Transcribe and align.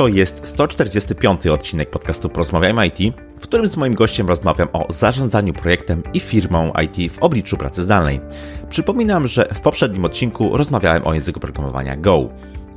To 0.00 0.08
jest 0.08 0.46
145. 0.46 1.46
odcinek 1.46 1.90
podcastu 1.90 2.28
Porozmawiajmy 2.28 2.86
IT, 2.86 3.14
w 3.38 3.42
którym 3.42 3.66
z 3.66 3.76
moim 3.76 3.94
gościem 3.94 4.28
rozmawiam 4.28 4.68
o 4.72 4.92
zarządzaniu 4.92 5.52
projektem 5.52 6.02
i 6.14 6.20
firmą 6.20 6.72
IT 6.84 7.12
w 7.12 7.18
obliczu 7.18 7.56
pracy 7.56 7.84
zdalnej. 7.84 8.20
Przypominam, 8.70 9.28
że 9.28 9.48
w 9.54 9.60
poprzednim 9.60 10.04
odcinku 10.04 10.56
rozmawiałem 10.56 11.06
o 11.06 11.14
języku 11.14 11.40
programowania 11.40 11.96
Go. 11.96 12.28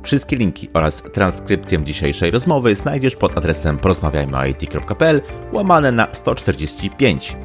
Wszystkie 0.02 0.36
linki 0.36 0.68
oraz 0.74 1.02
transkrypcję 1.12 1.84
dzisiejszej 1.84 2.30
rozmowy 2.30 2.74
znajdziesz 2.74 3.16
pod 3.16 3.38
adresem 3.38 3.78
porozmawiajmyit.pl 3.78 5.22
łamane 5.52 5.92
na 5.92 6.08
145. 6.12 7.36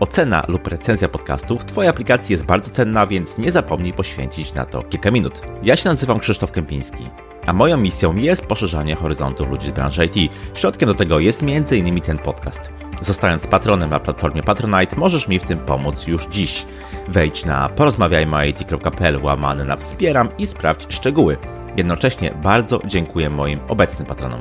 Ocena 0.00 0.44
lub 0.48 0.66
recenzja 0.66 1.08
podcastów 1.08 1.62
w 1.62 1.64
Twojej 1.64 1.90
aplikacji 1.90 2.32
jest 2.32 2.44
bardzo 2.44 2.70
cenna, 2.70 3.06
więc 3.06 3.38
nie 3.38 3.52
zapomnij 3.52 3.92
poświęcić 3.92 4.54
na 4.54 4.66
to 4.66 4.82
kilka 4.82 5.10
minut. 5.10 5.42
Ja 5.62 5.76
się 5.76 5.88
nazywam 5.88 6.18
Krzysztof 6.18 6.52
Kępiński, 6.52 7.04
a 7.48 7.52
moją 7.52 7.76
misją 7.76 8.16
jest 8.16 8.46
poszerzanie 8.46 8.94
horyzontów 8.94 9.50
ludzi 9.50 9.68
z 9.68 9.70
branży 9.70 10.06
IT. 10.06 10.32
Środkiem 10.54 10.88
do 10.88 10.94
tego 10.94 11.18
jest 11.18 11.42
m.in. 11.42 12.00
ten 12.00 12.18
podcast. 12.18 12.72
Zostając 13.00 13.46
patronem 13.46 13.90
na 13.90 14.00
platformie 14.00 14.42
Patronite, 14.42 14.96
możesz 14.96 15.28
mi 15.28 15.38
w 15.38 15.42
tym 15.42 15.58
pomóc 15.58 16.06
już 16.06 16.26
dziś. 16.26 16.66
Wejdź 17.08 17.44
na 17.44 17.68
porozmawiajmyit.pl 17.68 19.18
łamane 19.22 19.64
na 19.64 19.76
wspieram 19.76 20.28
i 20.38 20.46
sprawdź 20.46 20.94
szczegóły. 20.94 21.36
Jednocześnie 21.76 22.34
bardzo 22.42 22.80
dziękuję 22.84 23.30
moim 23.30 23.58
obecnym 23.68 24.06
patronom. 24.06 24.40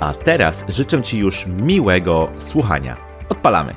A 0.00 0.14
teraz 0.14 0.64
życzę 0.68 1.02
Ci 1.02 1.18
już 1.18 1.46
miłego 1.46 2.28
słuchania. 2.38 2.96
Odpalamy! 3.28 3.74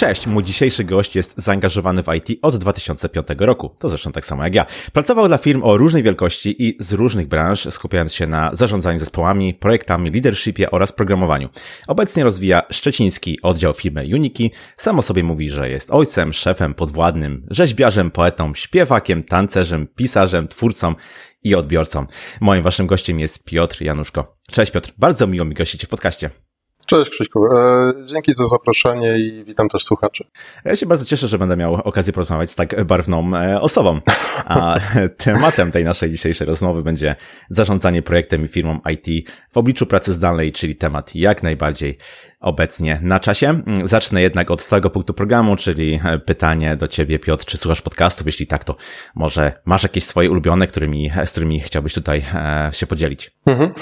Cześć, 0.00 0.26
mój 0.26 0.44
dzisiejszy 0.44 0.84
gość 0.84 1.16
jest 1.16 1.34
zaangażowany 1.36 2.02
w 2.02 2.06
IT 2.14 2.38
od 2.42 2.56
2005 2.56 3.26
roku, 3.38 3.70
to 3.78 3.88
zresztą 3.88 4.12
tak 4.12 4.26
samo 4.26 4.44
jak 4.44 4.54
ja. 4.54 4.66
Pracował 4.92 5.28
dla 5.28 5.38
firm 5.38 5.62
o 5.62 5.76
różnej 5.76 6.02
wielkości 6.02 6.68
i 6.68 6.76
z 6.80 6.92
różnych 6.92 7.28
branż, 7.28 7.68
skupiając 7.70 8.14
się 8.14 8.26
na 8.26 8.50
zarządzaniu 8.52 8.98
zespołami, 8.98 9.54
projektami, 9.54 10.10
leadershipie 10.10 10.70
oraz 10.70 10.92
programowaniu. 10.92 11.48
Obecnie 11.88 12.24
rozwija 12.24 12.62
szczeciński 12.70 13.42
oddział 13.42 13.72
firmy 13.72 14.04
Uniki. 14.14 14.50
Samo 14.76 15.02
sobie 15.02 15.24
mówi, 15.24 15.50
że 15.50 15.70
jest 15.70 15.90
ojcem, 15.90 16.32
szefem, 16.32 16.74
podwładnym, 16.74 17.46
rzeźbiarzem, 17.50 18.10
poetą, 18.10 18.54
śpiewakiem, 18.54 19.22
tancerzem, 19.22 19.86
pisarzem, 19.96 20.48
twórcą 20.48 20.94
i 21.42 21.54
odbiorcą. 21.54 22.06
Moim 22.40 22.62
waszym 22.62 22.86
gościem 22.86 23.20
jest 23.20 23.44
Piotr 23.44 23.82
Januszko. 23.82 24.34
Cześć 24.50 24.72
Piotr, 24.72 24.92
bardzo 24.98 25.26
miło 25.26 25.44
mi 25.44 25.54
gościć 25.54 25.86
w 25.86 25.88
podcaście. 25.88 26.49
Cześć 26.90 27.10
Krzyśku, 27.10 27.46
e, 27.46 27.92
dzięki 28.04 28.32
za 28.32 28.46
zaproszenie 28.46 29.18
i 29.18 29.44
witam 29.44 29.68
też 29.68 29.84
słuchaczy. 29.84 30.24
Ja 30.64 30.76
się 30.76 30.86
bardzo 30.86 31.04
cieszę, 31.04 31.28
że 31.28 31.38
będę 31.38 31.56
miał 31.56 31.74
okazję 31.74 32.12
porozmawiać 32.12 32.50
z 32.50 32.54
tak 32.54 32.84
barwną 32.84 33.36
e, 33.36 33.60
osobą. 33.60 34.00
A 34.44 34.76
tematem 35.24 35.72
tej 35.72 35.84
naszej 35.84 36.10
dzisiejszej 36.10 36.46
rozmowy 36.46 36.82
będzie 36.82 37.16
zarządzanie 37.50 38.02
projektem 38.02 38.44
i 38.44 38.48
firmą 38.48 38.80
IT 38.92 39.30
w 39.50 39.58
obliczu 39.58 39.86
pracy 39.86 40.12
zdalnej, 40.12 40.52
czyli 40.52 40.76
temat 40.76 41.14
jak 41.14 41.42
najbardziej 41.42 41.98
obecnie 42.40 43.00
na 43.02 43.20
czasie. 43.20 43.48
Mm, 43.48 43.88
zacznę 43.88 44.22
jednak 44.22 44.50
od 44.50 44.62
stałego 44.62 44.90
punktu 44.90 45.14
programu, 45.14 45.56
czyli 45.56 46.00
e, 46.04 46.18
pytanie 46.18 46.76
do 46.76 46.88
Ciebie, 46.88 47.18
Piotr, 47.18 47.44
czy 47.44 47.58
słuchasz 47.58 47.82
podcastów? 47.82 48.26
Jeśli 48.26 48.46
tak, 48.46 48.64
to 48.64 48.76
może 49.14 49.52
masz 49.64 49.82
jakieś 49.82 50.04
swoje 50.04 50.30
ulubione, 50.30 50.66
którymi, 50.66 51.10
z 51.24 51.30
którymi 51.30 51.60
chciałbyś 51.60 51.94
tutaj 51.94 52.24
się 52.72 52.86
podzielić? 52.86 53.30
Mhm. 53.46 53.72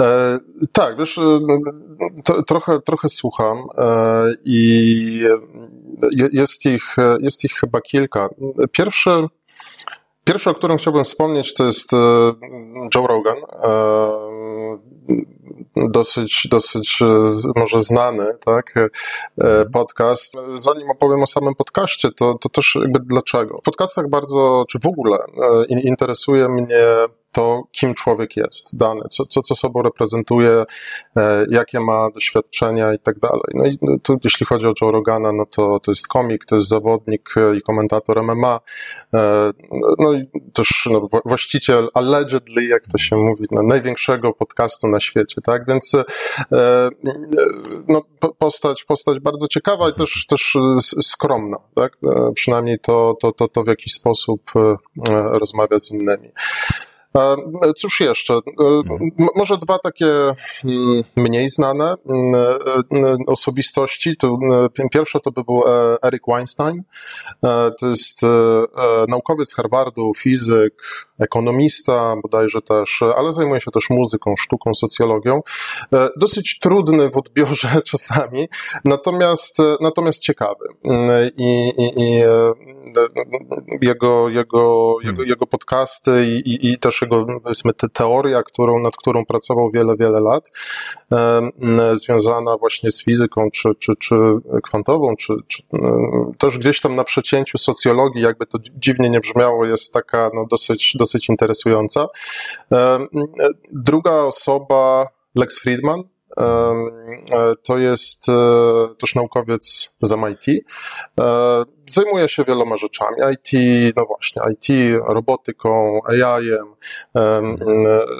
E, 0.00 0.38
tak, 0.72 0.98
wiesz, 0.98 1.20
to, 2.24 2.42
trochę, 2.42 2.80
trochę 2.80 3.08
słucham 3.08 3.58
e, 3.78 4.34
i 4.44 5.24
jest 6.32 6.66
ich, 6.66 6.96
jest 7.20 7.44
ich 7.44 7.52
chyba 7.52 7.80
kilka. 7.80 8.28
Pierwszy, 8.72 9.10
pierwszy, 10.32 10.50
o 10.50 10.54
którym 10.54 10.78
chciałbym 10.78 11.04
wspomnieć, 11.04 11.54
to 11.54 11.64
jest 11.64 11.92
e, 11.92 11.96
Joe 12.94 13.06
Rogan. 13.06 13.36
E, 13.62 14.30
dosyć, 15.90 16.48
dosyć 16.50 17.00
może 17.56 17.80
znany, 17.80 18.26
tak, 18.44 18.74
podcast. 19.72 20.36
Zanim 20.54 20.90
opowiem 20.90 21.22
o 21.22 21.26
samym 21.26 21.54
podcaście, 21.54 22.08
to, 22.10 22.34
to 22.34 22.48
też 22.48 22.78
jakby 22.80 22.98
dlaczego. 22.98 23.58
W 23.58 23.62
podcastach 23.62 24.08
bardzo, 24.08 24.64
czy 24.68 24.78
w 24.78 24.86
ogóle 24.86 25.18
interesuje 25.68 26.48
mnie 26.48 26.84
to, 27.32 27.62
kim 27.72 27.94
człowiek 27.94 28.36
jest, 28.36 28.76
dany, 28.76 29.02
co, 29.10 29.26
co, 29.26 29.42
co 29.42 29.54
sobą 29.54 29.82
reprezentuje, 29.82 30.64
e, 31.16 31.46
jakie 31.50 31.80
ma 31.80 32.10
doświadczenia 32.10 32.94
i 32.94 32.98
tak 32.98 33.18
dalej. 33.18 33.50
No 33.54 33.66
i 33.66 33.78
no, 33.82 33.96
tu, 34.02 34.18
jeśli 34.24 34.46
chodzi 34.46 34.66
o 34.66 34.74
Joe 34.80 34.92
Rogana, 34.92 35.32
no 35.32 35.46
to, 35.46 35.80
to 35.80 35.90
jest 35.90 36.08
komik, 36.08 36.44
to 36.44 36.56
jest 36.56 36.68
zawodnik 36.68 37.34
e, 37.36 37.56
i 37.56 37.62
komentator 37.62 38.22
MMA, 38.22 38.60
e, 39.14 39.50
no 39.98 40.12
i 40.12 40.28
też 40.52 40.88
no, 40.90 41.08
właściciel, 41.24 41.88
allegedly, 41.94 42.64
jak 42.64 42.82
to 42.86 42.98
się 42.98 43.16
mówi, 43.16 43.44
no, 43.50 43.62
największego 43.62 44.32
podcastu 44.32 44.88
na 44.88 45.00
świecie, 45.00 45.40
tak? 45.44 45.66
Więc 45.68 45.96
no, 47.88 48.02
postać, 48.38 48.84
postać 48.84 49.20
bardzo 49.20 49.48
ciekawa 49.48 49.88
i 49.88 49.92
też, 49.92 50.26
też 50.26 50.56
skromna, 51.02 51.56
tak? 51.74 51.92
Przynajmniej 52.34 52.78
to, 52.78 53.16
to, 53.20 53.32
to, 53.32 53.48
to 53.48 53.64
w 53.64 53.66
jakiś 53.66 53.92
sposób 53.92 54.50
rozmawia 55.32 55.78
z 55.78 55.90
innymi. 55.90 56.30
Cóż 57.76 58.00
jeszcze? 58.00 58.34
E, 58.34 58.40
może 59.36 59.58
dwa 59.58 59.78
takie 59.78 60.06
mm, 60.64 61.04
mniej 61.16 61.48
znane 61.48 61.94
mm, 62.08 62.34
e, 62.34 63.16
osobistości. 63.26 64.16
Pierwsze 64.92 65.20
to 65.20 65.32
by 65.32 65.44
był 65.44 65.62
e, 65.66 65.96
Eric 66.02 66.22
Weinstein. 66.28 66.82
To 67.80 67.88
jest 67.88 68.20
naukowiec 69.08 69.54
Harvardu, 69.54 70.12
fizyk, 70.16 70.74
ekonomista 71.20 72.16
bodajże 72.22 72.62
też, 72.62 73.02
ale 73.16 73.32
zajmuje 73.32 73.60
się 73.60 73.70
też 73.70 73.90
muzyką, 73.90 74.34
sztuką, 74.38 74.74
socjologią. 74.74 75.40
Dosyć 76.16 76.58
trudny 76.58 77.10
w 77.10 77.16
odbiorze 77.16 77.68
czasami, 77.90 78.48
natomiast, 78.84 79.58
natomiast 79.80 80.22
ciekawy. 80.22 80.66
I, 81.36 81.72
i, 81.78 82.02
i 82.02 82.22
jego, 83.80 84.28
jego, 84.28 84.96
jego, 85.04 85.22
jego 85.24 85.46
podcasty 85.46 86.26
i, 86.26 86.72
i, 86.72 86.78
też 86.78 87.02
jego, 87.02 87.26
powiedzmy, 87.42 87.72
te 87.74 87.88
teoria, 87.88 88.42
którą, 88.42 88.78
nad 88.78 88.96
którą 88.96 89.24
pracował 89.24 89.70
wiele, 89.70 89.96
wiele 89.96 90.20
lat, 90.20 90.50
związana 91.92 92.56
właśnie 92.56 92.90
z 92.90 93.04
fizyką, 93.04 93.48
czy, 93.52 93.68
czy, 93.78 93.92
czy 93.96 94.14
kwantową, 94.62 95.16
czy, 95.16 95.34
czy 95.48 95.62
też 96.38 96.58
gdzieś 96.58 96.80
tam 96.80 96.94
na 96.96 97.04
przecięciu 97.04 97.58
socjologii, 97.58 98.22
jakby 98.22 98.46
to 98.46 98.58
dziwnie 98.74 99.10
nie 99.10 99.20
brzmiało, 99.20 99.66
jest 99.66 99.92
taka 99.92 100.30
no, 100.34 100.46
dosyć, 100.50 100.92
dosyć 100.98 101.09
interesująca. 101.28 102.06
Druga 103.72 104.12
osoba, 104.12 105.06
Lex 105.34 105.58
Friedman, 105.58 106.04
E, 106.36 107.54
to 107.62 107.78
jest 107.78 108.28
e, 108.28 108.32
też 109.00 109.14
naukowiec 109.14 109.92
z 110.02 110.12
MIT. 110.12 110.64
E, 111.20 111.64
zajmuje 111.88 112.28
się 112.28 112.44
wieloma 112.44 112.76
rzeczami. 112.76 113.16
IT, 113.32 113.50
no 113.96 114.06
właśnie, 114.06 114.42
IT, 114.52 114.96
robotyką, 115.06 116.00
AI-em, 116.04 116.66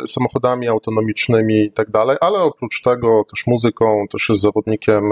samochodami 0.07 0.69
autonomicznymi 0.69 1.65
i 1.65 1.73
tak 1.73 1.91
dalej, 1.91 2.17
ale 2.21 2.39
oprócz 2.39 2.83
tego 2.83 3.25
też 3.31 3.47
muzyką, 3.47 4.07
też 4.11 4.29
jest 4.29 4.43
zawodnikiem 4.43 5.05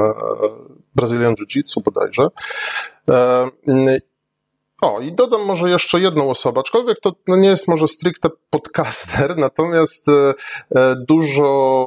Brazilian 0.95 1.34
Jiu-Jitsu 1.34 1.83
bodajże. 1.84 2.28
O, 4.83 5.00
i 5.00 5.12
dodam 5.12 5.44
może 5.44 5.71
jeszcze 5.71 6.00
jedną 6.00 6.31
osobę, 6.31 6.61
aczkolwiek 6.61 7.00
to 7.00 7.12
no 7.28 7.37
nie 7.37 7.49
jest 7.49 7.69
może 7.69 7.89
stricte 7.89 8.28
podcaster, 8.50 9.37
natomiast 9.47 10.09
e, 10.09 10.34
e, 10.77 10.97
dużo, 11.09 11.87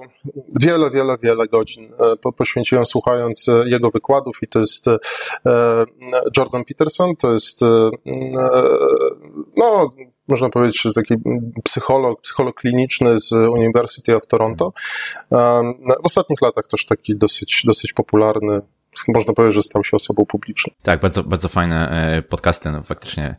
wiele, 0.62 0.92
wiele, 0.92 1.18
wiele 1.24 1.48
godzin 1.48 1.94
e, 2.26 2.32
poświęciłem 2.32 2.86
słuchając 2.86 3.48
jego 3.66 3.92
wykładów 3.92 4.38
i 4.42 4.48
to 4.48 4.60
jest 4.60 4.86
Jordan 6.38 6.66
Peterson, 6.66 7.16
to 7.16 7.34
jest 7.34 7.62
no, 9.58 9.94
można 10.28 10.50
powiedzieć, 10.50 10.88
taki 10.96 11.16
psycholog, 11.64 12.22
psycholog 12.22 12.56
kliniczny 12.56 13.20
z 13.20 13.32
University 13.32 14.16
of 14.16 14.28
Toronto. 14.28 14.74
W 16.02 16.06
ostatnich 16.06 16.42
latach 16.42 16.68
też 16.68 16.86
taki 16.86 17.18
dosyć, 17.18 17.62
dosyć 17.66 17.94
popularny 17.94 18.62
można 19.08 19.34
powiedzieć, 19.34 19.56
że 19.56 19.62
stał 19.62 19.84
się 19.84 19.96
osobą 19.96 20.26
publiczną. 20.26 20.74
Tak, 20.84 21.02
bardzo, 21.02 21.24
bardzo 21.24 21.50
fajne 21.50 21.90
e, 21.90 22.22
podcasty, 22.22 22.72
no 22.72 22.84
faktycznie 22.84 23.36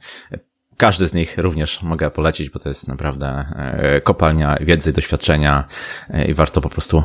każdy 0.76 1.08
z 1.08 1.12
nich 1.12 1.38
również 1.38 1.82
mogę 1.82 2.10
polecić, 2.10 2.50
bo 2.50 2.58
to 2.58 2.68
jest 2.68 2.88
naprawdę 2.88 3.44
e, 3.56 4.00
kopalnia 4.00 4.56
wiedzy, 4.60 4.92
doświadczenia 4.92 5.64
e, 6.10 6.24
i 6.24 6.34
warto 6.34 6.60
po 6.60 6.68
prostu 6.68 7.02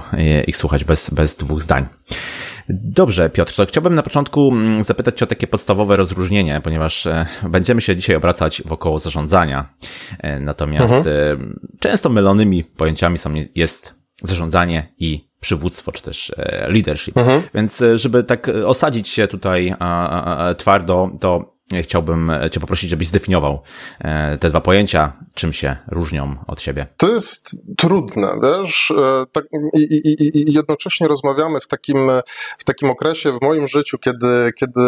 ich 0.47 0.57
słuchać 0.57 0.83
bez, 0.83 1.09
bez 1.09 1.35
dwóch 1.35 1.61
zdań. 1.61 1.85
Dobrze, 2.69 3.29
Piotr, 3.29 3.55
to 3.55 3.65
chciałbym 3.65 3.95
na 3.95 4.03
początku 4.03 4.51
mm, 4.51 4.83
zapytać 4.83 5.17
Cię 5.17 5.25
o 5.25 5.27
takie 5.27 5.47
podstawowe 5.47 5.95
rozróżnienie, 5.95 6.61
ponieważ 6.63 7.07
będziemy 7.49 7.81
się 7.81 7.95
dzisiaj 7.95 8.15
obracać 8.15 8.61
wokoło 8.65 8.99
zarządzania. 8.99 9.69
Natomiast 10.39 10.93
mhm. 10.93 11.59
często 11.79 12.09
mylonymi 12.09 12.63
pojęciami 12.63 13.17
są, 13.17 13.33
jest 13.55 13.95
zarządzanie 14.23 14.93
i 14.97 15.26
przywództwo, 15.39 15.91
czy 15.91 16.03
też 16.03 16.31
e, 16.37 16.67
leadership. 16.71 17.17
Mhm. 17.17 17.41
Więc 17.53 17.81
e, 17.81 17.97
żeby 17.97 18.23
tak 18.23 18.49
e, 18.49 18.67
osadzić 18.67 19.07
się 19.07 19.27
tutaj 19.27 19.73
twardo, 20.57 21.11
to 21.19 21.56
chciałbym 21.81 22.31
Cię 22.51 22.59
poprosić, 22.59 22.89
żebyś 22.89 23.07
zdefiniował 23.07 23.61
te 24.39 24.49
dwa 24.49 24.61
pojęcia, 24.61 25.13
czym 25.33 25.53
się 25.53 25.75
różnią 25.87 26.35
od 26.47 26.61
siebie. 26.61 26.87
To 26.97 27.13
jest 27.13 27.57
trudne, 27.77 28.39
wiesz, 28.43 28.93
tak, 29.31 29.45
i, 29.73 29.79
i, 29.79 30.49
i 30.49 30.53
jednocześnie 30.53 31.07
rozmawiamy 31.07 31.59
w 31.59 31.67
takim, 31.67 32.11
w 32.57 32.63
takim 32.63 32.89
okresie 32.89 33.31
w 33.31 33.41
moim 33.41 33.67
życiu, 33.67 33.97
kiedy, 33.97 34.51
kiedy 34.59 34.81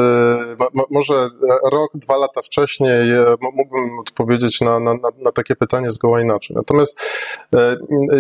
może 0.90 1.30
rok, 1.72 1.92
dwa 1.96 2.18
lata 2.18 2.42
wcześniej 2.42 3.12
mógłbym 3.42 4.00
odpowiedzieć 4.00 4.62
na, 4.62 4.80
na, 4.80 4.94
na 5.18 5.32
takie 5.32 5.56
pytanie 5.56 5.92
zgoła 5.92 6.22
inaczej. 6.22 6.56
Natomiast 6.56 7.00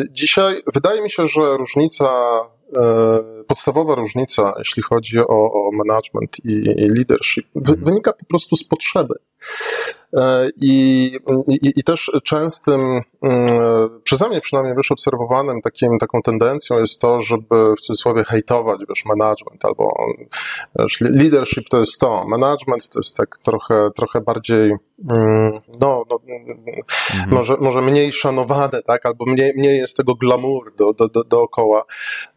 dzisiaj 0.10 0.62
wydaje 0.74 1.02
mi 1.02 1.12
się, 1.12 1.28
że 1.28 1.58
różnica 1.58 2.10
E, 2.76 3.39
podstawowa 3.50 3.96
różnica, 3.96 4.54
jeśli 4.58 4.84
chodzi 4.84 5.20
o, 5.20 5.28
o 5.28 5.70
management 5.74 6.46
i, 6.46 6.52
i 6.52 6.88
leadership, 6.96 7.46
mhm. 7.56 7.84
wynika 7.84 8.14
po 8.14 8.26
prostu 8.26 8.56
z 8.56 8.68
potrzeby. 8.68 9.14
E, 10.14 10.50
I, 10.62 11.06
i, 11.48 11.74
I, 11.76 11.84
też 11.84 12.12
częstym, 12.24 13.02
mm, 13.22 14.02
przeze 14.04 14.30
mnie 14.30 14.42
przynajmniej 14.42 14.76
wiesz, 14.76 14.92
obserwowanym 14.92 15.62
takim, 15.62 16.00
taką 16.00 16.22
tendencją 16.22 16.80
jest 16.80 17.02
to, 17.02 17.22
żeby 17.22 17.76
w 17.78 17.82
cudzysłowie 17.82 18.24
hejtować, 18.24 18.80
wiesz, 18.90 19.06
management 19.06 19.66
albo 19.66 19.94
wiesz, 20.80 21.02
leadership 21.02 21.70
to 21.70 21.80
jest 21.80 22.00
to, 22.00 22.26
management 22.28 22.90
to 22.90 23.00
jest 23.00 23.18
tak 23.18 23.38
trochę, 23.38 23.90
trochę 23.96 24.22
bardziej, 24.22 24.72
mm, 25.10 25.52
no, 25.80 26.04
no 26.10 26.20
mhm. 26.30 27.30
może, 27.32 27.58
może 27.60 27.82
mniej 27.82 28.12
szanowane, 28.12 28.82
tak, 28.82 29.06
albo 29.06 29.26
mniej, 29.26 29.54
mniej 29.58 29.78
jest 29.78 29.98
tego 29.98 30.16
glamour 30.16 30.76
do, 30.76 30.94
do, 30.94 31.08
do, 31.08 31.24
dookoła, 31.24 31.84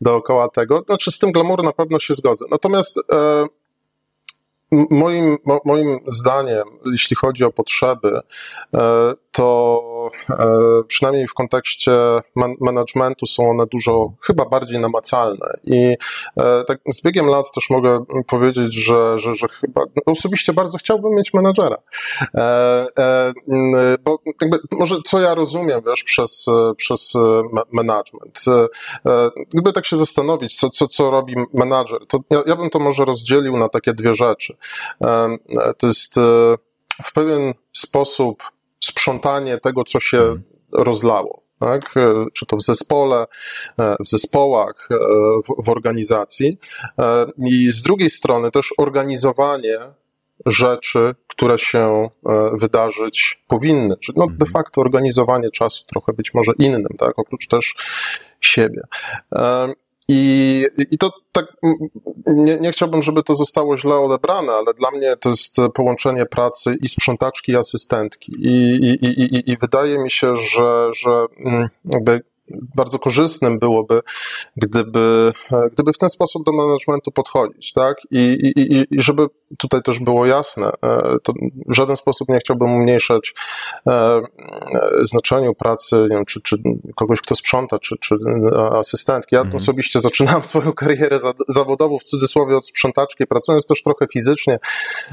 dookoła 0.00 0.48
tego. 0.48 0.82
Znaczy 0.86 1.12
z 1.12 1.18
tym 1.18 1.32
glamour 1.32 1.64
na 1.64 1.72
pewno 1.72 1.98
się 1.98 2.14
zgodzę. 2.14 2.44
Natomiast 2.50 2.98
e, 3.12 3.46
Moim, 4.90 5.38
moim 5.64 5.98
zdaniem, 6.06 6.64
jeśli 6.92 7.16
chodzi 7.16 7.44
o 7.44 7.52
potrzeby, 7.52 8.20
e, 8.74 9.12
to 9.32 10.10
e, 10.30 10.46
przynajmniej 10.86 11.28
w 11.28 11.34
kontekście 11.34 11.92
man 12.36 12.54
managementu 12.60 13.26
są 13.26 13.50
one 13.50 13.66
dużo 13.66 14.12
chyba 14.20 14.44
bardziej 14.44 14.80
namacalne. 14.80 15.46
I 15.64 15.96
e, 16.36 16.64
tak 16.64 16.78
z 16.92 17.02
biegiem 17.02 17.26
lat 17.26 17.52
też 17.54 17.70
mogę 17.70 18.04
powiedzieć, 18.26 18.74
że, 18.74 19.18
że, 19.18 19.34
że 19.34 19.48
chyba 19.48 19.80
no, 19.80 20.12
osobiście 20.12 20.52
bardzo 20.52 20.78
chciałbym 20.78 21.14
mieć 21.14 21.34
menadżera. 21.34 21.76
Bo 24.04 24.18
jakby, 24.40 24.58
może 24.70 24.96
co 25.06 25.20
ja 25.20 25.34
rozumiem, 25.34 25.80
wiesz, 25.86 26.04
przez, 26.04 26.46
przez 26.76 27.12
management. 27.72 28.44
Gdyby 29.50 29.72
tak 29.72 29.86
się 29.86 29.96
zastanowić, 29.96 30.56
co, 30.56 30.70
co, 30.70 30.88
co 30.88 31.10
robi 31.10 31.34
menadżer, 31.54 32.06
to 32.06 32.18
ja, 32.30 32.42
ja 32.46 32.56
bym 32.56 32.70
to 32.70 32.78
może 32.78 33.04
rozdzielił 33.04 33.56
na 33.56 33.68
takie 33.68 33.94
dwie 33.94 34.14
rzeczy. 34.14 34.56
To 35.78 35.86
jest 35.86 36.18
e, 36.18 36.20
w 37.04 37.12
pewien 37.12 37.54
sposób 37.72 38.42
sprzątanie 38.84 39.58
tego, 39.58 39.84
co 39.84 40.00
się 40.00 40.18
mhm. 40.18 40.42
rozlało. 40.72 41.42
Tak? 41.60 41.96
E, 41.96 42.24
czy 42.34 42.46
to 42.46 42.56
w 42.56 42.62
zespole, 42.62 43.26
e, 43.78 43.96
w 44.00 44.08
zespołach, 44.08 44.88
w, 45.48 45.64
w 45.64 45.68
organizacji. 45.68 46.58
I 47.46 47.70
z 47.70 47.82
drugiej 47.82 48.10
strony 48.10 48.50
też 48.50 48.74
organizowanie 48.78 49.78
rzeczy, 50.46 51.14
które 51.26 51.58
się 51.58 52.08
wydarzyć 52.52 53.44
powinny. 53.48 53.96
Czyli 53.96 54.18
no, 54.18 54.26
de 54.26 54.32
mhm. 54.32 54.50
facto 54.50 54.80
organizowanie 54.80 55.50
czasu 55.50 55.84
trochę 55.92 56.12
być 56.12 56.34
może 56.34 56.52
innym, 56.58 56.96
tak? 56.98 57.18
oprócz 57.18 57.48
też 57.48 57.74
siebie. 58.40 58.82
I, 60.08 60.66
i 60.90 60.98
to 60.98 61.12
tak, 61.32 61.46
nie, 62.26 62.56
nie 62.56 62.72
chciałbym, 62.72 63.02
żeby 63.02 63.22
to 63.22 63.34
zostało 63.34 63.78
źle 63.78 63.94
odebrane, 63.94 64.52
ale 64.52 64.74
dla 64.74 64.90
mnie 64.90 65.16
to 65.16 65.28
jest 65.28 65.56
połączenie 65.74 66.26
pracy 66.26 66.76
i 66.82 66.88
sprzątaczki, 66.88 67.52
i 67.52 67.56
asystentki. 67.56 68.32
I, 68.38 68.74
i, 69.02 69.06
i, 69.06 69.50
i 69.50 69.56
wydaje 69.56 69.98
mi 69.98 70.10
się, 70.10 70.36
że, 70.36 70.90
że 70.92 71.26
mm, 71.44 71.68
jakby 71.84 72.22
bardzo 72.50 72.98
korzystnym 72.98 73.58
byłoby, 73.58 74.02
gdyby, 74.56 75.32
gdyby 75.72 75.92
w 75.92 75.98
ten 75.98 76.08
sposób 76.08 76.44
do 76.46 76.52
managementu 76.52 77.10
podchodzić, 77.10 77.72
tak? 77.72 77.96
I, 78.10 78.52
i, 78.56 78.72
i 78.90 79.02
żeby 79.02 79.26
tutaj 79.58 79.82
też 79.82 80.00
było 80.00 80.26
jasne, 80.26 80.66
e, 80.66 81.16
to 81.22 81.32
w 81.68 81.74
żaden 81.74 81.96
sposób 81.96 82.28
nie 82.28 82.38
chciałbym 82.38 82.74
umniejszać 82.74 83.34
e, 83.86 84.20
znaczeniu 85.02 85.54
pracy, 85.54 85.96
nie 85.96 86.16
wiem, 86.16 86.24
czy, 86.24 86.40
czy 86.40 86.56
kogoś, 86.96 87.20
kto 87.20 87.36
sprząta, 87.36 87.78
czy, 87.78 87.96
czy 88.00 88.16
asystentki. 88.72 89.34
Ja 89.34 89.40
mhm. 89.40 89.56
osobiście 89.56 90.00
zaczynałem 90.00 90.42
swoją 90.52 90.72
karierę 90.72 91.18
zawodową 91.48 91.98
w 91.98 92.04
cudzysłowie 92.04 92.56
od 92.56 92.66
sprzątaczki, 92.66 93.26
pracując 93.26 93.66
też 93.66 93.82
trochę 93.82 94.06
fizycznie 94.12 94.58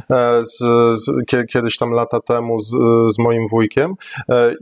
e, 0.10 0.46
z, 0.46 0.58
z, 1.00 1.26
kiedyś 1.50 1.78
tam 1.78 1.92
lata 1.92 2.20
temu 2.20 2.60
z, 2.60 2.72
z 3.16 3.20
moim 3.20 3.48
wujkiem 3.48 3.94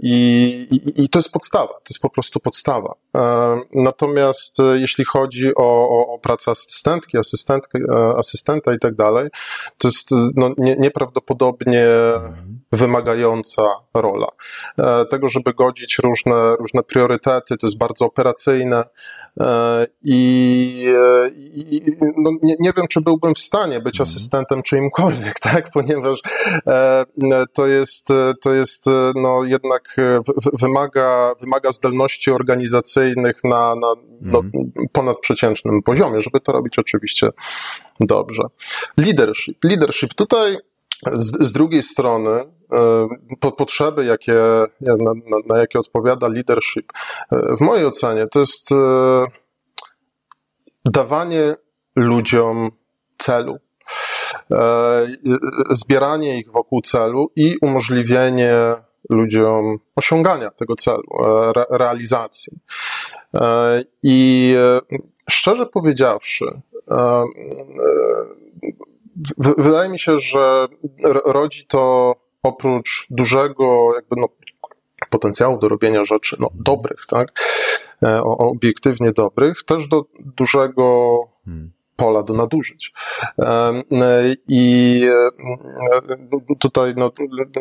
i, 0.02 0.68
i, 0.72 1.04
i 1.04 1.10
to 1.10 1.20
jest 1.20 1.32
podstawa, 1.32 1.68
to 1.68 1.90
jest 1.90 2.02
po 2.02 2.10
prostu 2.10 2.40
podstawa 2.40 2.67
podstawa. 2.68 2.96
E, 3.18 3.62
natomiast 3.74 4.60
e, 4.60 4.64
jeśli 4.80 5.06
chodzi 5.06 5.56
o, 5.56 5.90
o, 5.90 6.14
o 6.14 6.20
pracę 6.20 6.52
asystentki, 6.52 7.18
asystentki, 7.18 7.78
e, 7.78 8.18
asystenta 8.18 8.74
i 8.74 8.80
tak 8.80 8.96
dalej, 8.96 9.28
to 9.78 9.88
jest 9.88 10.10
no, 10.36 10.50
nie, 10.58 10.76
nieprawdopodobnie 10.76 11.86
wymagająca 12.72 13.64
rola. 13.94 14.28
Tego, 15.10 15.30
żeby 15.30 15.54
godzić 15.54 16.00
różne, 16.00 16.56
różne 16.60 16.84
priorytety, 16.84 17.58
to 17.58 17.68
jest 17.68 17.78
bardzo 17.78 18.06
operacyjne 18.06 18.84
i, 20.04 20.94
i 21.54 21.82
no, 22.18 22.32
nie, 22.44 22.56
nie, 22.60 22.74
wiem, 22.78 22.88
czy 22.88 23.02
byłbym 23.02 23.36
w 23.36 23.40
stanie 23.40 23.80
być 23.80 23.96
mhm. 23.96 24.10
asystentem 24.10 24.64
czyimkolwiek, 24.64 25.40
tak, 25.52 25.70
ponieważ 25.72 26.22
to 27.54 27.68
jest, 27.68 28.08
to 28.42 28.54
jest 28.54 28.86
no, 29.16 29.44
jednak 29.44 29.96
wymaga, 30.54 31.34
wymaga 31.40 31.72
zdolności 31.72 32.32
organizacyjnych 32.48 33.36
na, 33.44 33.76
na 33.76 33.94
no, 34.22 34.40
mhm. 34.40 34.52
ponadprzeciętnym 34.92 35.84
poziomie, 35.84 36.22
żeby 36.22 36.40
to 36.40 36.52
robić 36.52 36.80
oczywiście 36.80 37.30
dobrze. 38.00 38.44
Leadership. 38.98 39.64
Leadership 39.64 40.14
tutaj 40.14 40.58
z, 41.06 41.48
z 41.48 41.52
drugiej 41.52 41.84
strony 41.84 42.30
e, 42.30 42.46
po, 43.40 43.52
potrzeby, 43.52 44.06
jakie, 44.06 44.34
na, 44.82 44.96
na, 44.98 45.38
na, 45.48 45.58
jakie 45.58 45.80
odpowiada 45.80 46.28
leadership, 46.28 46.86
e, 47.32 47.56
w 47.58 47.62
mojej 47.62 47.86
ocenie 47.86 48.28
to 48.28 48.40
jest 48.40 48.72
e, 48.72 48.76
dawanie 50.86 51.56
ludziom 51.96 52.72
celu, 53.18 53.58
zbieranie 55.70 56.40
ich 56.40 56.52
wokół 56.52 56.82
celu 56.82 57.32
i 57.36 57.58
umożliwienie 57.62 58.54
ludziom 59.10 59.78
osiągania 59.96 60.52
tego 60.52 60.76
celu, 60.76 61.04
e, 61.24 61.54
re, 61.54 61.66
realizacji. 61.70 62.60
E, 63.34 63.84
I 64.04 64.54
e, 64.58 64.98
szczerze 65.30 65.66
powiedziawszy, 65.66 66.46
wydaje 69.58 69.90
mi 69.90 70.00
się, 70.00 70.20
że 70.20 70.68
rodzi 71.26 71.66
to 71.66 72.16
oprócz 72.44 73.08
dużego 73.10 73.96
jakby 73.96 74.16
no, 74.22 74.28
potencjału 75.10 75.60
do 75.60 75.70
robienia 75.70 76.06
rzeczy 76.06 76.36
no, 76.40 76.50
dobrych, 76.54 77.06
tak, 77.08 77.28
obiektywnie 78.24 79.12
dobrych, 79.12 79.64
też 79.64 79.88
do 79.88 80.06
dużego 80.38 81.20
hmm 81.46 81.77
pola 81.98 82.24
do 82.24 82.34
nadużyć. 82.34 82.94
I 84.48 85.02
tutaj 86.60 86.94
no, 86.98 87.12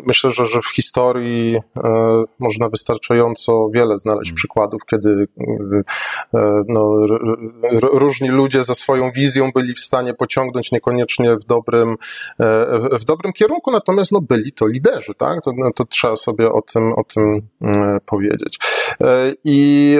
myślę, 0.05 0.31
że, 0.31 0.45
że 0.45 0.61
w 0.61 0.67
historii 0.67 1.55
e, 1.55 2.23
można 2.39 2.69
wystarczająco 2.69 3.69
wiele 3.73 3.97
znaleźć 3.97 4.31
przykładów, 4.31 4.81
kiedy 4.89 5.27
e, 6.33 6.63
no, 6.67 6.93
różni 7.81 8.29
ludzie 8.29 8.63
ze 8.63 8.75
swoją 8.75 9.11
wizją 9.11 9.51
byli 9.55 9.73
w 9.73 9.79
stanie 9.79 10.13
pociągnąć 10.13 10.71
niekoniecznie 10.71 11.35
w 11.35 11.45
dobrym, 11.45 11.95
e, 12.39 12.99
w 12.99 13.05
dobrym 13.05 13.33
kierunku, 13.33 13.71
natomiast 13.71 14.11
no, 14.11 14.21
byli 14.21 14.51
to 14.51 14.67
liderzy, 14.67 15.13
tak? 15.17 15.41
To, 15.41 15.51
no, 15.57 15.71
to 15.75 15.85
trzeba 15.85 16.17
sobie 16.17 16.51
o 16.51 16.61
tym, 16.61 16.93
o 16.93 17.03
tym 17.03 17.41
powiedzieć. 18.05 18.59
I 19.43 19.97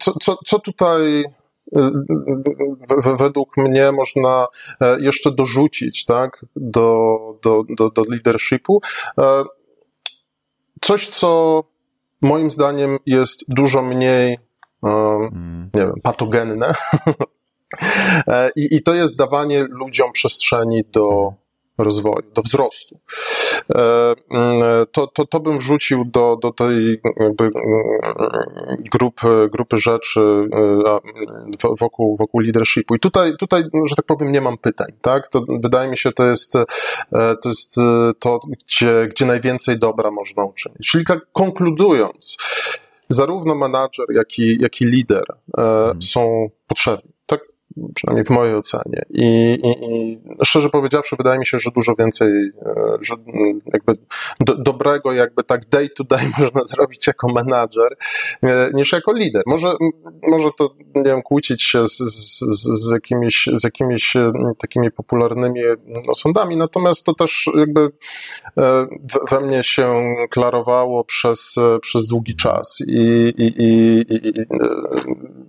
co, 0.00 0.12
co, 0.22 0.38
co 0.46 0.58
tutaj 0.58 1.24
według 3.18 3.56
mnie 3.56 3.92
można 3.92 4.46
e, 4.80 5.00
jeszcze 5.00 5.32
dorzucić 5.32 6.04
tak, 6.04 6.44
do, 6.56 7.18
do, 7.42 7.64
do, 7.76 7.90
do 7.90 8.04
leadershipu. 8.08 8.80
E, 9.18 9.44
coś, 10.80 11.08
co 11.08 11.64
moim 12.22 12.50
zdaniem 12.50 12.98
jest 13.06 13.44
dużo 13.48 13.82
mniej, 13.82 14.32
e, 14.32 14.38
hmm. 14.82 15.70
nie 15.74 15.80
wiem, 15.82 16.00
patogenne. 16.02 16.74
I, 18.56 18.76
I 18.76 18.82
to 18.82 18.94
jest 18.94 19.18
dawanie 19.18 19.66
ludziom 19.70 20.12
przestrzeni 20.12 20.82
do 20.92 21.32
rozwoju, 21.78 22.30
do 22.34 22.42
wzrostu. 22.42 22.98
To, 24.92 25.06
to, 25.06 25.26
to 25.26 25.40
bym 25.40 25.58
wrzucił 25.58 26.04
do, 26.04 26.38
do 26.42 26.52
tej 26.52 27.00
jakby 27.16 27.50
grupy, 28.92 29.48
grupy 29.52 29.78
rzeczy 29.78 30.20
wokół, 31.78 32.16
wokół 32.16 32.40
leadershipu. 32.40 32.94
I 32.94 33.00
tutaj, 33.00 33.36
tutaj, 33.38 33.62
że 33.84 33.96
tak 33.96 34.06
powiem, 34.06 34.32
nie 34.32 34.40
mam 34.40 34.58
pytań, 34.58 34.92
tak? 35.02 35.28
To 35.28 35.44
wydaje 35.48 35.90
mi 35.90 35.98
się, 35.98 36.12
to 36.12 36.26
jest, 36.26 36.52
to 37.42 37.48
jest 37.48 37.76
to, 38.18 38.40
gdzie, 38.66 39.08
gdzie 39.10 39.26
najwięcej 39.26 39.78
dobra 39.78 40.10
można 40.10 40.44
uczynić. 40.44 40.90
Czyli 40.90 41.04
tak 41.04 41.18
konkludując, 41.32 42.36
zarówno 43.08 43.54
menadżer, 43.54 44.06
jak 44.14 44.38
i, 44.38 44.58
jak 44.60 44.80
i 44.80 44.84
lider 44.84 45.24
e, 45.30 45.62
mhm. 45.62 46.02
są 46.02 46.48
potrzebni 46.66 47.17
przynajmniej 47.94 48.24
w 48.24 48.30
mojej 48.30 48.54
ocenie. 48.54 49.02
I, 49.10 49.58
i, 49.64 49.70
i 49.70 50.20
szczerze 50.44 50.70
powiedziawszy, 50.70 51.16
wydaje 51.16 51.38
mi 51.38 51.46
się, 51.46 51.58
że 51.58 51.70
dużo 51.70 51.94
więcej, 51.98 52.28
e, 52.66 52.98
że 53.00 53.14
jakby 53.72 53.92
do, 54.40 54.54
dobrego, 54.54 55.12
jakby 55.12 55.44
tak 55.44 55.68
day 55.68 55.88
to 55.88 56.04
day 56.04 56.30
można 56.38 56.64
zrobić 56.64 57.06
jako 57.06 57.32
menadżer, 57.32 57.96
e, 58.42 58.70
niż 58.74 58.92
jako 58.92 59.12
lider. 59.12 59.42
Może, 59.46 59.72
może 60.28 60.48
to, 60.58 60.74
nie 60.94 61.02
wiem, 61.04 61.22
kłócić 61.22 61.62
się 61.62 61.86
z, 61.86 61.98
z, 61.98 62.38
z, 62.86 62.90
jakimiś, 62.90 63.48
z 63.54 63.64
jakimiś 63.64 64.16
e, 64.16 64.32
takimi 64.58 64.90
popularnymi 64.90 65.60
osądami, 66.08 66.56
natomiast 66.56 67.06
to 67.06 67.14
też 67.14 67.50
jakby 67.54 67.88
we 69.30 69.40
mnie 69.40 69.64
się 69.64 70.14
klarowało 70.30 71.04
przez, 71.04 71.54
przez 71.80 72.06
długi 72.06 72.36
czas 72.36 72.78
i, 72.86 73.32
i, 73.38 73.44
i, 73.44 74.28
i 74.28 74.32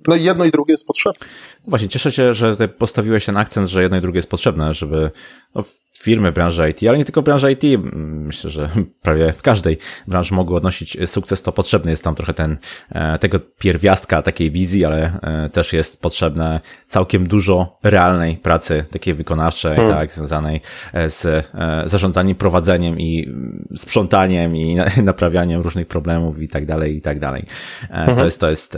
no 0.08 0.16
jedno 0.16 0.46
i 0.46 0.52
drugie 0.52 0.74
jest 0.74 0.88
potrzebne. 0.88 1.28
Właśnie, 1.68 1.88
cieszę 1.88 2.12
się, 2.12 2.19
że 2.32 2.56
postawiłeś 2.78 3.26
ten 3.26 3.38
akcent, 3.38 3.68
że 3.68 3.82
jedno 3.82 3.98
i 3.98 4.02
drugie 4.02 4.18
jest 4.18 4.30
potrzebne, 4.30 4.74
żeby 4.74 5.12
no, 5.56 5.64
firmy 6.00 6.32
branży 6.32 6.70
IT, 6.70 6.90
ale 6.90 6.98
nie 6.98 7.06
tylko 7.06 7.22
branży 7.22 7.52
IT, 7.52 7.64
myślę, 7.94 8.50
że 8.50 8.70
prawie 9.02 9.34
w 9.34 9.42
każdej 9.42 9.78
branży 10.08 10.34
mogły 10.34 10.58
odnosić 10.58 10.98
sukces, 11.06 11.42
to 11.42 11.52
potrzebny 11.52 11.92
jest 11.92 12.04
tam 12.04 12.16
trochę 12.16 12.34
ten, 12.34 12.58
e, 12.90 13.20
tego 13.20 13.40
pierwiastka 13.40 14.22
takiej 14.22 14.52
wizji, 14.52 14.86
ale 14.86 15.20
e, 15.22 15.50
też 15.50 15.74
jest 15.74 16.02
potrzebne 16.02 16.60
całkiem 16.88 17.28
dużo 17.28 17.78
realnej 17.84 18.38
pracy, 18.38 18.86
takiej 18.92 19.14
wykonawczej, 19.14 19.76
hmm. 19.76 19.96
tak, 19.96 20.14
związanej 20.14 20.62
e, 20.94 21.10
z 21.10 21.46
zarządzaniem, 21.86 22.36
prowadzeniem 22.36 23.00
i 23.00 23.34
sprzątaniem 23.78 24.56
i 24.56 24.78
naprawianiem 25.04 25.62
różnych 25.62 25.88
problemów 25.88 26.42
i 26.42 26.48
tak 26.48 26.66
dalej, 26.66 26.96
i 26.96 27.02
tak 27.02 27.20
dalej. 27.20 27.46
To 27.90 27.96
mhm. 27.96 28.26
jest, 28.26 28.40
to 28.40 28.50
jest, 28.50 28.78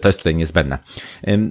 to 0.00 0.08
jest 0.08 0.18
tutaj 0.18 0.34
niezbędne. 0.34 0.78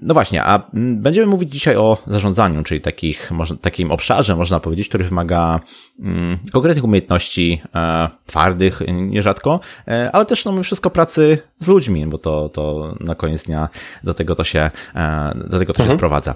No 0.02 0.14
właśnie, 0.14 0.44
a 0.44 0.70
będziemy 0.74 1.28
mówić 1.28 1.52
dzisiaj 1.52 1.76
o 1.76 1.98
zarządzaniu, 2.08 2.64
czyli 2.64 2.82
takich, 2.82 3.32
takim 3.62 3.92
obszarze, 3.92 4.36
można 4.50 4.60
powiedzieć, 4.60 4.90
który 4.90 5.04
wymaga 5.04 5.60
mm, 6.00 6.38
konkretnych 6.52 6.84
umiejętności 6.84 7.62
e, 7.76 8.10
twardych 8.26 8.82
nierzadko, 8.94 9.60
e, 9.88 10.12
ale 10.12 10.26
też 10.26 10.46
no, 10.46 10.64
wszystko 10.64 10.90
pracy 10.90 11.38
z 11.60 11.68
ludźmi, 11.68 12.08
bo 12.08 12.18
to, 12.18 12.50
to 12.50 12.96
na 13.00 13.16
koniec 13.16 13.44
dnia 13.44 13.70
do 14.04 14.14
tego 14.14 14.36
to 14.36 14.44
się, 14.44 14.72
e, 14.96 15.32
do 15.36 15.60
tego 15.60 15.74
to 15.74 15.84
mhm. 15.84 15.90
się 15.90 15.98
sprowadza. 15.98 16.36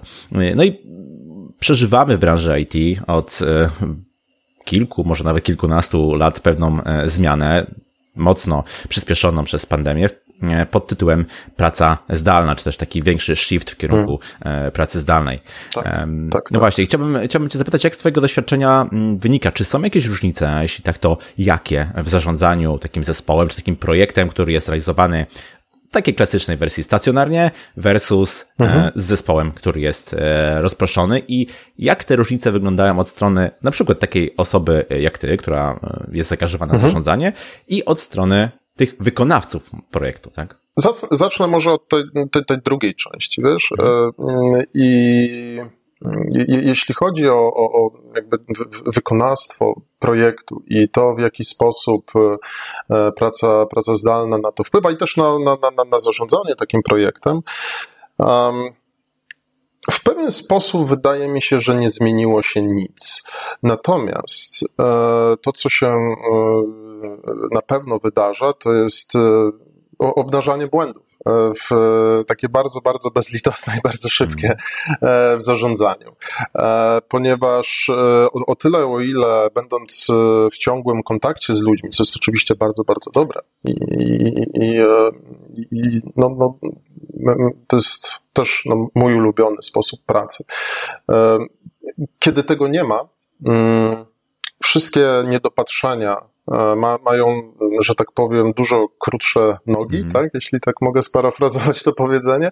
No 0.55 0.63
i 0.63 0.81
przeżywamy 1.59 2.17
w 2.17 2.19
branży 2.19 2.59
IT 2.59 2.99
od 3.07 3.39
kilku, 4.65 5.03
może 5.03 5.23
nawet 5.23 5.43
kilkunastu 5.43 6.15
lat 6.15 6.39
pewną 6.39 6.79
zmianę, 7.05 7.71
mocno 8.15 8.63
przyspieszoną 8.89 9.43
przez 9.43 9.65
pandemię 9.65 10.09
pod 10.71 10.87
tytułem 10.87 11.25
praca 11.55 11.97
zdalna, 12.09 12.55
czy 12.55 12.63
też 12.63 12.77
taki 12.77 13.03
większy 13.03 13.35
shift 13.35 13.71
w 13.71 13.77
kierunku 13.77 14.19
hmm. 14.43 14.71
pracy 14.71 14.99
zdalnej. 14.99 15.39
Tak, 15.73 15.83
tak, 15.83 16.07
no 16.31 16.39
tak. 16.41 16.59
właśnie, 16.59 16.85
chciałbym, 16.85 17.27
chciałbym 17.27 17.49
Cię 17.49 17.57
zapytać, 17.57 17.83
jak 17.83 17.95
z 17.95 17.97
Twojego 17.97 18.21
doświadczenia 18.21 18.87
mm, 18.91 19.19
wynika, 19.19 19.51
czy 19.51 19.65
są 19.65 19.81
jakieś 19.81 20.05
różnice, 20.05 20.59
jeśli 20.61 20.83
tak, 20.83 20.97
to 20.97 21.17
jakie 21.37 21.91
w 21.97 22.09
zarządzaniu 22.09 22.77
takim 22.77 23.03
zespołem, 23.03 23.47
czy 23.47 23.55
takim 23.55 23.75
projektem, 23.75 24.29
który 24.29 24.51
jest 24.51 24.69
realizowany 24.69 25.25
takiej 25.93 26.15
klasycznej 26.15 26.57
wersji 26.57 26.83
stacjonarnie 26.83 27.51
versus 27.77 28.41
e, 28.41 28.63
mhm. 28.63 28.91
z 28.95 29.03
zespołem, 29.03 29.51
który 29.51 29.81
jest 29.81 30.13
e, 30.13 30.61
rozproszony 30.61 31.21
i 31.27 31.47
jak 31.79 32.03
te 32.03 32.15
różnice 32.15 32.51
wyglądają 32.51 32.99
od 32.99 33.07
strony 33.07 33.51
na 33.63 33.71
przykład 33.71 33.99
takiej 33.99 34.37
osoby 34.37 34.85
jak 34.99 35.17
ty, 35.17 35.37
która 35.37 35.79
jest 36.11 36.29
zaangażowana 36.29 36.73
mhm. 36.73 36.79
w 36.79 36.91
zarządzanie 36.91 37.33
i 37.67 37.85
od 37.85 37.99
strony 37.99 38.51
tych 38.75 38.95
wykonawców 38.99 39.69
projektu, 39.91 40.29
tak? 40.29 40.57
Zacznę 41.11 41.47
może 41.47 41.71
od 41.71 41.89
tej, 41.89 42.03
tej, 42.31 42.45
tej 42.45 42.57
drugiej 42.57 42.95
części, 42.95 43.41
wiesz, 43.41 43.69
mhm. 43.79 44.13
E, 44.55 45.82
i 46.31 46.67
jeśli 46.67 46.95
chodzi 46.95 47.29
o, 47.29 47.53
o, 47.53 47.85
o 47.85 47.91
jakby 48.15 48.37
wykonawstwo 48.85 49.81
projektu 49.99 50.63
i 50.67 50.89
to, 50.89 51.15
w 51.15 51.19
jaki 51.19 51.45
sposób 51.45 52.11
e, 52.89 53.11
praca, 53.11 53.65
praca 53.65 53.95
zdalna 53.95 54.37
na 54.37 54.51
to 54.51 54.63
wpływa 54.63 54.91
i 54.91 54.97
też 54.97 55.17
na, 55.17 55.39
na, 55.39 55.57
na, 55.61 55.83
na 55.91 55.99
zarządzanie 55.99 56.55
takim 56.55 56.81
projektem, 56.83 57.41
um, 58.17 58.73
w 59.91 60.03
pewien 60.03 60.31
sposób 60.31 60.89
wydaje 60.89 61.27
mi 61.27 61.41
się, 61.41 61.59
że 61.59 61.75
nie 61.75 61.89
zmieniło 61.89 62.41
się 62.41 62.61
nic. 62.61 63.23
Natomiast 63.63 64.63
e, 64.63 64.65
to, 65.41 65.51
co 65.55 65.69
się 65.69 65.87
e, 65.87 66.13
na 67.51 67.61
pewno 67.61 67.99
wydarza, 67.99 68.53
to 68.53 68.73
jest 68.73 69.15
e, 69.15 69.19
obnażanie 69.99 70.67
błędów 70.67 71.02
w 71.25 71.69
takie 72.27 72.49
bardzo, 72.49 72.81
bardzo 72.81 73.11
bezlitosne 73.11 73.77
i 73.77 73.81
bardzo 73.81 74.09
szybkie 74.09 74.57
w 75.37 75.41
zarządzaniu. 75.41 76.15
Ponieważ 77.09 77.89
o, 78.33 78.45
o, 78.47 78.55
tyle, 78.55 78.85
o 78.85 78.99
ile 78.99 79.49
będąc 79.55 80.07
w 80.53 80.57
ciągłym 80.57 81.03
kontakcie 81.03 81.53
z 81.53 81.61
ludźmi, 81.61 81.89
co 81.89 82.03
jest 82.03 82.15
oczywiście 82.15 82.55
bardzo, 82.55 82.83
bardzo 82.83 83.11
dobre 83.11 83.41
i, 83.63 83.71
i, 84.53 84.77
i 85.71 86.01
no, 86.15 86.35
no, 86.37 86.59
to 87.67 87.75
jest 87.75 88.07
też 88.33 88.63
no, 88.65 88.87
mój 88.95 89.15
ulubiony 89.15 89.57
sposób 89.61 90.05
pracy. 90.05 90.43
Kiedy 92.19 92.43
tego 92.43 92.67
nie 92.67 92.83
ma, 92.83 92.99
mm, 93.45 94.05
wszystkie 94.63 95.07
niedopatrzenia 95.25 96.17
E, 96.17 96.32
ma, 96.75 96.97
mają, 97.05 97.53
że 97.79 97.95
tak 97.95 98.11
powiem, 98.11 98.51
dużo 98.53 98.87
krótsze 98.99 99.57
nogi, 99.67 99.97
mm. 99.97 100.11
tak? 100.11 100.29
Jeśli 100.33 100.59
tak 100.59 100.75
mogę 100.81 101.01
sparafrazować 101.01 101.83
to 101.83 101.93
powiedzenie. 101.93 102.51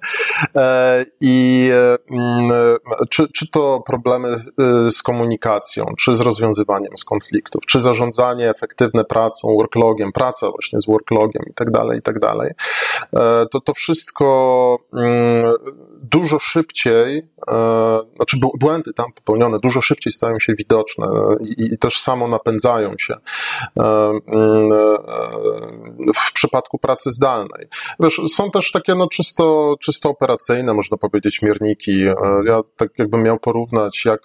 E, 0.56 1.06
I 1.22 1.70
mm, 2.12 2.52
czy, 3.10 3.28
czy 3.34 3.52
to 3.52 3.84
problemy 3.88 4.46
z 4.92 5.04
komunikacją, 5.04 5.86
czy 6.00 6.16
z 6.16 6.22
rozwiązywaniem 6.22 6.98
z 6.98 7.04
konfliktów, 7.04 7.66
czy 7.66 7.80
zarządzanie 7.80 8.50
efektywne 8.50 9.04
pracą, 9.04 9.56
worklogiem, 9.56 10.12
praca 10.12 10.52
właśnie 10.52 10.82
z 10.82 10.86
worklogiem 10.86 11.44
i 11.50 11.54
tak 11.54 11.72
dalej, 11.72 12.00
i 12.00 12.02
tak 12.02 12.20
dalej, 12.20 12.52
e, 13.14 13.46
to 13.52 13.62
to 13.62 13.74
wszystko 13.74 14.80
mm, 14.94 15.52
dużo 16.02 16.40
szybciej, 16.40 17.28
znaczy 18.16 18.38
błędy 18.60 18.94
tam 18.94 19.14
popełnione 19.14 19.60
dużo 19.60 19.82
szybciej 19.82 20.14
stają 20.14 20.40
się 20.40 20.54
widoczne 20.54 21.08
i, 21.42 21.74
i 21.74 21.78
też 21.78 22.00
samo 22.00 22.28
napędzają 22.28 22.94
się 23.00 23.16
w 26.16 26.34
przypadku 26.34 26.78
pracy 26.78 27.12
zdalnej. 27.12 27.68
Wiesz, 28.00 28.22
są 28.30 28.52
też 28.52 28.72
takie 28.72 28.96
no, 28.96 29.08
czysto, 29.08 29.76
czysto 29.82 30.10
operacyjne, 30.10 30.74
można 30.74 30.98
powiedzieć, 30.98 31.42
mierniki. 31.42 32.04
Ja 32.46 32.62
tak 32.76 32.90
jakbym 32.98 33.24
miał 33.24 33.40
porównać, 33.40 34.06
jak, 34.06 34.22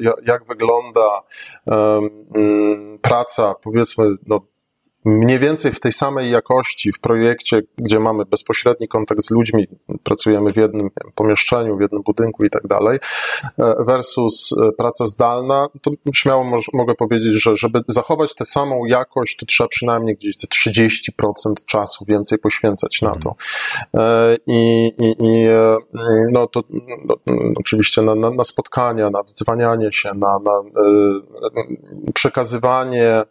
jak, 0.00 0.16
jak 0.26 0.46
wygląda 0.46 1.22
praca, 3.02 3.54
powiedzmy, 3.62 4.04
no, 4.26 4.40
mniej 5.06 5.38
więcej 5.38 5.72
w 5.72 5.80
tej 5.80 5.92
samej 5.92 6.30
jakości 6.30 6.92
w 6.92 7.00
projekcie, 7.00 7.62
gdzie 7.78 8.00
mamy 8.00 8.24
bezpośredni 8.24 8.88
kontakt 8.88 9.22
z 9.24 9.30
ludźmi, 9.30 9.66
pracujemy 10.02 10.52
w 10.52 10.56
jednym 10.56 10.90
pomieszczeniu, 11.14 11.76
w 11.76 11.80
jednym 11.80 12.02
budynku 12.02 12.44
i 12.44 12.50
tak 12.50 12.66
dalej, 12.66 12.98
e, 13.58 13.74
versus 13.84 14.52
e, 14.52 14.72
praca 14.72 15.06
zdalna, 15.06 15.66
to 15.82 15.90
śmiało 16.14 16.44
mogę 16.74 16.94
powiedzieć, 16.94 17.42
że 17.42 17.56
żeby 17.56 17.80
zachować 17.88 18.34
tę 18.34 18.44
samą 18.44 18.84
jakość, 18.84 19.36
to 19.36 19.46
trzeba 19.46 19.68
przynajmniej 19.68 20.16
gdzieś 20.16 20.36
ze 20.36 20.46
30% 20.46 21.64
czasu 21.66 22.04
więcej 22.04 22.38
poświęcać 22.38 23.02
na 23.02 23.14
to. 23.14 23.34
E, 23.94 24.36
I, 24.46 24.92
i, 24.98 25.16
i 25.18 25.46
no 26.32 26.46
to 26.46 26.62
no, 27.04 27.14
oczywiście 27.56 28.02
na, 28.02 28.14
na, 28.14 28.30
na, 28.30 28.44
spotkania, 28.44 29.10
na 29.10 29.22
wdzwanianie 29.22 29.92
się, 29.92 30.10
na, 30.14 30.38
na 30.38 30.52
przekazywanie 32.14 33.22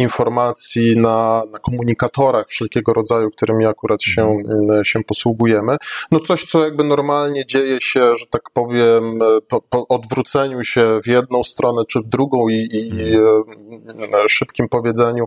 informacji 0.00 0.96
na, 0.96 1.42
na 1.50 1.58
komunikatorach 1.58 2.48
wszelkiego 2.48 2.92
rodzaju, 2.92 3.30
którymi 3.30 3.66
akurat 3.66 4.02
się, 4.02 4.22
mhm. 4.22 4.84
się 4.84 5.00
posługujemy. 5.06 5.76
No 6.10 6.20
coś, 6.20 6.44
co 6.44 6.64
jakby 6.64 6.84
normalnie 6.84 7.46
dzieje 7.46 7.80
się, 7.80 8.16
że 8.16 8.26
tak 8.26 8.42
powiem, 8.52 9.20
po, 9.48 9.60
po 9.60 9.88
odwróceniu 9.88 10.64
się 10.64 11.00
w 11.04 11.06
jedną 11.06 11.44
stronę 11.44 11.82
czy 11.88 12.00
w 12.00 12.06
drugą 12.06 12.48
i, 12.48 12.68
i 12.72 12.90
mhm. 12.90 14.28
szybkim 14.28 14.68
powiedzeniu 14.68 15.24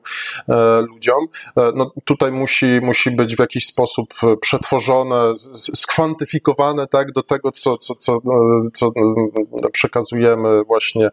ludziom, 0.90 1.28
no 1.76 1.92
tutaj 2.06 2.32
musi, 2.32 2.80
musi 2.82 3.12
być 3.12 3.36
w 3.36 3.40
jakiś 3.40 3.66
sposób 3.66 4.14
przetworzone, 4.42 5.34
skwantyfikowane 5.76 6.88
tak 6.88 7.12
do 7.12 7.24
tego, 7.24 7.52
co, 7.52 7.78
co, 7.78 7.96
co, 7.96 8.18
co 8.74 8.92
przekazujemy 9.72 10.64
właśnie 10.64 11.10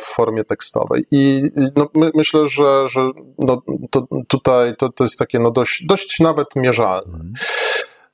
w 0.00 0.04
formie 0.04 0.44
tekstowej. 0.44 1.04
I 1.10 1.42
no, 1.76 1.88
my, 1.94 2.10
myślę, 2.14 2.48
że, 2.48 2.73
że 2.86 3.10
no, 3.38 3.62
to, 3.90 4.06
tutaj 4.28 4.76
to, 4.76 4.88
to 4.88 5.04
jest 5.04 5.18
takie 5.18 5.38
no, 5.38 5.50
dość, 5.50 5.84
dość 5.86 6.20
nawet 6.20 6.56
mierzalne. 6.56 7.18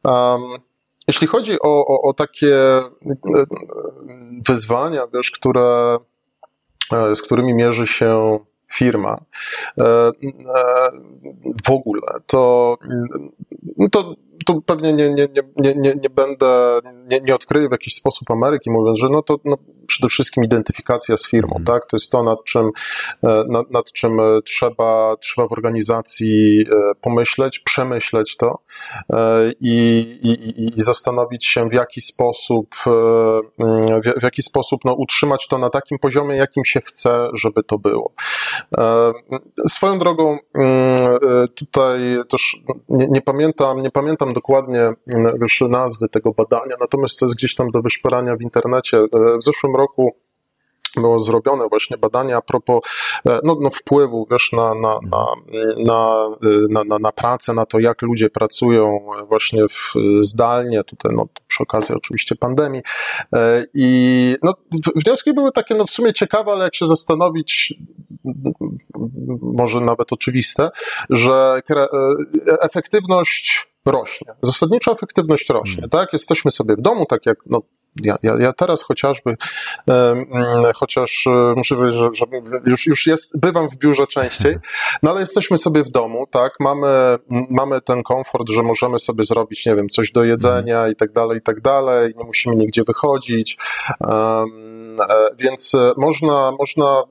Um, 0.05 0.43
jeśli 1.09 1.27
chodzi 1.27 1.61
o, 1.61 1.87
o, 1.87 2.03
o 2.03 2.13
takie 2.15 2.57
e, 2.57 2.87
wyzwania, 4.49 5.07
wiesz, 5.15 5.31
które, 5.31 5.99
e, 6.93 7.17
z 7.17 7.23
którymi 7.23 7.55
mierzy 7.55 7.87
się 7.87 8.39
firma 8.75 9.21
e, 9.79 10.11
w 11.67 11.71
ogóle, 11.71 12.03
to, 12.27 12.77
to 13.93 14.15
tu 14.47 14.63
pewnie 14.63 14.93
nie, 14.93 15.11
nie, 15.11 15.27
nie, 15.57 15.75
nie, 15.75 15.95
nie 15.95 16.11
będę, 16.11 16.81
nie, 17.11 17.21
nie 17.21 17.35
odkryję 17.35 17.69
w 17.69 17.73
jakiś 17.73 17.95
sposób 17.95 18.31
Ameryki, 18.31 18.71
mówiąc, 18.71 18.99
że 18.99 19.09
no 19.09 19.23
to 19.23 19.41
no, 19.45 19.57
przede 19.91 20.09
wszystkim 20.09 20.45
identyfikacja 20.45 21.17
z 21.17 21.27
firmą, 21.29 21.55
mm. 21.57 21.65
tak? 21.65 21.87
To 21.87 21.97
jest 21.97 22.13
to, 22.13 22.23
nad 22.23 22.45
czym, 22.45 22.71
e, 23.25 23.45
nad, 23.49 23.71
nad 23.71 23.93
czym 23.93 24.21
e, 24.21 24.43
trzeba, 24.45 25.17
trzeba 25.21 25.49
w 25.49 25.53
organizacji 25.53 26.61
e, 26.61 26.95
pomyśleć, 27.01 27.59
przemyśleć 27.59 28.37
to 28.37 28.59
i, 29.61 30.01
i, 30.23 30.79
i 30.79 30.83
zastanowić 30.83 31.47
się, 31.47 31.69
w 31.69 31.73
jaki 31.73 32.01
sposób, 32.01 32.75
w, 32.75 32.91
w 34.21 34.23
jaki 34.23 34.43
sposób 34.43 34.81
no, 34.85 34.95
utrzymać 34.95 35.49
to 35.49 35.59
na 35.59 35.71
takim 35.71 35.99
poziomie, 35.99 36.37
jakim 36.37 36.65
się 36.65 36.81
chce, 36.81 37.29
żeby 37.35 37.63
to 37.63 37.79
było. 37.79 38.13
Swoją 39.69 39.99
drogą, 39.99 40.39
mm, 40.55 41.19
tutaj 41.55 42.01
też 42.29 42.57
nie, 42.89 43.07
nie 43.07 43.23
pamiętam, 43.23 43.83
nie 43.83 43.91
pamiętam 43.91 44.30
dokładnie 44.33 44.93
już 45.41 45.61
nazwy 45.61 46.09
tego 46.09 46.33
badania, 46.33 46.77
natomiast 46.81 47.19
to 47.19 47.27
jest 47.27 47.37
gdzieś 47.37 47.55
tam 47.55 47.71
do 47.71 47.83
wyszperania 47.83 48.37
w 48.37 48.43
internecie. 48.43 49.03
W 49.39 49.45
zeszłym 49.45 49.77
roku 49.77 50.15
było 50.97 51.19
zrobione 51.19 51.69
właśnie 51.69 51.99
badania 51.99 52.37
a 52.37 52.43
propos 52.43 52.81
e, 53.27 53.39
no, 53.45 53.57
no 53.61 53.71
wpływu 53.71 54.27
wiesz, 54.31 54.53
na, 54.53 54.75
na, 54.75 54.99
na, 55.11 55.27
na, 56.69 56.85
na, 56.85 56.99
na 56.99 57.13
pracę, 57.13 57.55
na 57.55 57.67
to, 57.67 57.79
jak 57.79 58.03
ludzie 58.03 58.31
pracują 58.31 58.99
właśnie 59.29 59.69
w, 59.69 59.95
zdalnie, 60.23 60.85
tutaj 60.85 61.13
no, 61.17 61.27
przy 61.47 61.63
okazji 61.63 61.95
oczywiście 61.95 62.37
pandemii. 62.37 62.83
E, 63.33 63.65
I 63.75 64.37
no, 64.43 64.55
wnioski 64.97 65.35
były 65.35 65.53
takie 65.53 65.75
no, 65.75 65.87
w 65.87 65.91
sumie 65.91 66.13
ciekawe, 66.13 66.53
ale 66.53 66.65
jak 66.65 66.75
się 66.75 66.87
zastanowić, 66.87 67.75
może 69.43 69.81
nawet 69.81 70.13
oczywiste, 70.13 70.71
że 71.11 71.63
e, 71.71 71.87
efektywność 72.61 73.70
rośnie. 73.87 74.33
Zasadniczo 74.43 74.93
efektywność 74.93 75.49
rośnie, 75.49 75.75
hmm. 75.75 75.91
tak? 75.91 76.13
Jesteśmy 76.13 76.51
sobie 76.51 76.77
w 76.77 76.81
domu, 76.81 77.07
tak 77.07 77.27
jak 77.27 77.39
no, 77.47 77.63
ja, 78.03 78.17
ja, 78.23 78.37
ja 78.39 78.53
teraz 78.53 78.83
chociażby, 78.83 79.37
um, 79.87 80.27
chociaż 80.75 81.27
e, 81.27 81.55
muszę 81.57 81.77
powiedzieć, 81.77 81.99
że, 82.01 82.09
że, 82.13 82.25
już, 82.67 82.87
już 82.87 83.07
jest, 83.07 83.41
bywam 83.41 83.69
w 83.69 83.77
biurze 83.77 84.07
częściej, 84.07 84.57
no 85.03 85.11
ale 85.11 85.21
jesteśmy 85.21 85.59
sobie 85.59 85.85
w 85.85 85.91
domu, 85.91 86.27
tak, 86.31 86.53
mamy, 86.61 87.19
mamy 87.51 87.81
ten 87.81 88.03
komfort, 88.03 88.51
że 88.51 88.63
możemy 88.63 88.99
sobie 88.99 89.25
zrobić, 89.25 89.67
nie 89.67 89.77
wiem, 89.77 89.89
coś 89.89 90.13
do 90.13 90.25
jedzenia 90.25 90.89
i 90.89 90.97
tak 90.97 91.13
dalej, 91.13 91.39
i 91.39 91.43
tak 91.43 91.61
dalej, 91.61 92.15
nie 92.17 92.25
musimy 92.25 92.57
nigdzie 92.57 92.83
wychodzić, 92.85 93.59
um, 94.01 94.99
więc 95.39 95.77
można, 95.97 96.53
można 96.59 97.03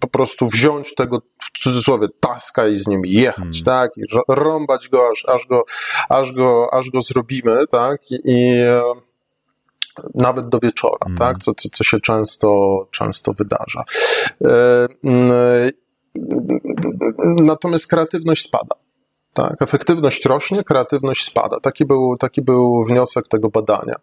po 0.00 0.08
prostu 0.08 0.48
wziąć 0.48 0.94
tego, 0.94 1.22
w 1.54 1.58
cudzysłowie, 1.58 2.08
taska 2.20 2.68
i 2.68 2.78
z 2.78 2.86
nim 2.86 3.00
jechać, 3.04 3.36
hmm. 3.36 3.62
tak, 3.64 3.90
i 3.96 4.02
rąbać 4.28 4.88
go 4.88 5.08
aż, 5.12 5.24
aż 5.28 5.46
go, 5.46 5.64
aż 6.08 6.32
go, 6.32 6.74
aż 6.74 6.90
go 6.90 7.02
zrobimy, 7.02 7.66
tak, 7.70 8.10
i, 8.10 8.18
i 8.24 8.62
nawet 10.14 10.48
do 10.48 10.58
wieczora, 10.58 11.06
mm. 11.06 11.18
tak? 11.18 11.38
Co, 11.38 11.54
co, 11.54 11.68
co 11.72 11.84
się 11.84 12.00
często, 12.00 12.78
często 12.90 13.32
wydarza. 13.32 13.84
E, 14.44 14.88
natomiast 17.36 17.86
kreatywność 17.86 18.44
spada. 18.44 18.74
Tak, 19.32 19.62
efektywność 19.62 20.24
rośnie, 20.24 20.64
kreatywność 20.64 21.24
spada. 21.24 21.60
Taki 21.60 21.84
był, 21.84 22.16
taki 22.16 22.42
był 22.42 22.84
wniosek 22.84 23.28
tego 23.28 23.48
badania. 23.50 23.94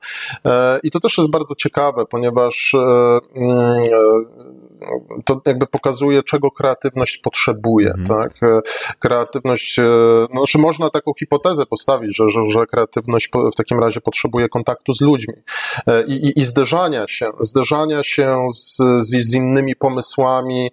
E, 0.45 0.79
I 0.83 0.91
to 0.91 0.99
też 0.99 1.17
jest 1.17 1.29
bardzo 1.29 1.55
ciekawe, 1.55 2.05
ponieważ 2.05 2.73
e, 2.73 3.19
to 5.25 5.41
jakby 5.45 5.67
pokazuje, 5.67 6.23
czego 6.23 6.51
kreatywność 6.51 7.17
potrzebuje, 7.17 7.93
mhm. 7.93 8.05
tak? 8.05 8.43
E, 8.43 8.61
kreatywność, 8.99 9.79
e, 9.79 9.83
no, 10.33 10.39
znaczy 10.39 10.57
można 10.57 10.89
taką 10.89 11.11
hipotezę 11.19 11.65
postawić, 11.65 12.15
że, 12.17 12.29
że, 12.29 12.45
że 12.45 12.65
kreatywność 12.65 13.29
w 13.53 13.55
takim 13.55 13.79
razie 13.79 14.01
potrzebuje 14.01 14.49
kontaktu 14.49 14.93
z 14.93 15.01
ludźmi 15.01 15.33
e, 15.87 16.03
i, 16.03 16.13
i, 16.13 16.39
i 16.39 16.43
zderzania 16.43 17.07
się, 17.07 17.29
zderzania 17.39 18.03
się 18.03 18.47
z, 18.53 18.77
z, 18.99 19.09
z 19.09 19.33
innymi 19.33 19.75
pomysłami, 19.75 20.71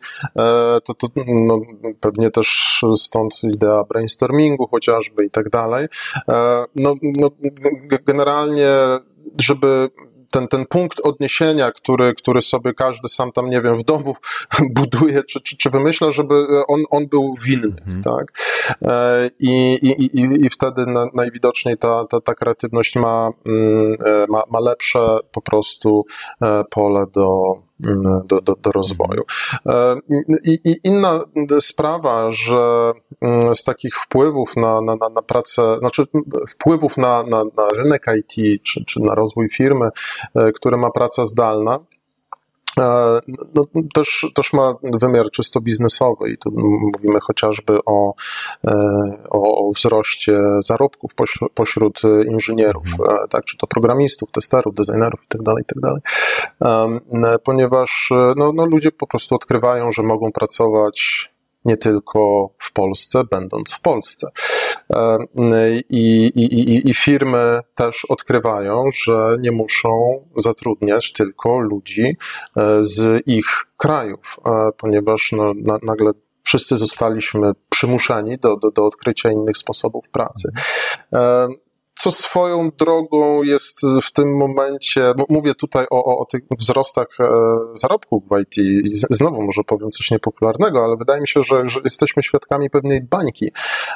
to, 0.84 0.94
to 0.94 1.08
no, 1.26 1.60
pewnie 2.00 2.30
też 2.30 2.80
stąd 2.96 3.44
idea 3.44 3.84
brainstormingu 3.84 4.66
chociażby 4.66 5.24
i 5.24 5.30
tak 5.30 5.50
dalej. 5.50 5.86
No, 6.74 6.94
no 7.02 7.30
generalnie 8.06 8.68
żeby 9.38 9.90
ten, 10.30 10.48
ten 10.48 10.66
punkt 10.66 11.00
odniesienia, 11.00 11.72
który, 11.72 12.14
który 12.14 12.42
sobie 12.42 12.74
każdy 12.74 13.08
sam 13.08 13.32
tam, 13.32 13.50
nie 13.50 13.62
wiem, 13.62 13.76
w 13.76 13.82
domu 13.82 14.16
buduje, 14.70 15.24
czy, 15.24 15.40
czy, 15.40 15.56
czy 15.56 15.70
wymyśla, 15.70 16.12
żeby 16.12 16.46
on, 16.68 16.82
on 16.90 17.06
był 17.06 17.34
winny, 17.44 17.76
mhm. 17.86 18.02
tak? 18.02 18.32
E, 18.82 19.30
I, 19.38 19.78
i, 19.82 20.20
i, 20.20 20.46
i 20.46 20.50
wtedy 20.50 20.86
na, 20.86 21.06
najwidoczniej 21.14 21.76
ta, 21.76 22.04
ta, 22.04 22.20
ta 22.20 22.34
kreatywność 22.34 22.96
ma, 22.96 23.30
mm, 23.46 23.96
e, 24.06 24.26
ma, 24.28 24.42
ma 24.50 24.60
lepsze 24.60 25.18
po 25.32 25.42
prostu 25.42 26.04
e, 26.42 26.64
pole 26.70 27.06
do, 27.14 27.54
do, 28.24 28.40
do, 28.40 28.54
do 28.54 28.72
rozwoju. 28.72 29.22
E, 29.66 29.96
I, 30.44 30.58
I, 30.64 30.76
inna 30.84 31.20
sprawa, 31.60 32.30
że 32.30 32.92
mm, 33.20 33.56
z 33.56 33.64
takich 33.64 33.96
wpływów 33.96 34.56
na, 34.56 34.80
na, 34.80 34.96
na 35.14 35.22
pracę, 35.22 35.76
znaczy 35.78 36.06
wpływów 36.48 36.96
na, 36.96 37.22
na, 37.22 37.44
na 37.44 37.68
rynek 37.76 38.06
IT 38.18 38.62
czy, 38.62 38.84
czy 38.84 39.00
na 39.00 39.14
rozwój 39.14 39.48
firmy, 39.56 39.88
e, 40.34 40.52
które 40.52 40.76
ma 40.76 40.90
praca 40.90 41.24
zdalna, 41.24 41.78
no, 42.76 43.64
też, 43.94 44.26
też 44.34 44.52
ma 44.52 44.74
wymiar 45.00 45.30
czysto 45.30 45.60
biznesowy 45.60 46.30
i 46.30 46.38
tu 46.38 46.50
mówimy 46.94 47.20
chociażby 47.20 47.78
o, 47.86 48.14
e, 48.64 48.72
o, 49.30 49.68
o 49.68 49.72
wzroście 49.72 50.38
zarobków 50.60 51.10
pośród 51.54 52.02
inżynierów, 52.28 52.84
mhm. 52.86 53.24
e, 53.24 53.28
tak, 53.28 53.44
czy 53.44 53.56
to 53.56 53.66
programistów, 53.66 54.30
testerów, 54.30 54.74
designerów 54.74 55.20
itd., 55.22 55.44
tak 55.44 55.58
itd., 55.58 55.92
tak 56.60 57.42
ponieważ 57.44 58.10
no, 58.36 58.52
no, 58.52 58.66
ludzie 58.66 58.92
po 58.92 59.06
prostu 59.06 59.34
odkrywają, 59.34 59.92
że 59.92 60.02
mogą 60.02 60.32
pracować 60.32 61.29
nie 61.64 61.76
tylko 61.76 62.50
w 62.58 62.72
Polsce, 62.72 63.24
będąc 63.30 63.74
w 63.74 63.80
Polsce. 63.80 64.28
E, 64.90 65.18
I, 65.88 66.26
i, 66.26 66.90
I 66.90 66.94
firmy 66.94 67.60
też 67.74 68.04
odkrywają, 68.04 68.84
że 69.04 69.36
nie 69.40 69.52
muszą 69.52 70.24
zatrudniać 70.36 71.12
tylko 71.12 71.58
ludzi 71.58 72.16
e, 72.56 72.84
z 72.84 73.22
ich 73.26 73.46
krajów, 73.76 74.36
e, 74.46 74.50
ponieważ 74.76 75.32
no, 75.32 75.52
na, 75.56 75.78
nagle 75.82 76.10
wszyscy 76.42 76.76
zostaliśmy 76.76 77.52
przymuszeni 77.68 78.38
do, 78.38 78.56
do, 78.56 78.70
do 78.70 78.86
odkrycia 78.86 79.30
innych 79.30 79.56
sposobów 79.56 80.08
pracy 80.08 80.48
co 81.94 82.12
swoją 82.12 82.70
drogą 82.78 83.42
jest 83.42 83.80
w 84.02 84.12
tym 84.12 84.36
momencie, 84.36 85.12
mówię 85.28 85.54
tutaj 85.54 85.86
o, 85.90 86.04
o, 86.04 86.18
o 86.18 86.24
tych 86.24 86.42
wzrostach 86.58 87.06
e, 87.20 87.28
zarobków 87.74 88.24
w 88.28 88.40
IT 88.40 88.58
i 88.58 88.82
znowu 89.10 89.42
może 89.42 89.62
powiem 89.64 89.90
coś 89.90 90.10
niepopularnego, 90.10 90.84
ale 90.84 90.96
wydaje 90.96 91.20
mi 91.20 91.28
się, 91.28 91.42
że, 91.42 91.68
że 91.68 91.80
jesteśmy 91.84 92.22
świadkami 92.22 92.70
pewnej 92.70 93.02
bańki, 93.02 93.52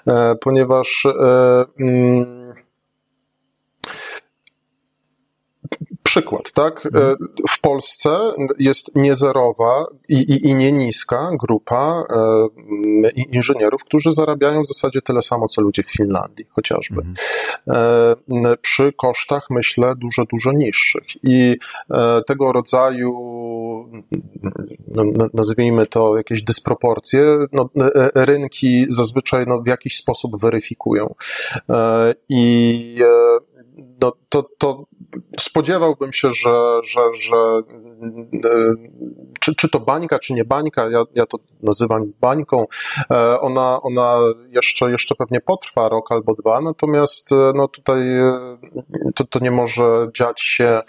e, 0.07 0.35
ponieważ 0.35 1.07
e, 1.07 1.65
mm, 1.81 2.55
przykład, 6.05 6.53
tak? 6.53 6.87
Mhm. 6.87 7.17
W 7.49 7.61
Polsce 7.61 8.19
jest 8.59 8.95
niezerowa 8.95 9.87
i, 10.09 10.15
i, 10.15 10.47
i 10.49 10.55
nie 10.55 10.73
niska 10.73 11.31
grupa 11.41 12.05
e, 12.11 13.09
inżynierów, 13.11 13.85
którzy 13.85 14.13
zarabiają 14.13 14.63
w 14.63 14.67
zasadzie 14.67 15.03
tyle 15.03 15.23
samo, 15.23 15.49
co 15.49 15.63
ludzie 15.63 15.83
w 15.83 15.93
Finlandii 15.93 16.47
chociażby. 16.51 17.03
Mhm. 17.03 18.47
E, 18.47 18.57
przy 18.57 18.93
kosztach, 18.93 19.47
myślę, 19.51 19.95
dużo, 19.97 20.25
dużo 20.25 20.53
niższych. 20.53 21.05
I 21.23 21.57
e, 21.91 22.23
tego 22.27 22.53
rodzaju, 22.53 23.15
nazwijmy 25.35 25.87
to 25.87 26.17
jakieś 26.17 26.43
dysproporcje, 26.43 27.25
no, 27.53 27.71
rynki 28.15 28.87
zazwyczaj 28.89 29.45
no, 29.47 29.61
w 29.63 29.67
jakiś 29.67 29.97
sposób 29.97 30.41
weryfikują. 30.41 31.15
I 32.29 32.99
no, 34.05 34.13
to, 34.29 34.51
to 34.59 34.85
spodziewałbym 35.41 36.13
się, 36.13 36.31
że, 36.31 36.81
że, 36.83 37.01
że 37.15 37.37
e, 37.37 38.75
czy, 39.41 39.55
czy 39.55 39.69
to 39.69 39.81
bańka, 39.81 40.19
czy 40.19 40.33
nie 40.33 40.45
bańka, 40.45 40.91
ja, 40.91 41.05
ja 41.15 41.27
to 41.27 41.39
nazywam 41.63 42.13
bańką, 42.21 42.67
e, 43.11 43.41
ona, 43.41 43.83
ona 43.83 44.19
jeszcze, 44.49 44.91
jeszcze 44.91 45.15
pewnie 45.15 45.41
potrwa 45.41 45.89
rok 45.89 46.13
albo 46.13 46.35
dwa, 46.35 46.61
natomiast 46.61 47.33
e, 47.33 47.53
no 47.55 47.69
tutaj 47.69 47.99
to, 49.15 49.25
to 49.25 49.39
nie 49.39 49.51
może 49.51 50.09
dziać 50.15 50.41
się 50.41 50.81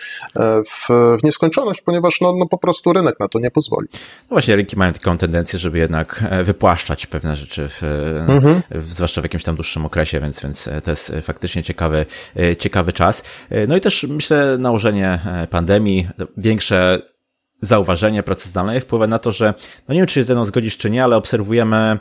w, 0.69 0.87
w 1.19 1.23
nieskończoność, 1.23 1.81
ponieważ 1.81 2.21
no, 2.21 2.33
no 2.37 2.45
po 2.45 2.57
prostu 2.57 2.93
rynek 2.93 3.19
na 3.19 3.27
to 3.27 3.39
nie 3.39 3.51
pozwoli. 3.51 3.87
No 4.21 4.29
właśnie, 4.29 4.55
rynki 4.55 4.77
mają 4.77 4.93
taką 4.93 5.17
tendencję, 5.17 5.59
żeby 5.59 5.77
jednak 5.77 6.23
wypłaszczać 6.43 7.05
pewne 7.05 7.35
rzeczy, 7.35 7.69
w, 7.69 7.83
mhm. 8.27 8.61
zwłaszcza 8.81 9.21
w 9.21 9.23
jakimś 9.23 9.43
tam 9.43 9.55
dłuższym 9.55 9.85
okresie, 9.85 10.19
więc, 10.19 10.41
więc 10.41 10.69
to 10.83 10.91
jest 10.91 11.13
faktycznie 11.21 11.63
ciekawy, 11.63 12.05
ciekawy 12.59 12.93
czas. 12.93 13.04
No 13.67 13.77
i 13.77 13.81
też 13.81 14.03
myślę 14.03 14.57
nałożenie 14.57 15.19
e, 15.25 15.47
pandemii, 15.47 16.07
większe 16.37 17.01
zauważenie 17.61 18.23
pracy 18.23 18.49
zdalnej 18.49 18.81
wpływa 18.81 19.07
na 19.07 19.19
to, 19.19 19.31
że, 19.31 19.53
no 19.87 19.93
nie 19.93 19.99
wiem, 19.99 20.07
czy 20.07 20.13
się 20.13 20.23
ze 20.23 20.33
mną 20.33 20.45
zgodzisz, 20.45 20.77
czy 20.77 20.89
nie, 20.89 21.03
ale 21.03 21.15
obserwujemy 21.15 21.99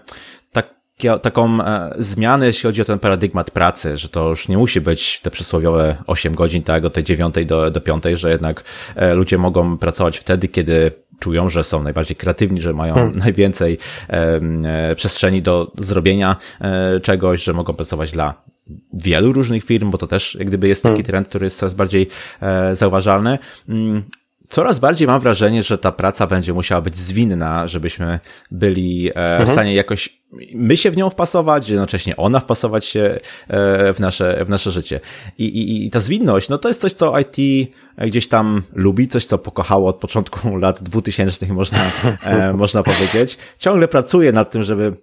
tak, 0.53 0.75
taką 1.23 1.61
e, 1.61 1.95
zmianę, 1.99 2.47
jeśli 2.47 2.63
chodzi 2.63 2.83
o 2.83 2.85
ten 2.85 2.99
paradygmat 2.99 3.51
pracy, 3.51 3.97
że 3.97 4.09
to 4.09 4.29
już 4.29 4.49
nie 4.49 4.59
musi 4.59 4.81
być 4.81 5.21
te 5.21 5.31
przysłowiowe 5.31 5.97
8 6.07 6.35
godzin, 6.35 6.63
tak, 6.63 6.85
od 6.85 6.93
tej 6.93 7.05
9 7.05 7.35
do, 7.47 7.71
do 7.71 7.81
5, 7.81 8.05
że 8.13 8.31
jednak 8.31 8.65
e, 8.97 9.15
ludzie 9.15 9.39
mogą 9.39 9.79
pracować 9.79 10.19
wtedy, 10.19 10.49
kiedy 10.49 10.93
czują, 11.21 11.49
że 11.49 11.65
są 11.65 11.83
najbardziej 11.83 12.17
kreatywni, 12.17 12.61
że 12.61 12.73
mają 12.73 12.95
hmm. 12.95 13.13
najwięcej 13.25 13.79
e, 14.09 14.95
przestrzeni 14.95 15.43
do 15.43 15.73
zrobienia 15.79 16.37
e, 16.61 17.01
czegoś, 17.01 17.43
że 17.43 17.53
mogą 17.53 17.75
pracować 17.75 18.13
dla 18.13 18.45
wielu 18.93 19.33
różnych 19.33 19.65
firm, 19.65 19.91
bo 19.91 19.99
to 19.99 20.07
też 20.07 20.35
jak 20.35 20.49
gdyby 20.49 20.69
jest 20.69 20.83
taki 20.83 20.93
hmm. 20.93 21.07
trend, 21.07 21.29
który 21.29 21.47
jest 21.47 21.59
coraz 21.59 21.75
bardziej 21.75 22.09
e, 22.41 22.77
zauważalny. 22.77 23.39
Mm, 23.69 24.03
coraz 24.49 24.79
bardziej 24.79 25.09
mam 25.09 25.21
wrażenie, 25.21 25.63
że 25.63 25.79
ta 25.79 25.93
praca 25.93 26.27
będzie 26.27 26.53
musiała 26.53 26.81
być 26.81 26.97
zwinna, 26.97 27.67
żebyśmy 27.67 28.21
byli 28.51 29.11
e, 29.11 29.15
mhm. 29.15 29.47
w 29.47 29.53
stanie 29.53 29.75
jakoś 29.75 30.25
my 30.55 30.77
się 30.77 30.91
w 30.91 30.97
nią 30.97 31.11
wpasować, 31.11 31.69
jednocześnie 31.69 32.17
ona 32.17 32.41
wpasować 32.41 32.85
się 32.85 33.19
e, 33.49 33.93
w 33.93 34.01
nasze, 34.01 34.45
w 34.45 34.49
nasze 34.49 34.71
życie. 34.71 35.01
I, 35.39 35.45
i, 35.45 35.87
I 35.87 35.91
ta 35.91 36.01
zwinność, 36.01 36.49
no 36.49 36.59
to 36.59 36.69
jest 36.69 36.81
coś, 36.81 36.93
co 36.93 37.15
IT 37.19 37.71
gdzieś 37.99 38.29
tam 38.29 38.63
lubi, 38.73 39.09
coś, 39.09 39.25
co 39.25 39.39
pokochało 39.39 39.89
od 39.89 39.97
początku 39.97 40.57
lat 40.65 40.83
dwutysięcznych, 40.83 41.51
można, 41.51 41.79
e, 42.23 42.53
można 42.63 42.83
powiedzieć. 42.83 43.39
Ciągle 43.59 43.89
pracuje 43.89 44.33
nad 44.33 44.51
tym, 44.51 44.63
żeby 44.63 44.97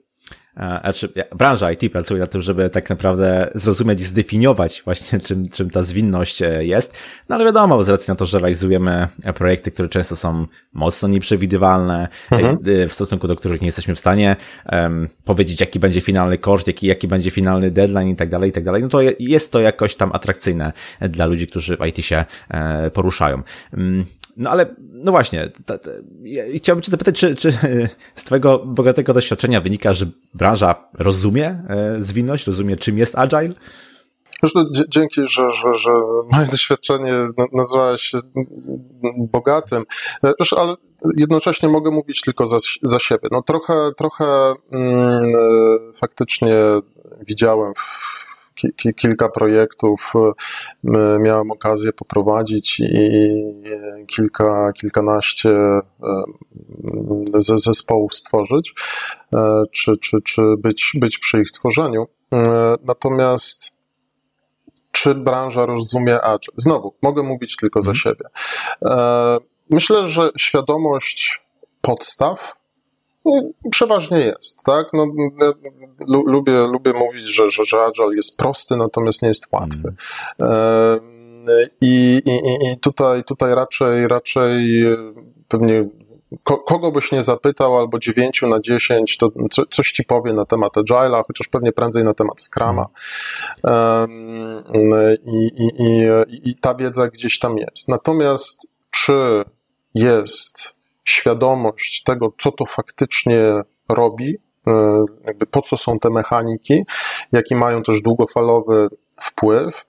znaczy 0.55 1.13
branża 1.35 1.71
IT 1.71 1.91
pracuje 1.91 2.19
nad 2.19 2.31
tym, 2.31 2.41
żeby 2.41 2.69
tak 2.69 2.89
naprawdę 2.89 3.51
zrozumieć 3.55 4.01
i 4.01 4.03
zdefiniować 4.03 4.81
właśnie 4.85 5.19
czym, 5.19 5.49
czym 5.49 5.69
ta 5.69 5.83
zwinność 5.83 6.41
e, 6.41 6.65
jest. 6.65 6.97
No 7.29 7.35
ale 7.35 7.45
wiadomo, 7.45 7.83
z 7.83 7.89
racji 7.89 8.11
na 8.11 8.15
to, 8.15 8.25
że 8.25 8.39
realizujemy 8.39 9.07
projekty, 9.35 9.71
które 9.71 9.89
często 9.89 10.15
są 10.15 10.45
mocno 10.73 11.07
nieprzewidywalne, 11.07 12.07
mhm. 12.31 12.57
E, 12.83 12.87
w 12.87 12.93
stosunku 12.93 13.27
do 13.27 13.35
których 13.35 13.61
nie 13.61 13.67
jesteśmy 13.67 13.95
w 13.95 13.99
stanie 13.99 14.35
um, 14.71 15.07
powiedzieć, 15.25 15.61
jaki 15.61 15.79
będzie 15.79 16.01
finalny 16.01 16.37
koszt, 16.37 16.67
jaki, 16.67 16.87
jaki 16.87 17.07
będzie 17.07 17.31
finalny 17.31 17.71
deadline 17.71 18.09
i 18.09 18.15
tak 18.15 18.29
dalej, 18.29 18.49
i 18.49 18.53
tak 18.53 18.63
dalej, 18.63 18.81
no 18.83 18.89
to 18.89 18.99
jest 19.19 19.51
to 19.51 19.59
jakoś 19.59 19.95
tam 19.95 20.11
atrakcyjne 20.13 20.73
dla 21.01 21.25
ludzi, 21.25 21.47
którzy 21.47 21.77
w 21.77 21.85
IT 21.85 22.05
się 22.05 22.25
e, 22.49 22.91
poruszają. 22.91 23.41
No 24.37 24.49
ale, 24.49 24.75
no 24.79 25.11
właśnie, 25.11 25.51
ja 26.23 26.43
chciałbym 26.55 26.83
cię 26.83 26.91
zapytać, 26.91 27.19
czy, 27.19 27.35
czy 27.35 27.51
z 28.15 28.23
twojego 28.23 28.59
bogatego 28.59 29.13
doświadczenia 29.13 29.61
wynika, 29.61 29.93
że 29.93 30.05
branża 30.33 30.89
rozumie 30.93 31.63
e, 31.69 31.95
zwinność, 31.99 32.47
rozumie 32.47 32.77
czym 32.77 32.97
jest 32.97 33.17
agile? 33.17 33.53
Zresztą 34.43 34.63
dzięki, 34.89 35.21
że, 35.21 35.51
że, 35.51 35.75
że 35.75 35.91
moje 36.31 36.47
doświadczenie 36.47 37.13
nazwałeś 37.53 38.01
się 38.01 38.17
bogatym, 39.17 39.83
Wiesz, 40.39 40.53
ale 40.53 40.75
jednocześnie 41.17 41.69
mogę 41.69 41.91
mówić 41.91 42.21
tylko 42.21 42.45
za, 42.45 42.57
za 42.81 42.99
siebie. 42.99 43.27
No 43.31 43.41
trochę, 43.41 43.91
trochę 43.97 44.53
mm, 44.71 45.23
e, 45.23 45.93
faktycznie 45.95 46.53
widziałem 47.27 47.73
w 47.73 48.20
kilka 48.95 49.29
projektów 49.29 50.13
e, 50.15 51.19
miałem 51.19 51.51
okazję 51.51 51.93
poprowadzić 51.93 52.79
i 52.79 53.21
kilka, 54.15 54.71
kilkanaście 54.73 55.49
e, 55.49 55.81
zespołów 57.39 58.15
stworzyć, 58.15 58.73
e, 59.33 59.63
czy, 59.71 59.97
czy, 59.97 60.17
czy 60.25 60.41
być, 60.57 60.91
być 60.95 61.17
przy 61.17 61.41
ich 61.41 61.51
tworzeniu. 61.51 62.07
Natomiast 62.83 63.71
czy 64.91 65.15
branża 65.15 65.65
rozumie 65.65 66.21
Agile? 66.21 66.53
Znowu, 66.57 66.93
mogę 67.01 67.23
mówić 67.23 67.55
tylko 67.55 67.81
za 67.81 67.91
mhm. 67.91 67.95
siebie. 67.95 68.29
Myślę, 69.69 70.07
że 70.07 70.29
świadomość 70.37 71.41
podstaw 71.81 72.60
przeważnie 73.71 74.19
jest, 74.19 74.63
tak? 74.63 74.87
No, 74.93 75.07
lubię, 76.07 76.67
lubię 76.67 76.93
mówić, 76.93 77.23
że, 77.23 77.49
że, 77.49 77.65
że 77.65 77.81
Agile 77.81 78.15
jest 78.15 78.37
prosty, 78.37 78.75
natomiast 78.75 79.21
nie 79.21 79.27
jest 79.27 79.47
łatwy. 79.51 79.93
Mm. 80.39 81.21
I, 81.81 82.21
i, 82.25 82.71
I 82.71 82.77
tutaj, 82.77 83.23
tutaj 83.23 83.55
raczej, 83.55 84.07
raczej 84.07 84.83
pewnie 85.47 85.89
kogo 86.43 86.91
byś 86.91 87.11
nie 87.11 87.21
zapytał, 87.21 87.77
albo 87.77 87.99
9 87.99 88.41
na 88.41 88.59
10, 88.59 89.17
to 89.17 89.29
co, 89.51 89.65
coś 89.65 89.91
ci 89.91 90.03
powie 90.03 90.33
na 90.33 90.45
temat 90.45 90.73
Agile'a, 90.73 91.23
chociaż 91.27 91.47
pewnie 91.47 91.71
prędzej 91.71 92.03
na 92.03 92.13
temat 92.13 92.41
Scrama. 92.41 92.87
Um, 93.63 94.09
i, 95.25 95.51
i, 95.57 95.83
i, 95.83 96.49
I 96.49 96.55
ta 96.55 96.75
wiedza 96.75 97.07
gdzieś 97.07 97.39
tam 97.39 97.57
jest. 97.57 97.87
Natomiast 97.87 98.67
czy 98.91 99.43
jest 99.93 100.73
świadomość 101.11 102.03
tego, 102.03 102.33
co 102.39 102.51
to 102.51 102.65
faktycznie 102.65 103.41
robi, 103.89 104.37
e, 104.67 104.71
jakby 105.25 105.45
po 105.45 105.61
co 105.61 105.77
są 105.77 105.99
te 105.99 106.09
mechaniki, 106.09 106.83
jaki 107.31 107.55
mają 107.55 107.83
też 107.83 108.01
długofalowy 108.01 108.87
wpływ. 109.21 109.85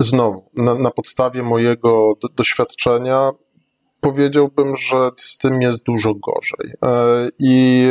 Znowu, 0.00 0.50
na, 0.56 0.74
na 0.74 0.90
podstawie 0.90 1.42
mojego 1.42 2.12
doświadczenia 2.36 3.30
powiedziałbym, 4.12 4.76
że 4.76 5.10
z 5.16 5.38
tym 5.38 5.62
jest 5.62 5.82
dużo 5.82 6.14
gorzej. 6.14 6.74
E, 6.84 7.28
I 7.38 7.84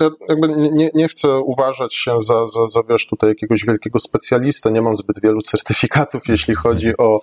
e, 0.00 0.10
jakby 0.28 0.48
nie, 0.48 0.90
nie 0.94 1.08
chcę 1.08 1.38
uważać 1.38 1.94
się 1.94 2.20
za, 2.20 2.46
za, 2.46 2.66
za 2.66 2.80
wiesz, 2.88 3.06
tutaj 3.06 3.28
jakiegoś 3.28 3.64
wielkiego 3.64 3.98
specjalistę, 3.98 4.72
nie 4.72 4.82
mam 4.82 4.96
zbyt 4.96 5.20
wielu 5.20 5.40
certyfikatów, 5.40 6.22
jeśli 6.28 6.54
chodzi 6.54 6.96
o, 6.96 7.20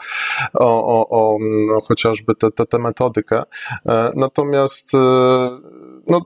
o, 0.53 0.99
o, 0.99 1.09
o 1.09 1.37
no, 1.67 1.81
chociażby 1.87 2.33
tę 2.69 2.79
metodykę. 2.79 3.43
E, 3.85 4.11
natomiast 4.15 4.93
no, 6.07 6.21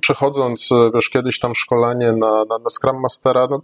przechodząc, 0.00 0.70
wiesz, 0.94 1.08
kiedyś 1.08 1.38
tam 1.38 1.54
szkolenie 1.54 2.12
na, 2.12 2.44
na, 2.44 2.58
na 2.58 2.70
Scrum 2.70 3.00
Mastera, 3.00 3.46
no, 3.50 3.60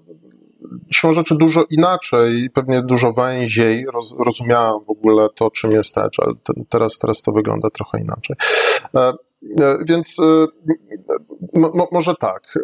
siłą 0.91 1.15
rzeczy 1.15 1.35
dużo 1.35 1.65
inaczej 1.71 2.51
pewnie 2.51 2.83
dużo 2.83 3.13
węziej 3.13 3.87
roz, 3.87 4.17
rozumiałem 4.27 4.85
w 4.87 4.91
ogóle 4.91 5.29
to, 5.35 5.51
czym 5.51 5.73
jest 5.73 5.99
Agile. 5.99 6.33
Teraz, 6.69 6.99
teraz 6.99 7.23
to 7.23 7.33
wygląda 7.33 7.71
trochę 7.71 8.01
inaczej. 8.01 8.37
E, 8.95 9.13
e, 9.61 9.79
więc 9.85 10.17
e, 10.21 10.47
może 11.93 12.15
tak, 12.15 12.59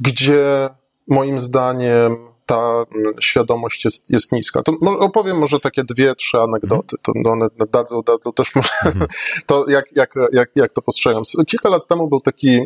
gdzie 0.00 0.70
moim 1.08 1.40
zdaniem 1.40 2.34
ta 2.46 2.84
świadomość 3.20 3.84
jest, 3.84 4.10
jest 4.10 4.32
niska. 4.32 4.62
To 4.62 4.72
opowiem 5.00 5.38
może 5.38 5.60
takie 5.60 5.84
dwie, 5.84 6.14
trzy 6.14 6.38
anegdoty. 6.38 6.96
To 7.02 7.12
one 7.30 7.46
dadzą, 7.70 8.02
dadzą 8.02 8.32
też 8.32 8.54
może 8.54 8.70
mhm. 8.84 9.06
to, 9.46 9.70
jak, 9.70 9.84
jak, 9.96 10.14
jak, 10.32 10.50
jak 10.54 10.72
to 10.72 10.82
postrzegam. 10.82 11.22
Kilka 11.46 11.68
lat 11.68 11.88
temu 11.88 12.08
był 12.08 12.20
taki 12.20 12.60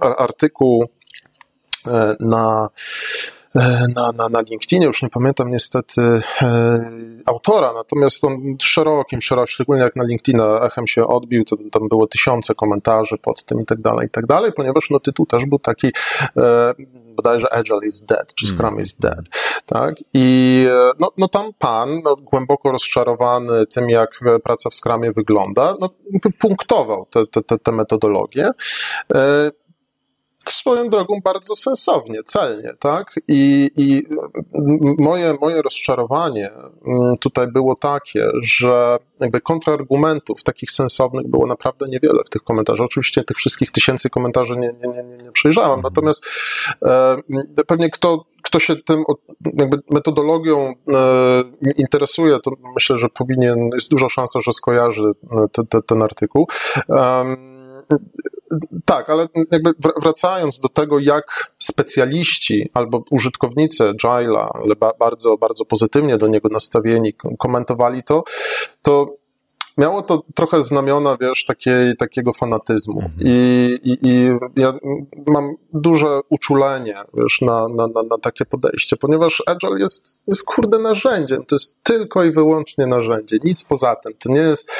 artykuł 0.00 0.84
na 2.20 2.68
e, 3.56 3.86
na, 3.94 4.12
na, 4.12 4.28
na 4.28 4.40
LinkedInie, 4.40 4.86
już 4.86 5.02
nie 5.02 5.08
pamiętam 5.08 5.50
niestety 5.50 6.02
e, 6.42 6.90
autora, 7.26 7.72
natomiast 7.72 8.24
on 8.24 8.56
szerokim, 8.60 9.22
szerokim, 9.22 9.50
szczególnie 9.52 9.82
jak 9.82 9.96
na 9.96 10.04
LinkedIna 10.04 10.60
echem 10.60 10.86
się 10.86 11.06
odbił, 11.06 11.44
to 11.44 11.56
tam 11.72 11.88
było 11.88 12.06
tysiące 12.06 12.54
komentarzy 12.54 13.18
pod 13.18 13.44
tym 13.44 13.60
i 13.60 13.66
tak 13.66 13.80
dalej, 13.80 14.06
i 14.06 14.10
tak 14.10 14.26
dalej, 14.26 14.52
ponieważ 14.56 14.90
no 14.90 15.00
tytuł 15.00 15.26
też 15.26 15.46
był 15.46 15.58
taki 15.58 15.86
e, 16.36 16.74
bodajże 17.16 17.52
Agile 17.52 17.86
is 17.86 18.04
dead, 18.04 18.34
czy 18.34 18.46
Scrum 18.46 18.68
mm. 18.68 18.80
is 18.80 18.96
dead, 18.96 19.24
tak? 19.66 19.94
I 20.14 20.66
no, 20.98 21.12
no 21.18 21.28
tam 21.28 21.52
pan, 21.58 22.02
no, 22.04 22.16
głęboko 22.16 22.72
rozczarowany 22.72 23.66
tym, 23.66 23.90
jak 23.90 24.20
praca 24.44 24.70
w 24.70 24.74
Scrumie 24.74 25.12
wygląda, 25.12 25.74
no, 25.80 25.90
punktował 26.38 27.06
te, 27.06 27.42
te, 27.42 27.58
te 27.58 27.72
metodologie 27.72 28.50
swoją 30.48 30.88
drogą 30.88 31.20
bardzo 31.24 31.56
sensownie, 31.56 32.22
celnie, 32.22 32.74
tak? 32.78 33.14
I, 33.28 33.70
i 33.76 34.02
moje, 34.98 35.36
moje 35.40 35.62
rozczarowanie 35.62 36.50
mm, 36.86 37.16
tutaj 37.20 37.46
było 37.46 37.74
takie, 37.74 38.28
że 38.42 38.98
jakby 39.20 39.40
kontrargumentów 39.40 40.42
takich 40.42 40.70
sensownych 40.70 41.28
było 41.28 41.46
naprawdę 41.46 41.86
niewiele 41.88 42.24
w 42.26 42.30
tych 42.30 42.42
komentarzach. 42.42 42.86
Oczywiście 42.86 43.24
tych 43.24 43.36
wszystkich 43.36 43.70
tysięcy 43.70 44.10
komentarzy 44.10 44.56
nie, 44.56 44.74
nie, 44.82 45.02
nie, 45.02 45.22
nie 45.24 45.32
przejrzałem, 45.32 45.78
mhm. 45.78 45.82
natomiast 45.82 46.26
e, 46.82 47.16
pewnie 47.66 47.90
kto, 47.90 48.24
kto 48.42 48.58
się 48.58 48.76
tym 48.76 49.04
jakby 49.58 49.78
metodologią 49.90 50.58
e, 50.58 50.74
interesuje, 51.76 52.38
to 52.38 52.50
myślę, 52.74 52.98
że 52.98 53.08
powinien, 53.08 53.70
jest 53.74 53.90
duża 53.90 54.08
szansa, 54.08 54.40
że 54.40 54.52
skojarzy 54.52 55.02
e, 55.32 55.48
te, 55.52 55.62
te, 55.66 55.82
ten 55.82 56.02
artykuł. 56.02 56.46
Tak, 58.84 59.10
ale 59.10 59.28
jakby 59.52 59.70
wracając 60.02 60.60
do 60.60 60.68
tego, 60.68 60.98
jak 60.98 61.52
specjaliści 61.58 62.70
albo 62.74 63.04
użytkownicy 63.10 63.84
Agile'a, 63.84 64.48
ale 64.54 64.92
bardzo, 64.98 65.36
bardzo 65.36 65.64
pozytywnie 65.64 66.18
do 66.18 66.26
niego 66.26 66.48
nastawieni, 66.48 67.14
komentowali 67.38 68.02
to, 68.02 68.24
to 68.82 69.19
miało 69.80 70.02
to 70.02 70.22
trochę 70.34 70.62
znamiona, 70.62 71.16
wiesz, 71.20 71.44
takiej, 71.44 71.96
takiego 71.96 72.32
fanatyzmu. 72.32 73.00
Mhm. 73.00 73.20
I, 73.20 73.78
i, 73.82 74.08
I 74.08 74.30
ja 74.56 74.72
mam 75.26 75.54
duże 75.72 76.20
uczulenie, 76.28 76.96
wiesz, 77.14 77.40
na, 77.40 77.68
na, 77.68 77.86
na, 77.86 78.02
na, 78.02 78.18
takie 78.22 78.44
podejście, 78.44 78.96
ponieważ 78.96 79.42
Agile 79.46 79.80
jest, 79.80 80.22
jest 80.26 80.44
kurde 80.44 80.78
narzędziem, 80.78 81.44
to 81.44 81.54
jest 81.54 81.82
tylko 81.82 82.24
i 82.24 82.32
wyłącznie 82.32 82.86
narzędzie, 82.86 83.36
nic 83.44 83.64
poza 83.64 83.96
tym. 83.96 84.12
To 84.18 84.32
nie 84.32 84.40
jest, 84.40 84.72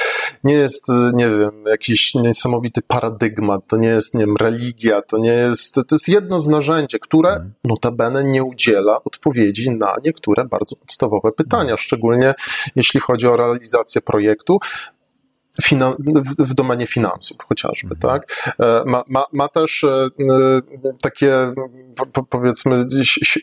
nie 0.44 0.54
jest, 0.54 0.88
nie 1.14 1.28
wiem, 1.30 1.64
jakiś 1.66 2.14
niesamowity 2.14 2.82
paradygmat, 2.82 3.66
to 3.66 3.76
nie 3.76 3.88
jest, 3.88 4.14
nie 4.14 4.20
wiem, 4.20 4.36
religia, 4.36 5.02
to 5.02 5.18
nie 5.18 5.32
jest, 5.32 5.74
to 5.74 5.94
jest 5.94 6.08
jedno 6.08 6.38
z 6.38 6.48
narzędzi, 6.48 7.00
które 7.00 7.30
mhm. 7.30 7.52
notabene 7.64 8.24
nie 8.24 8.44
udziela 8.44 9.04
odpowiedzi 9.04 9.70
na 9.70 9.94
niektóre 10.04 10.44
bardzo 10.44 10.76
podstawowe 10.76 11.32
pytania, 11.32 11.76
szczególnie 11.76 12.34
jeśli 12.76 13.00
chodzi 13.00 13.26
o 13.26 13.36
realizację 13.36 14.00
projektu, 14.00 14.58
w 16.38 16.54
domenie 16.54 16.86
finansów 16.86 17.36
chociażby, 17.48 17.94
mhm. 17.94 18.00
tak? 18.00 18.52
E, 18.60 18.82
ma, 18.86 19.04
ma, 19.08 19.24
ma 19.32 19.48
też 19.48 19.84
e, 19.84 20.08
takie 21.02 21.32
powiedzmy 22.30 22.86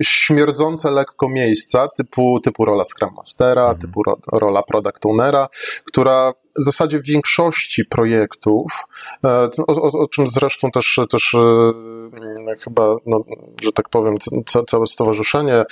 śmierdzące 0.03 0.91
lekko 0.91 1.29
miejsca 1.29 1.87
typu, 1.87 2.39
typu 2.39 2.65
rola 2.65 2.83
Scrum 2.85 3.13
Mastera, 3.15 3.61
mhm. 3.61 3.79
typu 3.79 4.01
rola 4.31 4.63
Product 4.63 5.05
Ownera, 5.05 5.47
która 5.85 6.33
w 6.59 6.63
zasadzie 6.63 6.99
w 6.99 7.05
większości 7.05 7.85
projektów, 7.85 8.71
e, 9.23 9.49
o, 9.67 9.81
o, 9.81 9.99
o 9.99 10.07
czym 10.07 10.27
zresztą 10.27 10.71
też, 10.71 10.99
też 11.09 11.35
chyba, 12.59 12.95
no, 13.05 13.23
że 13.61 13.71
tak 13.71 13.89
powiem, 13.89 14.15
całe 14.67 14.87
stowarzyszenie, 14.87 15.65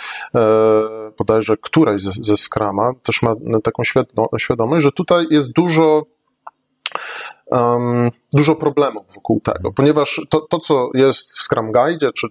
bodajże 1.17 1.57
któreś 1.57 2.01
ze, 2.01 2.11
ze 2.21 2.37
Scrama, 2.37 2.91
też 3.03 3.21
ma 3.21 3.35
taką 3.63 3.83
świadomość, 4.37 4.83
że 4.83 4.91
tutaj 4.91 5.25
jest 5.29 5.51
dużo 5.51 6.05
um, 7.45 8.11
dużo 8.33 8.55
problemów 8.55 9.03
wokół 9.15 9.41
tego, 9.41 9.71
ponieważ 9.71 10.21
to, 10.29 10.41
to 10.41 10.59
co 10.59 10.89
jest 10.93 11.37
w 11.37 11.43
Scrum 11.43 11.71
Guide, 11.71 12.13
czy 12.13 12.27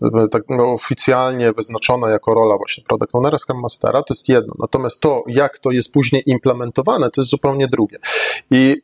no, 0.00 0.28
tak 0.28 0.42
no, 0.48 0.72
oficjalnie 0.72 1.52
wyznaczone 1.52 2.10
jako 2.10 2.34
rola 2.34 2.56
właśnie 2.56 2.84
Product 2.84 3.14
Ownera, 3.14 3.38
Scrum 3.38 3.60
Mastera, 3.60 4.02
to 4.02 4.14
jest 4.14 4.28
jedno. 4.28 4.54
Natomiast 4.58 5.00
to, 5.00 5.22
jak 5.26 5.58
to 5.58 5.70
jest 5.70 5.92
później 5.92 6.22
implementowane, 6.26 7.10
to 7.10 7.20
jest 7.20 7.30
zupełnie 7.30 7.68
drugie. 7.68 7.98
I 8.50 8.82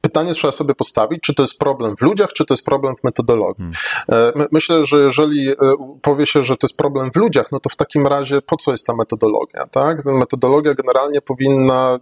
pytanie 0.00 0.34
trzeba 0.34 0.52
sobie 0.52 0.74
postawić, 0.74 1.22
czy 1.22 1.34
to 1.34 1.42
jest 1.42 1.58
problem 1.58 1.96
w 1.96 2.00
ludziach, 2.00 2.32
czy 2.32 2.44
to 2.44 2.54
jest 2.54 2.64
problem 2.64 2.96
w 2.96 3.04
metodologii. 3.04 3.64
Hmm. 4.08 4.32
E, 4.38 4.46
myślę, 4.52 4.86
że 4.86 4.98
jeżeli 4.98 5.48
e, 5.48 5.54
powie 6.02 6.26
się, 6.26 6.42
że 6.42 6.56
to 6.56 6.66
jest 6.66 6.76
problem 6.76 7.10
w 7.12 7.16
ludziach, 7.16 7.52
no 7.52 7.60
to 7.60 7.70
w 7.70 7.76
takim 7.76 8.06
razie 8.06 8.42
po 8.42 8.56
co 8.56 8.72
jest 8.72 8.86
ta 8.86 8.94
metodologia, 8.96 9.66
tak? 9.66 10.04
Metodologia 10.04 10.74
generalnie 10.74 11.20
powinna 11.20 11.98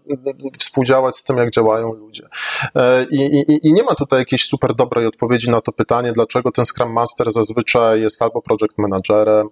współdziałać 0.59 1.17
z 1.17 1.25
tym, 1.25 1.37
jak 1.37 1.51
działają 1.51 1.93
ludzie. 1.93 2.29
E, 2.75 3.05
I, 3.11 3.21
i, 3.21 3.69
I 3.69 3.73
nie 3.73 3.83
ma 3.83 3.95
tutaj 3.95 4.19
jakiejś 4.19 4.45
super 4.45 4.75
dobrej 4.75 5.07
odpowiedzi 5.07 5.51
na 5.51 5.61
to 5.61 5.73
pytanie, 5.73 6.13
dlaczego 6.13 6.51
ten 6.51 6.67
Scrum 6.67 6.93
Master 6.93 7.31
zazwyczaj 7.31 8.01
jest 8.01 8.23
albo 8.23 8.43
project 8.43 8.79
managerem, 8.79 9.49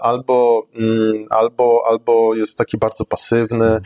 albo, 0.00 0.62
mm, 0.74 1.26
albo, 1.30 1.82
albo 1.86 2.34
jest 2.34 2.58
taki 2.58 2.78
bardzo 2.78 3.04
pasywny, 3.04 3.80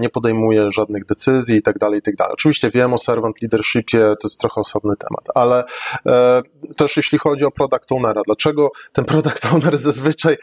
nie 0.00 0.08
podejmuje 0.08 0.72
żadnych 0.72 1.04
decyzji 1.04 1.56
i 1.56 1.62
tak 1.62 1.78
dalej, 1.78 1.98
i 1.98 2.02
tak 2.02 2.16
dalej. 2.16 2.32
Oczywiście 2.34 2.70
wiem 2.70 2.94
o 2.94 2.98
servant 3.34 3.42
leadershipie 3.42 3.98
to 3.98 4.28
jest 4.28 4.40
trochę 4.40 4.60
osobny 4.60 4.94
temat, 4.96 5.24
ale 5.34 5.64
e, 6.06 6.42
też 6.76 6.96
jeśli 6.96 7.18
chodzi 7.18 7.44
o 7.44 7.50
product 7.50 7.92
ownera, 7.92 8.22
dlaczego 8.26 8.70
ten 8.92 9.04
product 9.04 9.46
owner 9.52 9.76
zazwyczaj 9.76 10.36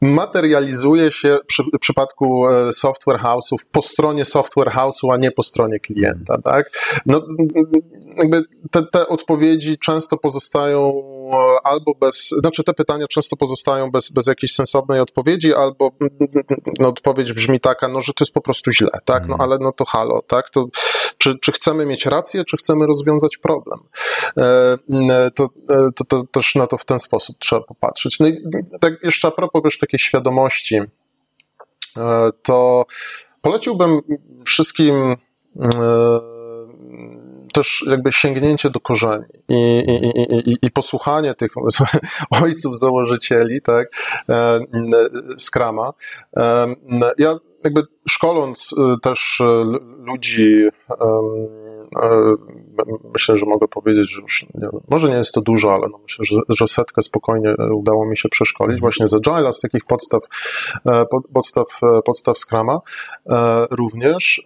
materializuje 0.00 1.12
się 1.12 1.38
przy, 1.46 1.62
w 1.62 1.78
przypadku 1.80 2.48
e, 2.48 2.72
software 2.72 3.20
house'ów 3.20 3.58
po 3.72 3.82
stronie 3.82 4.24
software 4.24 4.70
house'u, 4.70 5.12
a 5.12 5.16
nie 5.16 5.30
po 5.30 5.42
stronie 5.42 5.80
klienta, 5.80 6.38
tak? 6.44 6.70
No, 7.06 7.22
jakby 8.16 8.42
te, 8.70 8.82
te 8.82 9.08
odpowiedzi 9.08 9.78
często 9.78 10.16
pozostają 10.16 11.02
e, 11.32 11.66
albo 11.66 11.94
bez, 12.00 12.28
znaczy 12.28 12.64
te 12.64 12.74
pytania 12.74 13.06
często 13.08 13.36
pozostają 13.36 13.90
bez, 13.90 14.12
bez 14.12 14.26
jakiejś 14.26 14.52
sensownej 14.52 15.00
odpowiedzi, 15.00 15.54
albo 15.54 15.90
no, 16.78 16.88
odpowiedź 16.88 17.32
brzmi 17.32 17.60
taka, 17.60 17.88
no, 17.88 18.02
że 18.02 18.12
to 18.12 18.24
jest 18.24 18.34
po 18.34 18.40
prostu 18.40 18.72
źle, 18.72 18.90
tak? 19.04 19.28
No, 19.28 19.34
mhm. 19.34 19.40
ale 19.40 19.58
no 19.60 19.72
to 19.72 19.84
halo, 19.84 20.22
tak? 20.22 20.50
To, 20.50 20.66
czy, 21.18 21.38
czy 21.38 21.52
chcemy 21.52 21.86
mieć 21.86 22.06
rację, 22.06 22.44
czy 22.44 22.56
chcemy 22.56 22.86
rozwiązać 22.86 23.36
problem? 23.36 23.80
E, 24.38 25.30
to, 25.34 25.48
to, 25.96 26.04
to 26.04 26.24
też 26.24 26.54
na 26.54 26.66
to 26.66 26.78
w 26.78 26.84
ten 26.84 26.98
sposób 26.98 27.36
trzeba 27.38 27.62
popatrzeć. 27.62 28.20
No 28.20 28.28
i 28.28 28.42
tak 28.80 28.94
jeszcze 29.02 29.28
a 29.28 29.30
propos 29.30 29.62
wiesz, 29.64 29.78
takiej 29.86 29.98
świadomości, 30.00 30.76
e, 30.76 32.30
to 32.42 32.86
poleciłbym 33.42 34.00
wszystkim 34.44 34.94
e, 34.94 35.16
też 37.52 37.84
jakby 37.86 38.12
sięgnięcie 38.12 38.70
do 38.70 38.80
korzeni 38.80 39.24
i, 39.48 39.78
i, 39.78 40.50
i, 40.50 40.58
i 40.62 40.70
posłuchanie 40.70 41.34
tych 41.34 41.50
ojców 42.42 42.78
założycieli, 42.78 43.62
tak, 43.62 43.88
Skrama. 45.38 45.92
E, 46.36 46.74
ja 47.18 47.34
jakby 47.64 47.82
szkoląc 48.08 48.74
też 49.02 49.42
ludzi 49.98 50.68
myślę, 53.12 53.36
że 53.36 53.46
mogę 53.46 53.68
powiedzieć, 53.68 54.10
że 54.10 54.20
już 54.20 54.46
nie, 54.54 54.68
może 54.88 55.08
nie 55.08 55.16
jest 55.16 55.32
to 55.32 55.40
dużo, 55.40 55.74
ale 55.74 55.86
no 55.92 55.98
myślę, 56.02 56.24
że, 56.24 56.36
że 56.48 56.68
setkę 56.68 57.02
spokojnie 57.02 57.54
udało 57.74 58.06
mi 58.06 58.16
się 58.16 58.28
przeszkolić 58.28 58.80
właśnie 58.80 59.08
z 59.08 59.14
Agile'a, 59.14 59.52
z 59.52 59.60
takich 59.60 59.84
podstaw, 59.84 60.22
e, 60.86 61.04
podstaw, 61.34 61.66
e, 61.82 62.02
podstaw 62.02 62.38
Scrama 62.38 62.80
również 63.70 64.42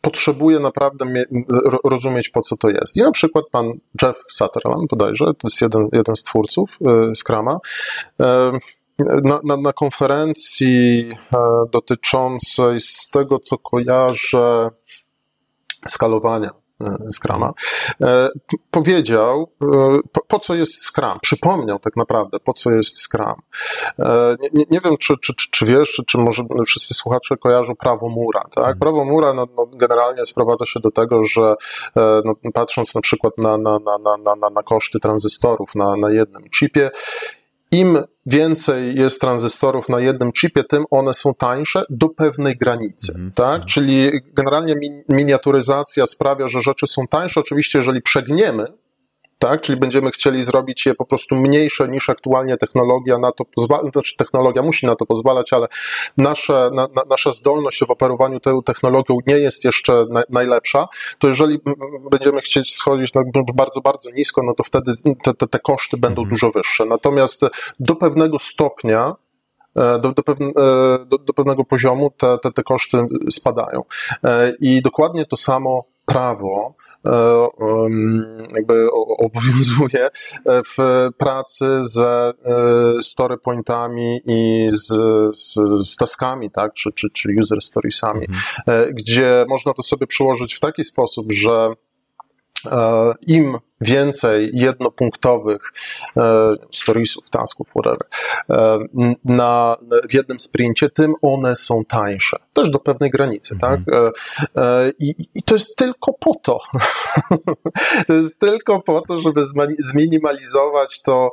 potrzebuje 0.00 0.60
naprawdę 0.60 1.24
rozumieć, 1.84 2.28
po 2.28 2.40
co 2.40 2.56
to 2.56 2.68
jest. 2.68 2.96
I 2.96 3.00
na 3.00 3.10
przykład 3.10 3.44
pan 3.50 3.66
Jeff 4.02 4.22
Sutherland, 4.28 4.90
bodajże, 4.90 5.24
to 5.24 5.44
jest 5.44 5.60
jeden, 5.60 5.88
jeden 5.92 6.16
z 6.16 6.22
twórców 6.22 6.78
Scrama, 7.14 7.58
na, 9.24 9.40
na, 9.44 9.56
na 9.56 9.72
konferencji 9.72 11.10
dotyczącej 11.72 12.80
z 12.80 13.10
tego, 13.10 13.38
co 13.38 13.58
kojarzę, 13.58 14.70
skalowania 15.88 16.50
e, 16.80 16.96
Scrama, 17.12 17.52
e, 18.00 18.28
powiedział, 18.70 19.52
e, 19.62 19.98
po, 20.12 20.20
po, 20.28 20.38
co 20.38 20.54
jest 20.54 20.84
Scrum. 20.84 21.18
Przypomniał 21.22 21.78
tak 21.78 21.96
naprawdę, 21.96 22.40
po 22.40 22.52
co 22.52 22.70
jest 22.70 22.98
Scrum. 22.98 23.34
Nie, 24.40 24.48
nie, 24.52 24.64
nie 24.70 24.80
wiem, 24.80 24.96
czy, 24.98 25.14
czy, 25.22 25.34
czy, 25.34 25.50
czy 25.50 25.66
wiesz, 25.66 25.92
czy, 25.92 26.04
czy 26.04 26.18
może 26.18 26.42
wszyscy 26.66 26.94
słuchacze 26.94 27.36
kojarzą 27.36 27.76
prawo 27.76 28.08
Mura. 28.08 28.40
Tak? 28.40 28.58
Mhm. 28.58 28.78
Prawo 28.78 29.04
Mura 29.04 29.34
no, 29.34 29.46
no, 29.56 29.66
generalnie 29.66 30.24
sprowadza 30.24 30.66
się 30.66 30.80
do 30.80 30.90
tego, 30.90 31.24
że 31.24 31.54
no, 32.24 32.34
patrząc 32.54 32.94
na 32.94 33.00
przykład 33.00 33.38
na, 33.38 33.58
na, 33.58 33.78
na, 33.78 33.98
na, 33.98 34.36
na, 34.36 34.50
na 34.50 34.62
koszty 34.62 34.98
tranzystorów 34.98 35.74
na, 35.74 35.96
na 35.96 36.10
jednym 36.10 36.42
chipie, 36.54 36.90
im 37.72 37.98
więcej 38.26 38.94
jest 38.94 39.20
tranzystorów 39.20 39.88
na 39.88 40.00
jednym 40.00 40.32
chipie, 40.32 40.64
tym 40.64 40.84
one 40.90 41.14
są 41.14 41.34
tańsze 41.34 41.84
do 41.90 42.08
pewnej 42.08 42.56
granicy, 42.56 43.12
mm. 43.16 43.32
tak? 43.32 43.64
Czyli 43.64 44.10
generalnie 44.32 44.74
mi, 44.74 44.88
miniaturyzacja 45.08 46.06
sprawia, 46.06 46.48
że 46.48 46.62
rzeczy 46.62 46.86
są 46.86 47.06
tańsze. 47.06 47.40
Oczywiście, 47.40 47.78
jeżeli 47.78 48.02
przegniemy 48.02 48.66
tak? 49.40 49.60
Czyli 49.60 49.80
będziemy 49.80 50.10
chcieli 50.10 50.44
zrobić 50.44 50.86
je 50.86 50.94
po 50.94 51.04
prostu 51.04 51.34
mniejsze 51.34 51.88
niż 51.88 52.10
aktualnie 52.10 52.56
technologia 52.56 53.18
na 53.18 53.32
to 53.32 53.44
pozwala, 53.44 53.90
znaczy 53.90 54.16
technologia 54.16 54.62
musi 54.62 54.86
na 54.86 54.96
to 54.96 55.06
pozwalać, 55.06 55.52
ale 55.52 55.68
nasze, 56.16 56.70
na, 56.74 56.88
na, 56.94 57.02
nasza 57.10 57.32
zdolność 57.32 57.84
w 57.84 57.90
operowaniu 57.90 58.40
tą 58.40 58.62
technologią 58.62 59.16
nie 59.26 59.38
jest 59.38 59.64
jeszcze 59.64 60.06
na, 60.10 60.22
najlepsza, 60.30 60.88
to 61.18 61.28
jeżeli 61.28 61.60
będziemy 62.10 62.40
chcieć 62.40 62.74
schodzić 62.74 63.14
na 63.14 63.22
bardzo, 63.54 63.80
bardzo 63.80 64.10
nisko, 64.10 64.42
no 64.42 64.54
to 64.54 64.64
wtedy 64.64 64.92
te, 65.22 65.34
te, 65.34 65.46
te 65.46 65.58
koszty 65.58 65.96
będą 65.96 66.22
mhm. 66.22 66.30
dużo 66.30 66.50
wyższe. 66.50 66.84
Natomiast 66.84 67.44
do 67.80 67.96
pewnego 67.96 68.38
stopnia 68.38 69.14
e, 69.76 69.98
do, 69.98 70.12
do, 70.12 70.22
pewne, 70.22 70.52
do, 71.06 71.18
do, 71.18 71.32
pewnego 71.34 71.64
poziomu 71.64 72.12
te, 72.16 72.38
te, 72.38 72.52
te 72.52 72.62
koszty 72.62 73.06
spadają. 73.30 73.84
E, 74.24 74.52
I 74.60 74.82
dokładnie 74.82 75.26
to 75.26 75.36
samo 75.36 75.84
prawo 76.06 76.74
E, 76.89 76.89
jakby 78.54 78.88
obowiązuje 79.18 80.10
w 80.46 81.08
pracy 81.18 81.78
ze 81.80 82.32
e, 82.44 83.02
story 83.02 83.38
pointami 83.38 84.20
i 84.26 84.68
z, 84.70 84.86
z, 85.36 85.54
z 85.88 85.96
taskami, 85.96 86.50
tak, 86.50 86.74
czy, 86.74 86.92
czy, 86.92 87.10
czy 87.10 87.28
user 87.40 87.60
storiesami, 87.60 88.26
mhm. 88.28 88.40
E, 88.66 88.92
gdzie 88.92 89.44
można 89.48 89.72
to 89.72 89.82
sobie 89.82 90.06
przyłożyć 90.06 90.54
w 90.54 90.60
taki 90.60 90.84
sposób, 90.84 91.32
że 91.32 91.68
im 93.26 93.58
więcej 93.80 94.50
jednopunktowych 94.52 95.72
e, 96.16 96.54
storiesów, 96.72 97.30
tasków, 97.30 97.68
whatever, 97.68 98.06
e, 98.50 98.78
na, 99.24 99.76
w 100.08 100.14
jednym 100.14 100.40
sprincie, 100.40 100.88
tym 100.88 101.14
one 101.22 101.56
są 101.56 101.84
tańsze. 101.84 102.36
Też 102.52 102.70
do 102.70 102.78
pewnej 102.78 103.10
granicy, 103.10 103.54
mhm. 103.54 103.84
tak? 103.84 103.94
E, 103.94 104.10
e 104.62 104.92
i, 104.98 105.14
I 105.34 105.42
to 105.42 105.54
jest 105.54 105.76
tylko 105.76 106.12
po 106.12 106.34
to. 106.34 106.58
to 108.06 108.14
jest 108.14 108.38
tylko 108.38 108.80
po 108.80 109.00
to, 109.00 109.20
żeby 109.20 109.42
zminimalizować 109.78 111.02
to 111.02 111.30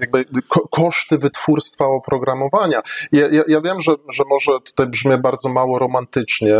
jakby 0.00 0.24
ko 0.48 0.68
koszty 0.68 1.18
wytwórstwa 1.18 1.86
oprogramowania. 1.86 2.82
Ja, 3.12 3.28
ja, 3.28 3.42
ja, 3.48 3.60
wiem, 3.60 3.80
że, 3.80 3.92
że 4.08 4.24
może 4.30 4.60
tutaj 4.64 4.86
brzmi 4.86 5.18
bardzo 5.18 5.48
mało 5.48 5.78
romantycznie, 5.78 6.54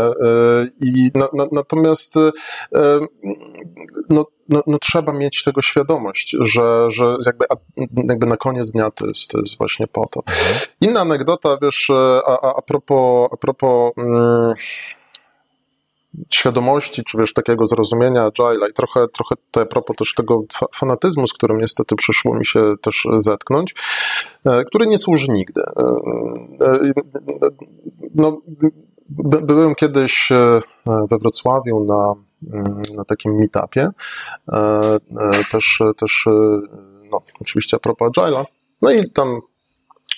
i 0.81 1.11
na, 1.15 1.27
na, 1.33 1.47
natomiast 1.51 2.15
no, 4.09 4.25
no, 4.49 4.61
no, 4.67 4.79
trzeba 4.79 5.13
mieć 5.13 5.43
tego 5.43 5.61
świadomość, 5.61 6.35
że, 6.39 6.91
że 6.91 7.17
jakby, 7.25 7.45
jakby 8.09 8.25
na 8.25 8.37
koniec 8.37 8.71
dnia 8.71 8.91
to 8.91 9.07
jest, 9.07 9.27
to 9.27 9.39
jest 9.39 9.57
właśnie 9.57 9.87
po 9.87 10.07
to. 10.07 10.21
Mhm. 10.27 10.59
Inna 10.81 10.99
anegdota, 10.99 11.57
wiesz, 11.61 11.89
a, 12.27 12.41
a, 12.41 12.55
a 12.57 12.61
propos, 12.61 13.29
a 13.33 13.37
propos 13.37 13.91
mm, 13.97 14.53
świadomości, 16.29 17.03
czy 17.03 17.17
wiesz, 17.17 17.33
takiego 17.33 17.65
zrozumienia 17.65 18.25
Agile 18.25 18.69
i 18.69 18.73
trochę, 18.73 19.07
trochę 19.07 19.35
te, 19.51 19.61
a 19.61 19.65
propos 19.65 19.95
też 19.95 20.13
tego 20.13 20.43
fanatyzmu, 20.75 21.27
z 21.27 21.33
którym 21.33 21.57
niestety 21.57 21.95
przyszło 21.95 22.35
mi 22.35 22.45
się 22.45 22.73
też 22.81 23.07
zetknąć, 23.17 23.75
e, 24.45 24.63
który 24.63 24.87
nie 24.87 24.97
służy 24.97 25.27
nigdy. 25.29 25.61
E, 25.61 25.83
e, 26.65 26.93
no, 28.15 28.41
byłem 29.09 29.75
kiedyś 29.75 30.29
we 30.85 31.17
Wrocławiu 31.17 31.85
na 31.85 32.25
na 32.95 33.05
takim 33.05 33.35
meetupie. 33.35 33.89
E, 34.51 34.57
e, 34.57 35.43
też, 35.51 35.81
też 35.97 36.27
e, 36.27 36.31
no, 37.11 37.21
oczywiście 37.41 37.77
a 37.77 37.79
propos 37.79 38.11
Agile'a. 38.11 38.45
No 38.81 38.91
i 38.91 39.09
tam 39.11 39.41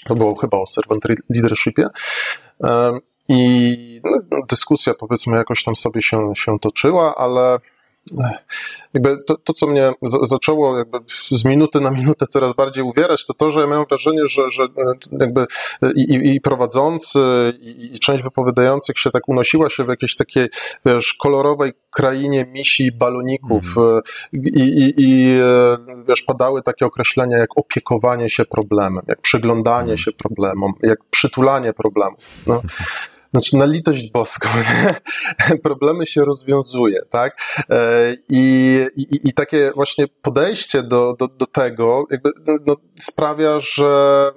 to 0.08 0.15
było 0.15 0.36
chyba 0.36 0.58
o 0.58 0.65
servant 0.65 1.04
leadershipie. 1.30 1.88
I 3.30 4.02
no, 4.32 4.38
dyskusja 4.50 4.93
powiedzmy 4.93 5.38
jakoś 5.38 5.63
tam 5.63 5.76
sobie 5.76 6.02
się, 6.02 6.32
się 6.36 6.60
toczyła, 6.60 7.15
ale 7.15 7.60
jakby 8.93 9.24
to, 9.24 9.38
to, 9.38 9.54
co 9.54 9.67
mnie 9.67 9.91
z, 10.02 10.30
zaczęło 10.30 10.78
jakby 10.78 10.98
z 11.32 11.46
minuty 11.46 11.82
na 11.82 11.91
minutę 11.91 12.28
coraz 12.28 12.54
bardziej 12.54 12.84
uwierać, 12.84 13.26
to 13.26 13.34
to, 13.34 13.52
że 13.52 13.60
ja 13.60 13.67
miałem 13.67 13.86
wrażenie, 13.89 14.28
że, 14.28 14.50
że 14.50 14.63
e, 14.63 14.93
jakby 15.12 15.46
i, 15.96 16.36
i 16.36 16.41
prowadzący, 16.41 17.20
i, 17.62 17.96
i, 17.96 18.00
część 18.00 18.24
wypowiadających 18.24 19.00
się 19.00 19.10
tak 19.10 19.30
unosiła 19.30 19.70
się 19.70 19.84
w 19.84 19.89
jakiejś 19.89 20.15
takiej, 20.15 20.48
wiesz, 20.86 21.13
kolorowej 21.13 21.74
krainie 21.91 22.46
misi 22.46 22.91
baloników 22.91 23.78
mm. 23.78 24.02
i, 24.34 24.60
i, 24.60 24.93
i, 24.98 25.39
e, 25.41 25.78
wiesz, 26.08 26.22
padały 26.22 26.62
takie 26.62 26.86
określenia 26.86 27.38
jak 27.38 27.58
opiekowanie 27.58 28.30
się 28.30 28.46
problemem, 28.46 29.04
jak 29.08 29.22
przyglądanie 29.22 29.84
mm. 29.84 29.98
się 29.98 30.12
problemom, 30.12 30.74
jak 30.84 31.00
przytulanie 31.10 31.74
problemów. 31.74 32.20
No. 32.48 32.62
Znaczy, 33.34 33.58
na 33.58 33.66
litość 33.66 34.12
boską, 34.12 34.50
problemy 35.63 36.08
się 36.08 36.26
rozwiązuje, 36.26 37.02
tak? 37.10 37.38
E, 37.70 38.13
I, 38.30 38.86
i, 38.96 39.28
i 39.30 39.34
takie 39.34 39.72
właśnie 39.76 40.08
podejście 40.08 40.84
do, 40.84 41.16
do, 41.20 41.28
do 41.28 41.46
tego 41.46 42.06
jakby 42.12 42.32
no, 42.66 42.76
sprawia, 43.00 43.60
że 43.60 44.32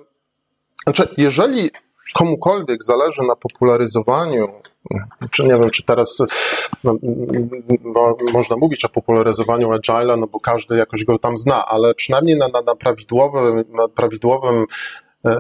znaczy, 0.85 1.09
jeżeli 1.17 1.71
komukolwiek 2.15 2.83
zależy 2.83 3.23
na 3.23 3.37
popularyzowaniu, 3.37 4.49
czy 5.31 5.45
nie 5.45 5.55
wiem, 5.55 5.71
czy 5.71 5.83
teraz 5.83 6.19
no, 6.85 6.95
no, 7.95 8.17
można 8.33 8.57
mówić 8.57 8.85
o 8.85 8.89
popularyzowaniu 8.89 9.69
Agile'a, 9.69 10.19
no 10.19 10.27
bo 10.27 10.41
każdy 10.41 10.77
jakoś 10.77 11.05
go 11.05 11.19
tam 11.19 11.37
zna, 11.37 11.67
ale 11.67 11.95
przynajmniej 11.95 12.37
na, 12.37 12.49
na, 12.49 12.63
na 12.63 12.75
prawidłowym, 12.75 13.65
na 13.69 13.89
prawidłowym 13.89 14.67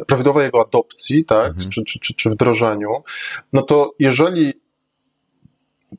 prawidłowej 0.07 0.45
jego 0.45 0.61
adopcji, 0.61 1.25
tak, 1.25 1.47
mhm. 1.47 1.71
czy, 1.71 1.85
czy, 1.85 1.99
czy, 1.99 2.14
czy 2.14 2.31
wdrożeniu, 2.31 3.03
no 3.53 3.62
to 3.62 3.95
jeżeli 3.99 4.53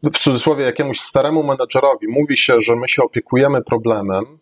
w 0.04 0.20
cudzysłowie 0.20 0.66
jakiemuś 0.66 1.00
staremu 1.00 1.44
menedżerowi 1.44 2.08
mówi 2.08 2.38
się, 2.38 2.62
że 2.62 2.76
my 2.76 2.90
się 2.90 3.04
opiekujemy 3.04 3.62
problemem, 3.62 4.40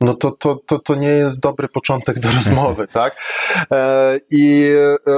no 0.00 0.14
to, 0.14 0.30
to, 0.30 0.60
to, 0.66 0.78
to 0.78 0.94
nie 0.94 1.08
jest 1.08 1.40
dobry 1.40 1.68
początek 1.68 2.20
do 2.20 2.30
rozmowy, 2.30 2.88
tak? 2.92 3.16
E, 3.70 4.20
I, 4.30 4.72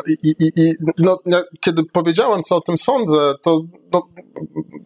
i, 0.09 0.29
i, 0.29 0.53
i 0.57 0.73
no, 0.99 1.19
kiedy 1.61 1.85
powiedziałem, 1.85 2.43
co 2.43 2.57
o 2.57 2.61
tym 2.61 2.79
sądzę, 2.79 3.35
to 3.43 3.61
no, 3.93 4.09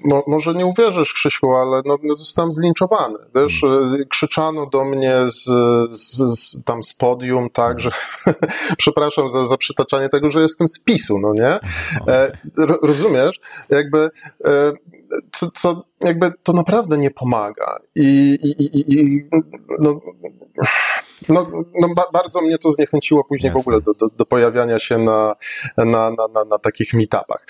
mo, 0.05 0.23
może 0.27 0.55
nie 0.55 0.67
uwierzysz, 0.67 1.13
Krzysiu, 1.13 1.53
ale 1.53 1.83
no, 1.85 1.97
no 2.03 2.15
zostałem 2.15 2.53
zlinczowany. 2.53 3.19
Wiesz, 3.35 3.61
hmm. 3.61 4.05
krzyczano 4.09 4.67
do 4.67 4.85
mnie 4.85 5.15
z, 5.27 5.45
z, 5.91 6.17
z 6.39 6.65
tam 6.65 6.83
z 6.83 6.95
podium, 6.95 7.51
tak, 7.51 7.81
że 7.81 7.91
przepraszam 8.79 9.29
za, 9.29 9.45
za 9.45 9.57
przytaczanie 9.57 10.09
tego, 10.09 10.31
że 10.31 10.41
jestem 10.41 10.69
z 10.69 10.83
PiSu, 10.83 11.19
no 11.19 11.33
nie? 11.35 11.59
E, 12.09 12.39
rozumiesz? 12.83 13.41
Jakby 13.71 14.11
e, 14.45 14.73
co, 15.33 15.51
co 15.51 15.85
jakby 16.01 16.33
to 16.43 16.53
naprawdę 16.53 16.99
nie 16.99 17.11
pomaga. 17.11 17.79
I, 17.95 18.39
i, 18.43 18.63
i, 18.63 18.93
i 18.93 19.25
no, 19.79 20.01
no, 21.29 21.47
no 21.81 21.89
ba, 21.95 22.05
bardzo 22.13 22.41
mnie 22.41 22.59
to 22.59 22.71
zniechęciło 22.71 23.25
później 23.25 23.49
Jasne. 23.49 23.63
w 23.63 23.65
ogóle 23.67 23.81
do, 23.81 23.95
do, 23.95 24.09
do 24.09 24.27
pojawiania 24.27 24.79
się 24.79 24.99
na, 24.99 25.35
na, 25.77 25.85
na, 26.11 26.29
na, 26.35 26.45
na 26.45 26.59
takich 26.59 26.95
meetupach. 26.95 27.47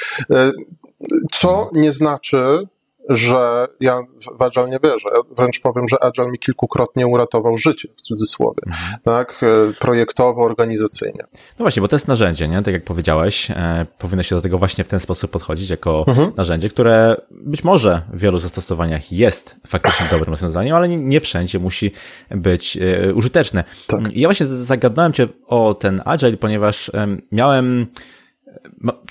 Co 1.32 1.70
nie 1.72 1.92
znaczy, 1.92 2.66
że 3.08 3.68
ja 3.80 3.98
w 4.38 4.42
Agile 4.42 4.68
nie 4.68 4.78
wierzę. 4.84 5.08
Ja 5.14 5.20
wręcz 5.36 5.60
powiem, 5.60 5.88
że 5.88 6.02
Agile 6.02 6.30
mi 6.30 6.38
kilkukrotnie 6.38 7.06
uratował 7.06 7.56
życie, 7.56 7.88
w 7.96 8.02
cudzysłowie, 8.02 8.62
mhm. 8.66 8.96
tak, 9.02 9.42
e, 9.42 9.72
projektowo, 9.80 10.44
organizacyjnie. 10.44 11.22
No 11.32 11.64
właśnie, 11.64 11.82
bo 11.82 11.88
to 11.88 11.96
jest 11.96 12.08
narzędzie, 12.08 12.48
nie? 12.48 12.62
Tak 12.62 12.74
jak 12.74 12.84
powiedziałeś, 12.84 13.50
e, 13.50 13.86
powinno 13.98 14.22
się 14.22 14.36
do 14.36 14.42
tego 14.42 14.58
właśnie 14.58 14.84
w 14.84 14.88
ten 14.88 15.00
sposób 15.00 15.30
podchodzić, 15.30 15.70
jako 15.70 16.04
mhm. 16.08 16.32
narzędzie, 16.36 16.68
które 16.68 17.16
być 17.30 17.64
może 17.64 18.02
w 18.12 18.18
wielu 18.18 18.38
zastosowaniach 18.38 19.12
jest 19.12 19.56
faktycznie 19.66 20.06
dobrym 20.10 20.30
rozwiązaniem, 20.30 20.76
ale 20.76 20.88
nie, 20.88 20.96
nie 20.96 21.20
wszędzie 21.20 21.58
musi 21.58 21.92
być 22.30 22.76
e, 22.76 23.14
użyteczne. 23.14 23.64
Tak. 23.86 24.00
Ja 24.12 24.28
właśnie 24.28 24.46
zagadnąłem 24.46 25.12
Cię 25.12 25.28
o 25.46 25.74
ten 25.74 26.02
Agile, 26.04 26.36
ponieważ 26.36 26.88
e, 26.88 27.06
miałem 27.32 27.86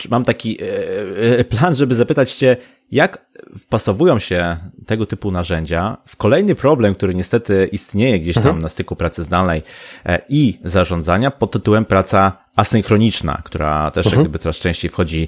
mam 0.09 0.23
taki 0.23 0.57
e, 0.61 1.39
e, 1.39 1.43
plan, 1.43 1.75
żeby 1.75 1.95
zapytać 1.95 2.33
Cię, 2.33 2.57
jak 2.91 3.25
wpasowują 3.59 4.19
się 4.19 4.57
tego 4.85 5.05
typu 5.05 5.31
narzędzia 5.31 5.97
w 6.05 6.15
kolejny 6.15 6.55
problem, 6.55 6.95
który 6.95 7.15
niestety 7.15 7.69
istnieje 7.71 8.19
gdzieś 8.19 8.35
tam 8.35 8.43
mhm. 8.43 8.59
na 8.59 8.69
styku 8.69 8.95
pracy 8.95 9.23
zdalnej 9.23 9.63
e, 10.05 10.21
i 10.29 10.59
zarządzania 10.63 11.31
pod 11.31 11.51
tytułem 11.51 11.85
praca 11.85 12.45
asynchroniczna, 12.55 13.41
która 13.43 13.91
też 13.91 14.05
mhm. 14.05 14.19
jak 14.19 14.23
gdyby 14.29 14.39
coraz 14.39 14.57
częściej 14.57 14.91
wchodzi 14.91 15.27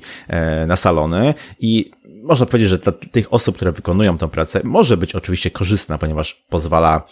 na 0.67 0.75
salony 0.75 1.33
i 1.59 1.91
można 2.23 2.45
powiedzieć, 2.45 2.69
że 2.69 2.77
dla 2.77 2.91
tych 2.91 3.33
osób, 3.33 3.55
które 3.55 3.71
wykonują 3.71 4.17
tę 4.17 4.29
pracę, 4.29 4.61
może 4.63 4.97
być 4.97 5.15
oczywiście 5.15 5.51
korzystna, 5.51 5.97
ponieważ 5.97 6.45
pozwala 6.49 7.07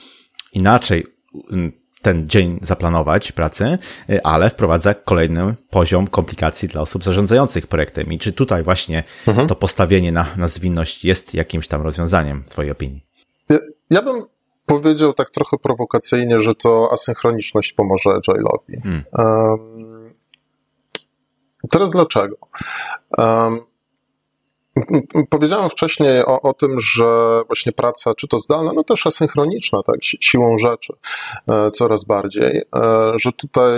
inaczej 0.53 1.05
ten 2.05 2.27
dzień 2.27 2.59
zaplanować 2.61 3.31
pracy, 3.31 3.77
y, 4.09 4.23
ale 4.23 4.49
wprowadza 4.49 4.93
kolejny 4.93 5.55
poziom 5.69 6.07
komplikacji 6.07 6.67
dla 6.67 6.81
osób 6.81 7.03
zarządzających 7.03 7.67
projektem. 7.67 8.13
I 8.13 8.19
czy 8.19 8.33
tutaj 8.33 8.63
właśnie 8.63 9.03
mhm. 9.27 9.47
to 9.47 9.55
postawienie 9.55 10.11
na, 10.11 10.25
na 10.37 10.47
zwinność 10.47 11.05
jest 11.05 11.33
jakimś 11.33 11.67
tam 11.67 11.81
rozwiązaniem 11.81 12.43
w 12.43 12.49
Twojej 12.49 12.71
opinii? 12.71 13.05
Ja, 13.49 13.57
ja 13.89 14.01
bym 14.01 14.25
powiedział 14.65 15.13
tak 15.13 15.29
trochę 15.29 15.57
prowokacyjnie, 15.57 16.39
że 16.39 16.55
to 16.55 16.89
asynchroniczność 16.91 17.73
pomoże 17.73 18.09
Agile'owi. 18.09 18.81
Hmm. 18.83 19.03
Um, 19.13 20.13
teraz 21.69 21.91
dlaczego? 21.91 22.37
Um, 23.17 23.59
Powiedziałem 25.29 25.69
wcześniej 25.69 26.25
o, 26.25 26.41
o, 26.41 26.53
tym, 26.53 26.79
że 26.79 27.41
właśnie 27.47 27.71
praca, 27.71 28.13
czy 28.13 28.27
to 28.27 28.37
zdalna, 28.37 28.71
no 28.73 28.83
też 28.83 29.07
asynchroniczna, 29.07 29.83
tak, 29.83 29.95
siłą 30.01 30.57
rzeczy 30.57 30.93
e, 31.47 31.71
coraz 31.71 32.03
bardziej, 32.03 32.61
e, 32.75 33.11
że 33.15 33.31
tutaj 33.31 33.73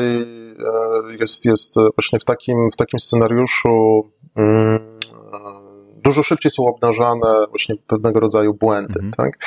jest, 1.19 1.45
jest 1.45 1.75
właśnie 1.95 2.19
w 2.19 2.23
takim, 2.23 2.71
w 2.71 2.75
takim 2.75 2.99
scenariuszu 2.99 4.03
mm, 4.35 4.99
dużo 6.03 6.23
szybciej 6.23 6.51
są 6.51 6.65
obnażane 6.65 7.45
właśnie 7.49 7.75
pewnego 7.87 8.19
rodzaju 8.19 8.53
błędy, 8.53 8.99
mhm. 8.99 9.13
tak? 9.13 9.37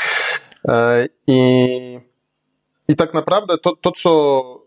I, 1.26 1.68
I 2.88 2.96
tak 2.96 3.14
naprawdę 3.14 3.58
to, 3.58 3.76
to, 3.76 3.92
co 3.92 4.59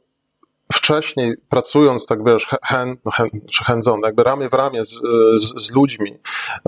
wcześniej 0.73 1.33
pracując, 1.49 2.05
tak 2.05 2.23
wiesz, 2.23 2.47
hand, 2.63 2.99
no, 3.05 3.11
czy 3.51 3.63
hands 3.63 3.87
on, 3.87 4.01
jakby 4.05 4.23
ramię 4.23 4.49
w 4.49 4.53
ramię 4.53 4.85
z, 4.85 4.99
z, 5.35 5.65
z 5.65 5.71
ludźmi, 5.71 6.17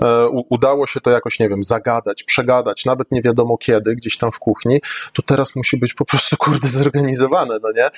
e, 0.02 0.28
udało 0.28 0.86
się 0.86 1.00
to 1.00 1.10
jakoś, 1.10 1.40
nie 1.40 1.48
wiem, 1.48 1.64
zagadać, 1.64 2.24
przegadać, 2.24 2.84
nawet 2.84 3.12
nie 3.12 3.22
wiadomo 3.22 3.58
kiedy, 3.58 3.96
gdzieś 3.96 4.18
tam 4.18 4.32
w 4.32 4.38
kuchni, 4.38 4.80
to 5.12 5.22
teraz 5.22 5.56
musi 5.56 5.76
być 5.76 5.94
po 5.94 6.04
prostu, 6.04 6.36
kurde, 6.36 6.68
zorganizowane, 6.68 7.58
no 7.62 7.72
nie? 7.72 7.90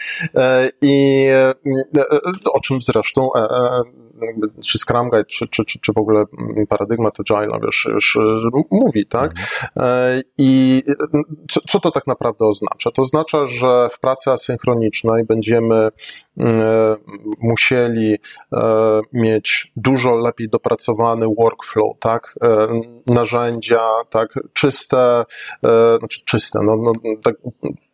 E, 0.42 0.70
I 0.82 1.26
e, 1.28 1.54
e 1.96 2.52
o 2.52 2.60
czym 2.60 2.82
zresztą 2.82 3.30
e, 3.34 3.38
e, 3.38 3.82
czy 4.66 4.78
Scrum 4.78 5.08
Guide, 5.08 5.24
czy, 5.24 5.48
czy, 5.48 5.64
czy, 5.64 5.78
czy 5.80 5.92
w 5.92 5.98
ogóle 5.98 6.24
paradygmat 6.68 7.20
Agile, 7.20 7.58
wiesz, 7.64 7.88
już 7.90 8.18
mówi, 8.70 9.06
tak? 9.06 9.30
Mhm. 9.30 10.22
I 10.38 10.82
co, 11.50 11.60
co 11.68 11.80
to 11.80 11.90
tak 11.90 12.06
naprawdę 12.06 12.46
oznacza? 12.46 12.90
To 12.90 13.02
oznacza, 13.02 13.46
że 13.46 13.88
w 13.92 14.00
pracy 14.00 14.30
asynchronicznej 14.30 15.24
będziemy 15.24 15.88
musieli 17.40 18.16
mieć 19.12 19.72
dużo 19.76 20.14
lepiej 20.14 20.48
dopracowany 20.48 21.26
workflow, 21.38 21.98
tak? 22.00 22.38
Narzędzia, 23.06 23.80
tak? 24.10 24.34
Czyste, 24.52 25.24
znaczy 25.98 26.20
czyste, 26.24 26.58
no, 26.62 26.76
no 26.76 26.92
tak 27.22 27.34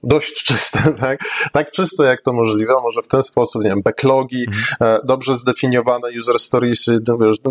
dość 0.02 0.44
czyste, 0.44 0.78
tak? 1.00 1.20
tak 1.52 1.70
czyste 1.70 2.04
jak 2.04 2.22
to 2.22 2.32
możliwe, 2.32 2.74
może 2.82 3.02
w 3.02 3.08
ten 3.08 3.22
sposób, 3.22 3.62
nie 3.62 3.70
wiem, 3.70 3.82
backlogi, 3.82 4.46
mhm. 4.46 5.00
dobrze 5.04 5.34
zdefiniowane 5.34 6.08
user 6.18 6.38
stories, 6.38 6.90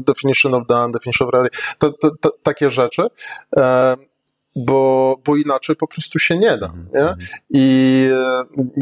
definition 0.05 0.53
of 0.53 0.67
done, 0.67 0.91
definition 0.91 1.27
of 1.27 1.51
to, 1.77 1.91
takie 2.43 2.69
rzeczy. 2.69 3.07
Bo, 4.55 5.15
bo 5.25 5.35
inaczej 5.35 5.75
po 5.75 5.87
prostu 5.87 6.19
się 6.19 6.37
nie 6.37 6.57
da. 6.57 6.73
Nie? 6.93 6.99
Mhm. 6.99 7.17
I, 7.49 8.09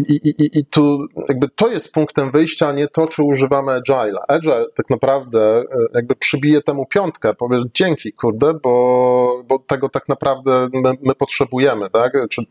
i, 0.08 0.16
i, 0.16 0.60
I 0.60 0.66
tu 0.66 1.06
jakby 1.30 1.50
to 1.56 1.68
jest 1.68 1.92
punktem 1.92 2.32
wyjścia, 2.32 2.68
a 2.68 2.72
nie 2.72 2.88
to, 2.88 3.08
czy 3.08 3.24
używamy 3.24 3.72
Agile'a. 3.72 4.18
Agile 4.28 4.66
tak 4.76 4.90
naprawdę 4.90 5.60
e, 5.60 5.66
jakby 5.94 6.16
przybije 6.16 6.62
temu 6.62 6.86
piątkę, 6.86 7.34
powie 7.34 7.64
dzięki, 7.74 8.14
kurde, 8.14 8.54
bo, 8.54 9.44
bo 9.48 9.60
tego 9.60 9.90
tak 9.90 10.10
naprawdę 10.10 10.68
my, 10.74 10.94
my 11.02 11.16
potrzebujemy, 11.16 11.90
tak? 11.90 12.14
Czy, 12.30 12.42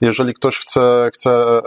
jeżeli 0.00 0.34
ktoś 0.34 0.58
chce, 0.58 1.10
chce 1.14 1.30
e, 1.30 1.62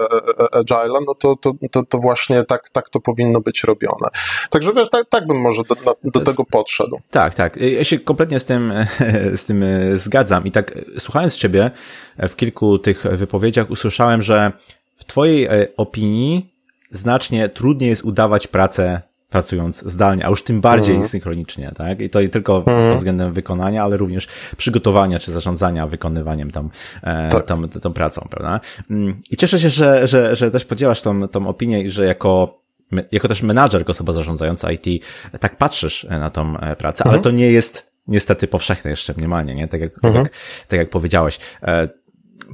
e, 0.53 0.61
Agile'a, 0.61 0.99
no 1.07 1.15
to, 1.15 1.35
to, 1.35 1.51
to, 1.71 1.83
to, 1.83 1.97
właśnie 1.97 2.43
tak, 2.43 2.69
tak 2.69 2.89
to 2.89 2.99
powinno 2.99 3.41
być 3.41 3.63
robione. 3.63 4.07
Także 4.49 4.73
wiesz, 4.73 4.89
tak, 4.89 5.09
tak 5.09 5.27
bym 5.27 5.37
może 5.37 5.61
do, 5.63 5.75
do 6.03 6.19
tego 6.19 6.45
podszedł. 6.45 6.99
Tak, 7.11 7.33
tak. 7.33 7.57
Ja 7.57 7.83
się 7.83 7.99
kompletnie 7.99 8.39
z 8.39 8.45
tym, 8.45 8.73
z 9.41 9.45
tym 9.45 9.65
zgadzam 9.95 10.45
i 10.45 10.51
tak 10.51 10.72
słuchając 10.97 11.35
Ciebie 11.35 11.71
e, 12.17 12.27
w 12.27 12.35
kilku 12.35 12.79
tych 12.79 13.03
wypowiedziach, 13.11 13.69
usłyszałem, 13.69 14.21
że 14.21 14.51
w 14.95 15.05
Twojej 15.05 15.45
e, 15.45 15.67
opinii 15.77 16.53
znacznie 16.91 17.49
trudniej 17.49 17.89
jest 17.89 18.03
udawać 18.03 18.47
pracę 18.47 19.01
pracując 19.29 19.83
zdalnie, 19.85 20.25
a 20.25 20.29
już 20.29 20.43
tym 20.43 20.61
bardziej 20.61 20.95
mhm. 20.95 21.09
synchronicznie, 21.09 21.71
tak? 21.75 22.01
I 22.01 22.09
to 22.09 22.21
nie 22.21 22.29
tylko 22.29 22.57
mhm. 22.57 22.89
pod 22.89 22.97
względem 22.97 23.33
wykonania, 23.33 23.83
ale 23.83 23.97
również 23.97 24.27
przygotowania 24.57 25.19
czy 25.19 25.31
zarządzania 25.31 25.87
wykonywaniem 25.87 26.51
tam, 26.51 26.69
e, 27.03 27.29
tak. 27.29 27.45
tą, 27.45 27.69
tą 27.69 27.93
pracą, 27.93 28.27
prawda? 28.29 28.59
Mm, 28.89 29.21
I 29.31 29.37
cieszę 29.37 29.59
się, 29.59 29.69
że, 29.69 30.07
że, 30.07 30.35
że 30.35 30.51
też 30.51 30.65
podzielasz 30.65 31.01
tą, 31.01 31.27
tą 31.27 31.47
opinię 31.47 31.81
i 31.81 31.89
że 31.89 32.05
jako 32.05 32.63
jako 33.11 33.27
też 33.27 33.43
menadżer, 33.43 33.83
osoba 33.87 34.13
zarządzająca 34.13 34.71
IT, 34.71 35.05
tak 35.39 35.57
patrzysz 35.57 36.07
na 36.09 36.29
tą 36.29 36.53
pracę, 36.77 37.03
mhm. 37.03 37.09
ale 37.09 37.19
to 37.19 37.31
nie 37.31 37.51
jest 37.51 37.92
niestety 38.07 38.47
powszechne 38.47 38.89
jeszcze 38.89 39.13
mniemanie, 39.17 39.55
nie? 39.55 39.67
Tak 39.67 39.81
jak, 39.81 39.93
tak 39.93 40.05
mhm. 40.05 40.25
tak 40.25 40.33
jak, 40.33 40.67
tak 40.67 40.79
jak 40.79 40.89
powiedziałeś. 40.89 41.39
E, 41.61 41.89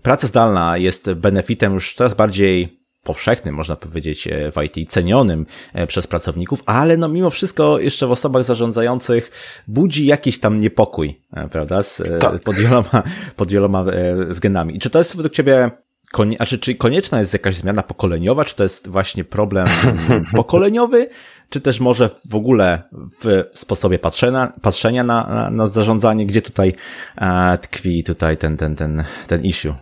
praca 0.04 0.28
zdalna 0.28 0.78
jest 0.78 1.14
benefitem 1.14 1.74
już 1.74 1.95
coraz 1.95 2.14
bardziej 2.14 2.80
powszechnym, 3.04 3.56
można 3.56 3.76
powiedzieć, 3.76 4.28
e, 4.28 4.52
w 4.52 4.56
IT, 4.64 4.91
cenionym 4.91 5.45
e, 5.74 5.88
przez 5.88 6.08
pracowników, 6.08 6.64
ale 6.66 6.97
no 6.97 7.10
mimo 7.10 7.30
wszystko 7.30 7.80
jeszcze 7.80 8.08
w 8.08 8.12
osobach 8.12 8.43
zarządzających 8.43 9.32
budzi 9.68 10.06
jakiś 10.06 10.39
tam 10.39 10.58
niepokój, 10.58 11.22
prawda, 11.52 11.84
z, 11.84 12.22
tak. 12.22 12.43
pod 12.43 12.56
wieloma, 12.56 13.04
pod 13.36 13.52
wieloma 13.52 13.86
względami. 14.30 14.76
I 14.76 14.80
czy 14.80 14.89
to 14.89 15.00
jest 15.00 15.16
według 15.16 15.34
Ciebie 15.34 15.72
Konie, 16.12 16.36
znaczy, 16.36 16.60
czy 16.60 16.76
konieczna 16.76 17.20
jest 17.20 17.34
jakaś 17.34 17.55
zmiana 17.55 17.84
pokoleniowa, 17.84 18.45
czy 18.45 18.55
to 18.55 18.64
jest 18.64 18.88
właśnie 18.88 19.24
problem 19.24 19.68
pokoleniowy, 20.36 21.10
czy 21.49 21.62
też 21.62 21.80
może 21.80 22.10
w 22.30 22.36
ogóle 22.36 22.84
w 23.22 23.43
sposobie 23.53 23.99
patrzenia, 23.99 24.53
patrzenia 24.62 25.03
na, 25.03 25.28
na, 25.28 25.49
na 25.49 25.68
zarządzanie, 25.68 26.26
gdzie 26.26 26.41
tutaj 26.41 26.76
e, 27.18 27.57
tkwi 27.57 28.03
tutaj 28.03 28.38
ten, 28.38 28.57
ten, 28.57 28.76
ten, 28.76 29.03
ten 29.28 29.43
issue? 29.43 29.74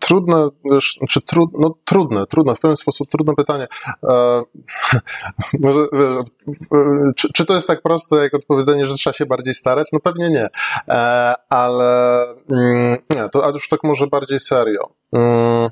Trudne, 0.00 0.48
wiesz, 0.72 0.98
czy 1.08 1.20
trud, 1.20 1.50
no 1.58 1.74
trudne, 1.84 2.26
trudne, 2.26 2.54
w 2.54 2.60
pewien 2.60 2.76
sposób 2.76 3.08
trudne 3.10 3.34
pytanie. 3.34 3.66
E, 4.02 4.42
może, 5.62 5.86
wiesz, 5.92 6.24
czy, 7.16 7.28
czy, 7.32 7.46
to 7.46 7.54
jest 7.54 7.66
tak 7.66 7.82
proste 7.82 8.16
jak 8.16 8.34
odpowiedzenie, 8.34 8.86
że 8.86 8.94
trzeba 8.94 9.14
się 9.14 9.26
bardziej 9.26 9.54
starać? 9.54 9.88
No 9.92 10.00
pewnie 10.00 10.30
nie, 10.30 10.48
e, 10.88 11.34
ale 11.48 12.22
mm, 12.50 12.98
nie, 13.16 13.28
to 13.28 13.46
a 13.46 13.50
już 13.50 13.68
tak 13.68 13.84
może 13.84 14.06
bardziej 14.06 14.40
serio. 14.40 14.90
Mm, 15.12 15.70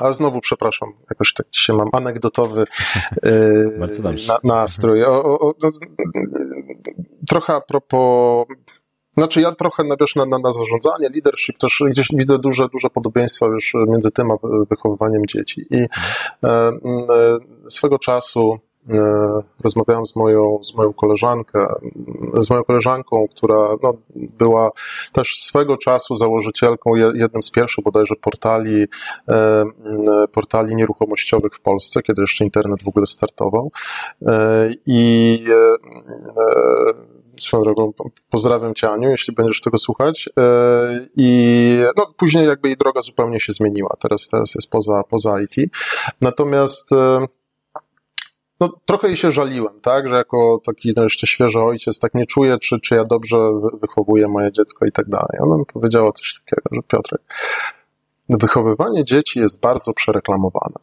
ale 0.00 0.14
znowu 0.14 0.40
przepraszam, 0.40 0.92
jakoś 1.10 1.32
tak 1.32 1.46
dzisiaj 1.50 1.76
mam 1.76 1.88
anegdotowy 1.92 2.64
yy, 3.22 3.88
na, 4.28 4.38
nastrój. 4.44 5.04
O, 5.04 5.24
o, 5.24 5.38
o, 5.38 5.54
no, 5.62 5.70
trochę 7.28 7.54
a 7.54 7.60
propos 7.60 8.46
znaczy 9.16 9.40
ja 9.40 9.52
trochę 9.52 9.84
na, 9.84 9.96
wiesz, 10.00 10.14
na, 10.14 10.26
na, 10.26 10.38
na 10.38 10.50
zarządzanie, 10.50 11.08
leadership, 11.08 11.58
też 11.58 11.82
gdzieś 11.90 12.08
widzę 12.12 12.38
duże, 12.38 12.68
duże 12.68 12.90
podobieństwa 12.90 13.50
wiesz, 13.50 13.72
między 13.88 14.10
tym 14.10 14.30
a 14.30 14.34
wychowywaniem 14.70 15.26
dzieci. 15.26 15.66
I 15.70 15.76
e, 15.76 15.88
e, 16.48 16.78
swego 17.68 17.98
czasu 17.98 18.58
e, 18.90 18.96
rozmawiałem 19.64 20.06
z 20.06 20.16
moją, 20.16 20.58
z 20.64 20.74
moją 20.74 20.92
koleżanką, 20.92 21.58
z 22.34 22.50
moją 22.50 22.64
koleżanką, 22.64 23.26
która 23.36 23.68
no, 23.82 23.94
była 24.14 24.70
też 25.12 25.36
swego 25.40 25.76
czasu 25.76 26.16
założycielką 26.16 26.94
jednym 26.94 27.42
z 27.42 27.50
pierwszych 27.50 27.84
bodajże 27.84 28.14
portali, 28.16 28.84
e, 29.28 29.64
portali 30.32 30.74
nieruchomościowych 30.74 31.54
w 31.54 31.60
Polsce, 31.60 32.02
kiedy 32.02 32.22
jeszcze 32.22 32.44
internet 32.44 32.82
w 32.82 32.88
ogóle 32.88 33.06
startował. 33.06 33.70
E, 34.26 34.70
I 34.86 35.44
e, 35.48 37.13
swoją 37.40 37.62
drogą 37.62 37.92
pozdrawiam 38.30 38.74
Cię 38.74 38.90
Aniu, 38.90 39.10
jeśli 39.10 39.34
będziesz 39.34 39.60
tego 39.60 39.78
słuchać. 39.78 40.28
E, 40.38 41.06
I 41.16 41.78
no, 41.96 42.14
później 42.16 42.46
jakby 42.46 42.68
jej 42.68 42.76
droga 42.76 43.00
zupełnie 43.00 43.40
się 43.40 43.52
zmieniła. 43.52 43.90
Teraz, 44.00 44.28
teraz 44.28 44.54
jest 44.54 44.70
poza, 44.70 45.02
poza 45.10 45.40
IT. 45.40 45.70
Natomiast 46.20 46.92
e, 46.92 47.26
no, 48.60 48.80
trochę 48.86 49.08
jej 49.08 49.16
się 49.16 49.32
żaliłem, 49.32 49.80
tak, 49.80 50.08
że 50.08 50.14
jako 50.14 50.60
taki 50.66 50.92
no, 50.96 51.02
jeszcze 51.02 51.26
świeży 51.26 51.60
ojciec 51.60 51.98
tak 51.98 52.14
nie 52.14 52.26
czuję, 52.26 52.58
czy, 52.58 52.80
czy 52.80 52.94
ja 52.94 53.04
dobrze 53.04 53.36
wychowuję 53.82 54.28
moje 54.28 54.52
dziecko 54.52 54.86
i 54.86 54.92
tak 54.92 55.08
dalej. 55.08 55.38
Ona 55.40 55.56
mi 55.56 55.66
powiedziała 55.66 56.12
coś 56.12 56.40
takiego, 56.40 56.62
że 56.72 56.82
Piotrek, 56.82 57.20
wychowywanie 58.28 59.04
dzieci 59.04 59.40
jest 59.40 59.60
bardzo 59.60 59.92
przereklamowane. 59.92 60.76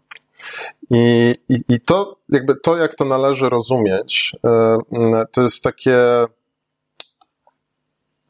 I, 0.90 1.36
i, 1.50 1.56
I 1.70 1.82
to, 1.82 2.18
jakby 2.30 2.56
to, 2.56 2.78
jak 2.78 2.96
to 2.96 3.06
należy 3.06 3.50
rozumieć, 3.50 4.36
e, 4.46 5.26
to 5.32 5.42
jest 5.42 5.64
takie 5.64 5.98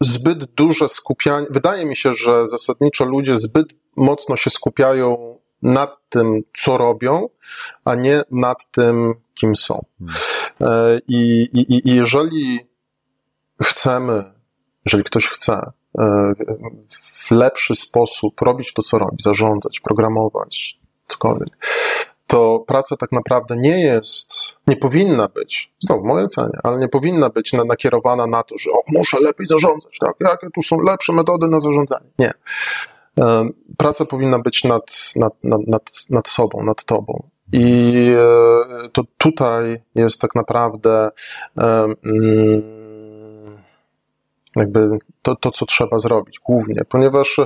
zbyt 0.02 0.46
duże 0.46 0.90
skupianie. 0.90 1.48
Wydaje 1.50 1.86
mi 1.86 1.96
się, 1.96 2.14
że 2.14 2.48
zasadniczo 2.48 3.06
ludzie 3.06 3.36
zbyt 3.36 3.76
mocno 3.98 4.36
się 4.36 4.50
skupiają 4.50 5.38
nad 5.62 6.10
tym, 6.10 6.42
co 6.58 6.78
robią, 6.78 7.30
a 7.86 7.96
nie 7.96 8.22
nad 8.32 8.72
tym, 8.72 9.14
kim 9.34 9.56
są. 9.56 9.86
Hmm. 10.00 11.00
I, 11.08 11.50
i, 11.54 11.90
I 11.90 11.96
jeżeli 11.96 12.60
chcemy, 13.64 14.34
jeżeli 14.86 15.04
ktoś 15.04 15.28
chce 15.28 15.72
e, 16.00 16.34
w 17.28 17.32
lepszy 17.32 17.76
sposób 17.76 18.42
robić 18.42 18.74
to, 18.74 18.82
co 18.82 18.98
robi, 18.98 19.18
zarządzać, 19.20 19.80
programować, 19.80 20.80
cokolwiek, 21.08 21.58
to 22.32 22.64
praca 22.68 22.98
tak 22.98 23.12
naprawdę 23.12 23.58
nie 23.58 23.82
jest, 23.82 24.34
nie 24.68 24.78
powinna 24.78 25.28
być, 25.28 25.74
znowu 25.80 26.08
moje 26.08 26.24
ocenie, 26.24 26.58
ale 26.64 26.80
nie 26.80 26.88
powinna 26.88 27.30
być 27.30 27.54
nakierowana 27.54 28.28
na 28.28 28.44
to, 28.44 28.58
że 28.58 28.72
o, 28.72 28.82
muszę 28.88 29.18
lepiej 29.22 29.48
zarządzać, 29.48 29.98
tak? 30.00 30.16
Jakie 30.20 30.48
tu 30.56 30.64
są 30.64 30.78
lepsze 30.82 31.14
metody 31.14 31.48
na 31.48 31.60
zarządzanie? 31.60 32.06
Nie. 32.20 32.34
Praca 33.78 34.06
powinna 34.06 34.40
być 34.40 34.64
nad, 34.64 35.14
nad, 35.16 35.44
nad, 35.44 35.62
nad, 35.68 35.90
nad 36.10 36.30
sobą, 36.30 36.64
nad 36.64 36.86
tobą. 36.86 37.30
I 37.54 37.94
e, 38.18 38.90
to 38.90 39.04
tutaj 39.18 39.82
jest 39.96 40.22
tak 40.22 40.36
naprawdę 40.36 41.10
mm, 41.58 42.81
jakby 44.56 44.90
to, 45.22 45.36
to, 45.36 45.52
co 45.52 45.66
trzeba 45.66 46.00
zrobić 46.00 46.40
głównie, 46.40 46.82
ponieważ 46.90 47.40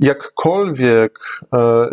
jakkolwiek, 0.00 1.18
e, 1.52 1.88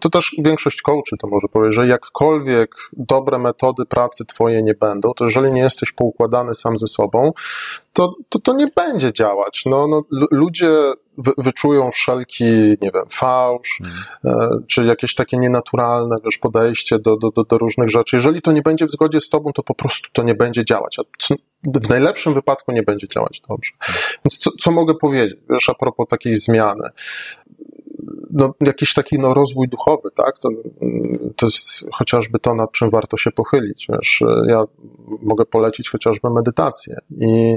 to 0.00 0.10
też 0.10 0.36
większość 0.38 0.82
coachy 0.82 1.16
to 1.20 1.26
może 1.26 1.48
powiedzieć, 1.48 1.74
że 1.74 1.86
jakkolwiek 1.86 2.74
dobre 2.92 3.38
metody 3.38 3.86
pracy 3.86 4.24
twoje 4.24 4.62
nie 4.62 4.74
będą, 4.74 5.14
to 5.14 5.24
jeżeli 5.24 5.52
nie 5.52 5.60
jesteś 5.62 5.92
poukładany 5.92 6.54
sam 6.54 6.78
ze 6.78 6.88
sobą, 6.88 7.32
to 7.92 8.14
to, 8.28 8.38
to 8.38 8.52
nie 8.52 8.66
będzie 8.76 9.12
działać. 9.12 9.62
No, 9.66 9.86
no, 9.86 10.02
ludzie 10.30 10.70
wyczują 11.38 11.90
wszelki, 11.90 12.44
nie 12.82 12.90
wiem, 12.94 13.04
fałsz, 13.10 13.82
hmm. 14.22 14.66
czy 14.66 14.84
jakieś 14.84 15.14
takie 15.14 15.36
nienaturalne 15.36 16.16
wiesz, 16.24 16.38
podejście 16.38 16.98
do, 16.98 17.16
do, 17.16 17.30
do, 17.30 17.44
do 17.44 17.58
różnych 17.58 17.90
rzeczy. 17.90 18.16
Jeżeli 18.16 18.42
to 18.42 18.52
nie 18.52 18.62
będzie 18.62 18.86
w 18.86 18.90
zgodzie 18.90 19.20
z 19.20 19.28
tobą, 19.28 19.52
to 19.52 19.62
po 19.62 19.74
prostu 19.74 20.08
to 20.12 20.22
nie 20.22 20.34
będzie 20.34 20.64
działać. 20.64 20.98
A 20.98 21.02
w 21.64 21.88
najlepszym 21.88 22.34
wypadku 22.34 22.72
nie 22.72 22.82
będzie 22.82 23.08
działać 23.08 23.42
dobrze. 23.48 23.72
Więc 24.24 24.38
co, 24.38 24.50
co 24.60 24.70
mogę 24.70 24.94
powiedzieć, 24.94 25.38
wiesz, 25.50 25.68
a 25.68 25.74
propos 25.74 26.06
takiej 26.08 26.36
zmiany? 26.36 26.90
no, 28.30 28.54
jakiś 28.60 28.94
taki 28.94 29.18
no, 29.18 29.34
rozwój 29.34 29.68
duchowy, 29.68 30.10
tak? 30.14 30.38
To, 30.38 30.48
to 31.36 31.46
jest 31.46 31.86
chociażby 31.92 32.38
to, 32.38 32.54
nad 32.54 32.72
czym 32.72 32.90
warto 32.90 33.16
się 33.16 33.30
pochylić. 33.30 33.86
Wiesz, 33.88 34.22
ja 34.48 34.64
mogę 35.22 35.44
polecić 35.44 35.90
chociażby 35.90 36.30
medytację 36.30 36.96
i, 37.20 37.56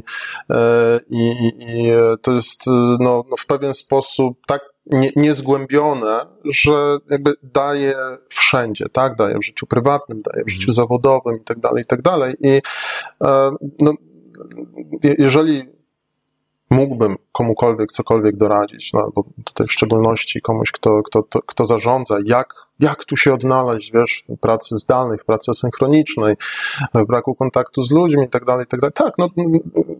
e, 0.49 0.99
i, 1.09 1.31
i 1.59 1.91
to 2.21 2.31
jest 2.31 2.67
no, 2.99 3.23
no, 3.29 3.37
w 3.39 3.45
pewien 3.45 3.73
sposób 3.73 4.37
tak 4.47 4.72
nie, 4.85 5.11
niezgłębione, 5.15 6.25
że 6.45 6.97
jakby 7.09 7.33
daje 7.43 7.95
wszędzie, 8.29 8.85
tak? 8.91 9.15
Daje 9.15 9.37
w 9.37 9.45
życiu 9.45 9.67
prywatnym, 9.67 10.21
daje 10.21 10.43
w 10.45 10.49
życiu 10.49 10.71
mhm. 10.71 10.73
zawodowym 10.73 11.35
i 11.35 11.43
tak 11.43 11.59
dalej, 11.59 11.81
i 11.81 11.85
tak 11.85 12.01
dalej. 12.01 12.35
I 12.41 12.61
e, 13.23 13.51
no, 13.81 13.93
jeżeli 15.17 15.63
mógłbym 16.69 17.15
komukolwiek 17.31 17.91
cokolwiek 17.91 18.37
doradzić, 18.37 18.93
no, 18.93 18.99
albo 18.99 19.23
tutaj 19.43 19.67
w 19.67 19.73
szczególności 19.73 20.41
komuś, 20.41 20.71
kto, 20.71 21.03
kto, 21.03 21.23
kto, 21.23 21.41
kto 21.41 21.65
zarządza, 21.65 22.17
jak, 22.25 22.62
jak 22.79 23.05
tu 23.05 23.17
się 23.17 23.33
odnaleźć, 23.33 23.91
wiesz, 23.93 24.23
w 24.29 24.39
pracy 24.39 24.75
zdalnej, 24.75 25.17
w 25.17 25.25
pracy 25.25 25.51
asynchronicznej, 25.51 26.35
w 26.93 27.05
braku 27.05 27.35
kontaktu 27.35 27.81
z 27.81 27.91
ludźmi 27.91 28.23
i 28.23 28.29
tak 28.29 28.45
dalej, 28.45 28.63
i 28.63 28.67
tak 28.67 28.79
dalej. 28.79 28.93
Tak, 28.93 29.13
no, 29.17 29.29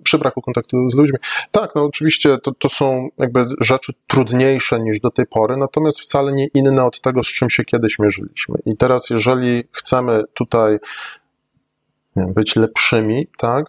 przy 0.04 0.18
braku 0.18 0.42
kontaktu 0.42 0.90
z 0.90 0.96
ludźmi. 0.96 1.18
Tak, 1.52 1.76
no 1.76 1.84
oczywiście 1.84 2.38
to, 2.38 2.52
to 2.52 2.70
są 2.70 3.08
jakby 3.18 3.46
rzeczy 3.60 3.94
trudniejsze 4.08 4.80
niż 4.80 5.00
do 5.00 5.12
tej 5.12 5.26
pory, 5.26 5.58
natomiast 5.58 6.02
wcale 6.02 6.32
nie 6.32 6.48
inne 6.54 6.86
od 6.86 7.02
tego, 7.02 7.24
z 7.24 7.28
czym 7.28 7.50
się 7.50 7.64
kiedyś 7.64 8.00
mierzyliśmy. 8.00 8.56
I 8.66 8.78
teraz, 8.78 9.10
jeżeli 9.10 9.64
chcemy 9.72 10.24
tutaj 10.34 10.80
być 12.16 12.56
lepszymi, 12.56 13.28
tak, 13.38 13.66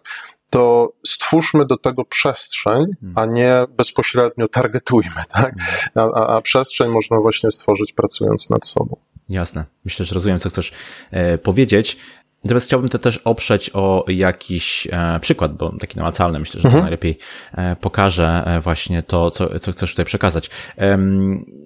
to 0.49 0.93
stwórzmy 1.07 1.65
do 1.65 1.77
tego 1.77 2.05
przestrzeń, 2.05 2.85
a 3.15 3.19
hmm. 3.19 3.35
nie 3.35 3.53
bezpośrednio 3.77 4.47
targetujmy, 4.47 5.23
tak? 5.29 5.55
A, 5.95 6.01
a, 6.01 6.27
a 6.37 6.41
przestrzeń 6.41 6.91
można 6.91 7.19
właśnie 7.19 7.51
stworzyć 7.51 7.93
pracując 7.93 8.49
nad 8.49 8.67
sobą. 8.67 8.97
Jasne. 9.29 9.65
Myślę, 9.85 10.05
że 10.05 10.15
rozumiem, 10.15 10.39
co 10.39 10.49
chcesz 10.49 10.71
e, 11.11 11.37
powiedzieć. 11.37 11.97
Natomiast 12.43 12.67
chciałbym 12.67 12.89
to 12.89 12.99
też 12.99 13.17
oprzeć 13.17 13.71
o 13.73 14.05
jakiś 14.07 14.87
e, 14.91 15.19
przykład, 15.21 15.57
bo 15.57 15.77
taki 15.79 15.97
namacalny, 15.97 16.39
myślę, 16.39 16.61
że 16.61 16.67
mhm. 16.67 16.81
to 16.81 16.83
najlepiej 16.83 17.17
e, 17.53 17.75
pokaże 17.75 18.59
właśnie 18.61 19.03
to, 19.03 19.31
co, 19.31 19.59
co 19.59 19.71
chcesz 19.71 19.91
tutaj 19.91 20.05
przekazać. 20.05 20.49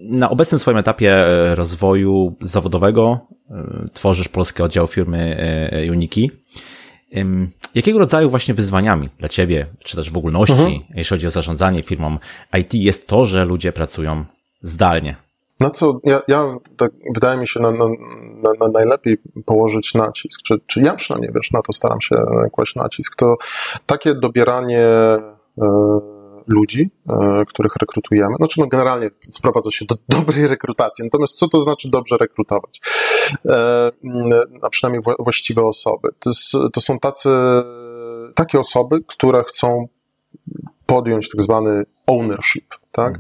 Na 0.01 0.30
obecnym 0.30 0.59
swoim 0.59 0.77
etapie 0.77 1.25
rozwoju 1.55 2.36
zawodowego 2.41 3.27
tworzysz 3.93 4.27
polski 4.27 4.63
oddział 4.63 4.88
firmy 4.88 5.38
Uniki. 5.91 6.32
Jakiego 7.76 7.99
rodzaju 7.99 8.30
właśnie 8.30 8.53
wyzwaniami 8.53 9.10
dla 9.20 9.30
Ciebie, 9.30 9.66
czy 9.84 9.95
też 9.95 10.12
w 10.12 10.18
ogólności, 10.18 10.53
mhm. 10.53 10.80
jeśli 10.95 11.10
chodzi 11.10 11.28
o 11.28 11.32
zarządzanie 11.32 11.84
firmą 11.84 12.18
IT, 12.60 12.74
jest 12.74 13.07
to, 13.07 13.26
że 13.26 13.45
ludzie 13.45 13.72
pracują 13.72 14.26
zdalnie? 14.64 15.16
Na 15.60 15.70
co 15.70 15.99
ja, 16.03 16.22
ja 16.28 16.55
tak 16.78 16.91
wydaje 17.14 17.39
mi 17.39 17.47
się 17.47 17.60
na, 17.60 17.72
na, 17.72 17.86
na, 18.43 18.51
na, 18.60 18.68
najlepiej 18.68 19.18
położyć 19.45 19.93
nacisk, 19.93 20.41
czy, 20.41 20.55
czy 20.68 20.82
ja 20.82 20.93
przynajmniej 20.93 21.32
wiesz, 21.36 21.51
na 21.51 21.62
to 21.62 21.74
staram 21.74 22.01
się 22.01 22.16
kłaść 22.51 22.76
nacisk, 22.76 23.16
to 23.16 23.36
takie 23.86 24.16
dobieranie 24.16 24.80
e, 24.82 25.22
ludzi, 26.50 26.89
e, 27.10 27.45
których 27.47 27.76
rekrutujemy. 27.76 28.36
Znaczy, 28.38 28.60
no 28.60 28.68
generalnie 28.68 29.10
sprowadza 29.32 29.72
się 29.72 29.86
do 29.86 29.95
dobrej 30.18 30.47
rekrutacji. 30.47 31.04
Natomiast 31.04 31.38
co 31.38 31.47
to 31.47 31.62
znaczy 31.62 31.89
dobrze 31.89 32.18
rekrutować? 32.18 32.82
E, 33.45 33.91
a 34.62 34.70
przynajmniej 34.70 35.16
właściwe 35.20 35.64
osoby. 35.64 36.10
To, 36.20 36.30
jest, 36.30 36.74
to 36.74 36.82
są 36.82 37.00
tacy, 37.00 37.30
takie 38.36 38.60
osoby, 38.60 39.00
które 39.08 39.43
chcą 39.43 39.88
podjąć 40.86 41.30
tak 41.30 41.41
zwany 41.41 41.86
ownership, 42.08 42.76
tak? 42.92 43.14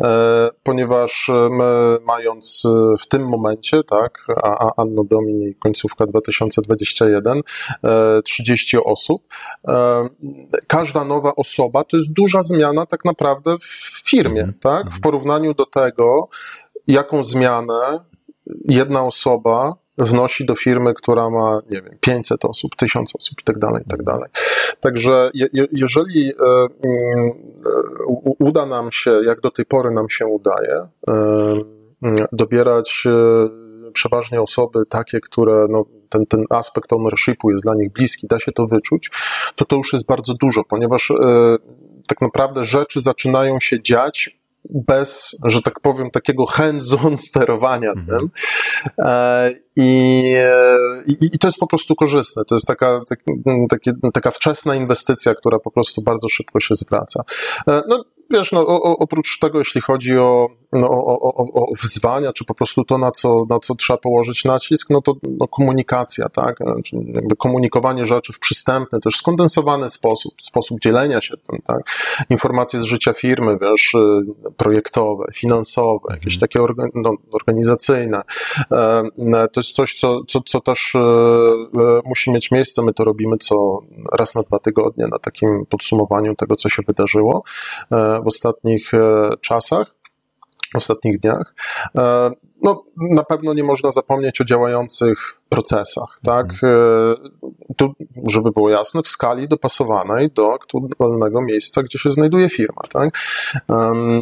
E, 0.00 0.50
ponieważ 0.62 1.30
my 1.50 1.98
mając 2.06 2.62
w 3.00 3.08
tym 3.08 3.28
momencie, 3.28 3.82
tak, 3.84 4.26
a, 4.42 4.66
a 4.66 4.72
Anno 4.76 5.04
Domini 5.04 5.54
końcówka 5.54 6.06
2021, 6.06 7.42
30 8.24 8.76
e, 8.76 8.84
osób, 8.84 9.22
e, 9.68 10.08
każda 10.66 11.04
nowa 11.04 11.32
osoba 11.36 11.84
to 11.84 11.96
jest 11.96 12.12
duża 12.12 12.42
zmiana 12.42 12.86
tak 12.86 13.04
naprawdę 13.04 13.56
w 13.58 14.02
firmie, 14.10 14.40
mhm. 14.40 14.58
tak? 14.60 14.82
W 14.82 14.86
mhm. 14.86 15.00
porównaniu 15.00 15.54
do 15.54 15.66
tego, 15.66 16.28
jaką 16.86 17.24
zmianę 17.24 18.00
jedna 18.68 19.04
osoba 19.04 19.74
wnosi 19.98 20.46
do 20.46 20.56
firmy, 20.56 20.94
która 20.94 21.30
ma, 21.30 21.60
nie 21.70 21.82
wiem, 21.82 21.98
500 22.00 22.44
osób, 22.44 22.76
1000 22.76 23.16
osób 23.16 23.40
i 23.40 23.44
tak 23.44 23.58
dalej, 23.58 23.82
i 23.86 23.90
tak 23.90 24.02
dalej. 24.02 24.28
Także 24.80 25.30
je, 25.34 25.48
jeżeli 25.72 26.30
e, 26.30 26.34
mm, 26.84 27.30
e, 27.66 28.34
uda 28.38 28.66
nam 28.66 28.92
się, 28.92 29.20
jak 29.26 29.40
do 29.40 29.50
tej 29.50 29.64
pory 29.64 29.90
nam 29.90 30.10
się 30.10 30.26
udaje, 30.26 30.74
e, 30.74 31.12
mm, 32.02 32.26
dobierać 32.32 33.04
przeważnie 33.92 34.42
osoby 34.42 34.86
takie, 34.88 35.20
które 35.20 35.66
no, 35.70 35.84
ten, 36.08 36.26
ten 36.26 36.44
aspekt 36.50 36.92
ownershipu 36.92 37.50
jest 37.50 37.64
dla 37.64 37.74
nich 37.74 37.92
bliski, 37.92 38.26
da 38.26 38.40
się 38.40 38.52
to 38.52 38.66
wyczuć, 38.66 39.10
to 39.56 39.64
to 39.64 39.76
już 39.76 39.92
jest 39.92 40.06
bardzo 40.06 40.34
dużo, 40.34 40.64
ponieważ 40.64 41.12
tak 42.08 42.20
naprawdę 42.20 42.64
rzeczy 42.64 43.00
zaczynają 43.00 43.60
się 43.60 43.82
dziać 43.82 44.39
bez, 44.64 45.36
że 45.44 45.62
tak 45.62 45.80
powiem, 45.80 46.10
takiego 46.10 46.46
hands-on 46.46 47.18
sterowania 47.28 47.90
mhm. 47.90 48.06
tym. 48.06 48.30
E, 48.98 49.50
I, 49.76 50.34
i, 51.06 51.16
I, 51.34 51.38
to 51.38 51.48
jest 51.48 51.58
po 51.58 51.66
prostu 51.66 51.94
korzystne. 51.94 52.44
To 52.44 52.54
jest 52.54 52.66
taka, 52.66 53.00
tak, 53.08 53.20
taki, 53.68 53.90
taka 54.12 54.30
wczesna 54.30 54.74
inwestycja, 54.74 55.34
która 55.34 55.58
po 55.58 55.70
prostu 55.70 56.02
bardzo 56.02 56.28
szybko 56.28 56.60
się 56.60 56.74
zwraca. 56.74 57.22
E, 57.68 57.82
no, 57.88 58.04
wiesz, 58.30 58.52
no, 58.52 58.66
o, 58.66 58.98
oprócz 58.98 59.38
tego, 59.38 59.58
jeśli 59.58 59.80
chodzi 59.80 60.18
o, 60.18 60.46
no, 60.72 60.90
o, 60.90 61.20
o, 61.20 61.44
o 61.52 61.66
wyzwania, 61.82 62.32
czy 62.32 62.44
po 62.44 62.54
prostu 62.54 62.84
to, 62.84 62.98
na 62.98 63.10
co, 63.10 63.46
na 63.48 63.58
co 63.58 63.74
trzeba 63.74 63.96
położyć 63.96 64.44
nacisk, 64.44 64.90
no 64.90 65.02
to 65.02 65.14
no, 65.22 65.48
komunikacja, 65.48 66.28
tak? 66.28 66.56
Znaczy, 66.58 66.96
jakby 67.14 67.36
komunikowanie 67.36 68.04
rzeczy 68.04 68.32
w 68.32 68.38
przystępny, 68.38 69.00
też 69.00 69.16
skondensowany 69.16 69.88
sposób, 69.88 70.34
sposób 70.42 70.80
dzielenia 70.80 71.20
się 71.20 71.36
tym, 71.36 71.58
tak? 71.64 71.80
Informacje 72.30 72.80
z 72.80 72.84
życia 72.84 73.12
firmy, 73.12 73.58
wiesz, 73.60 73.92
projektowe, 74.56 75.24
finansowe, 75.34 76.08
jakieś 76.10 76.34
mhm. 76.34 76.40
takie 76.40 76.90
no, 76.94 77.12
organizacyjne. 77.32 78.22
E, 78.72 79.02
to 79.52 79.60
jest 79.60 79.72
coś, 79.72 79.94
co, 79.94 80.24
co, 80.28 80.40
co 80.40 80.60
też 80.60 80.94
e, 80.94 80.98
e, 80.98 82.00
musi 82.04 82.30
mieć 82.30 82.50
miejsce. 82.50 82.82
My 82.82 82.92
to 82.92 83.04
robimy 83.04 83.36
co 83.36 83.78
raz 84.12 84.34
na 84.34 84.42
dwa 84.42 84.58
tygodnie 84.58 85.06
na 85.06 85.18
takim 85.18 85.66
podsumowaniu 85.68 86.34
tego, 86.34 86.56
co 86.56 86.68
się 86.68 86.82
wydarzyło 86.86 87.42
w 88.22 88.26
ostatnich 88.26 88.94
e, 88.94 89.30
czasach, 89.40 89.99
ostatnich 90.74 91.20
dniach. 91.20 91.54
E, 91.98 92.30
no, 92.62 92.84
na 92.96 93.22
pewno 93.22 93.54
nie 93.54 93.64
można 93.64 93.90
zapomnieć 93.90 94.40
o 94.40 94.44
działających 94.44 95.40
procesach, 95.48 96.18
tak? 96.24 96.46
Mhm. 96.50 96.72
E, 96.72 97.74
tu, 97.76 97.92
żeby 98.26 98.50
było 98.50 98.70
jasne, 98.70 99.02
w 99.02 99.08
skali 99.08 99.48
dopasowanej 99.48 100.30
do 100.30 100.54
aktualnego 100.54 101.40
miejsca, 101.40 101.82
gdzie 101.82 101.98
się 101.98 102.12
znajduje 102.12 102.50
firma, 102.50 102.82
tak? 102.92 103.18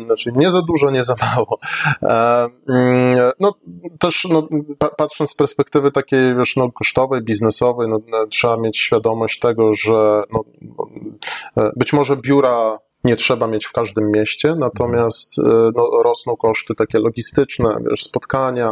Znaczy 0.07 0.33
nie 0.37 0.51
za 0.51 0.63
dużo, 0.63 0.91
nie 0.91 1.05
za 1.05 1.15
mało. 1.23 1.59
Mm, 2.69 3.19
no, 3.41 3.55
też 3.99 4.27
no, 4.31 4.49
patrząc 4.97 5.31
z 5.31 5.35
perspektywy 5.35 5.91
takiej, 5.91 6.37
wiesz, 6.37 6.57
no, 6.57 6.73
kosztowej, 6.73 7.23
biznesowej, 7.23 7.89
no, 7.89 8.01
trzeba 8.31 8.57
mieć 8.57 8.79
świadomość 8.79 9.39
tego, 9.39 9.73
że 9.73 10.23
no, 10.33 10.45
być 11.77 11.93
może 11.93 12.17
biura 12.17 12.79
nie 13.05 13.17
trzeba 13.17 13.47
mieć 13.47 13.67
w 13.67 13.73
każdym 13.73 14.11
mieście, 14.11 14.55
natomiast 14.55 15.39
e, 15.39 15.43
no, 15.77 16.03
rosną 16.03 16.37
koszty 16.37 16.75
takie 16.75 16.99
logistyczne, 16.99 17.77
wiesz, 17.91 18.03
spotkania, 18.03 18.71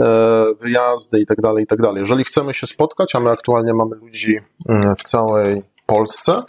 e, 0.00 0.44
wyjazdy 0.60 1.20
i 1.20 1.26
tak 1.26 1.40
dalej, 1.40 1.64
i 1.64 1.66
tak. 1.66 1.78
Jeżeli 1.96 2.24
chcemy 2.24 2.54
się 2.54 2.66
spotkać, 2.66 3.14
a 3.14 3.20
my 3.20 3.30
aktualnie 3.30 3.74
mamy 3.74 3.96
ludzi 3.96 4.38
mm, 4.68 4.96
w 4.96 5.02
całej 5.02 5.62
Polsce, 5.86 6.42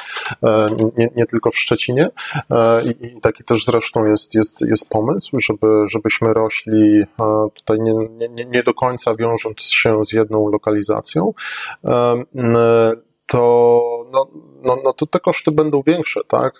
e, 0.43 0.69
nie, 0.97 1.09
nie, 1.15 1.25
tylko 1.25 1.51
w 1.51 1.57
Szczecinie. 1.57 2.09
I, 3.01 3.21
taki 3.21 3.43
też 3.43 3.65
zresztą 3.65 4.05
jest, 4.05 4.35
jest, 4.35 4.61
jest 4.61 4.89
pomysł, 4.89 5.39
żeby, 5.39 5.67
żebyśmy 5.87 6.33
rośli 6.33 7.03
tutaj 7.53 7.79
nie, 7.79 7.93
nie, 8.29 8.45
nie 8.45 8.63
do 8.63 8.73
końca 8.73 9.15
wiążąc 9.15 9.61
się 9.61 10.03
z 10.03 10.13
jedną 10.13 10.49
lokalizacją 10.49 11.33
to, 13.27 14.05
no, 14.11 14.27
no, 14.63 14.77
no 14.83 14.93
to 14.93 15.05
te 15.05 15.19
koszty 15.19 15.51
będą 15.51 15.81
większe, 15.87 16.21
tak? 16.27 16.53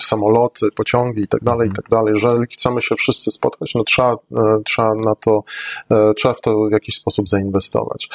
Samoloty, 0.00 0.68
pociągi 0.76 1.22
i 1.22 1.28
tak 1.28 1.44
dalej, 1.44 1.68
i 1.68 1.72
tak 1.72 1.88
dalej. 1.90 2.12
Jeżeli 2.14 2.46
chcemy 2.46 2.82
się 2.82 2.96
wszyscy 2.96 3.30
spotkać, 3.30 3.74
no 3.74 3.84
trzeba, 3.84 4.16
trzeba 4.64 4.94
na 4.94 5.14
to, 5.14 5.42
trzeba 6.16 6.34
w 6.34 6.40
to 6.40 6.68
w 6.68 6.72
jakiś 6.72 6.94
sposób 6.94 7.28
zainwestować. 7.28 8.08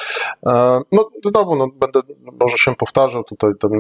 No 0.92 1.10
znowu, 1.26 1.56
no, 1.56 1.68
będę 1.68 2.00
może 2.40 2.58
się 2.58 2.76
powtarzał 2.76 3.24
tutaj, 3.24 3.52
ten, 3.60 3.72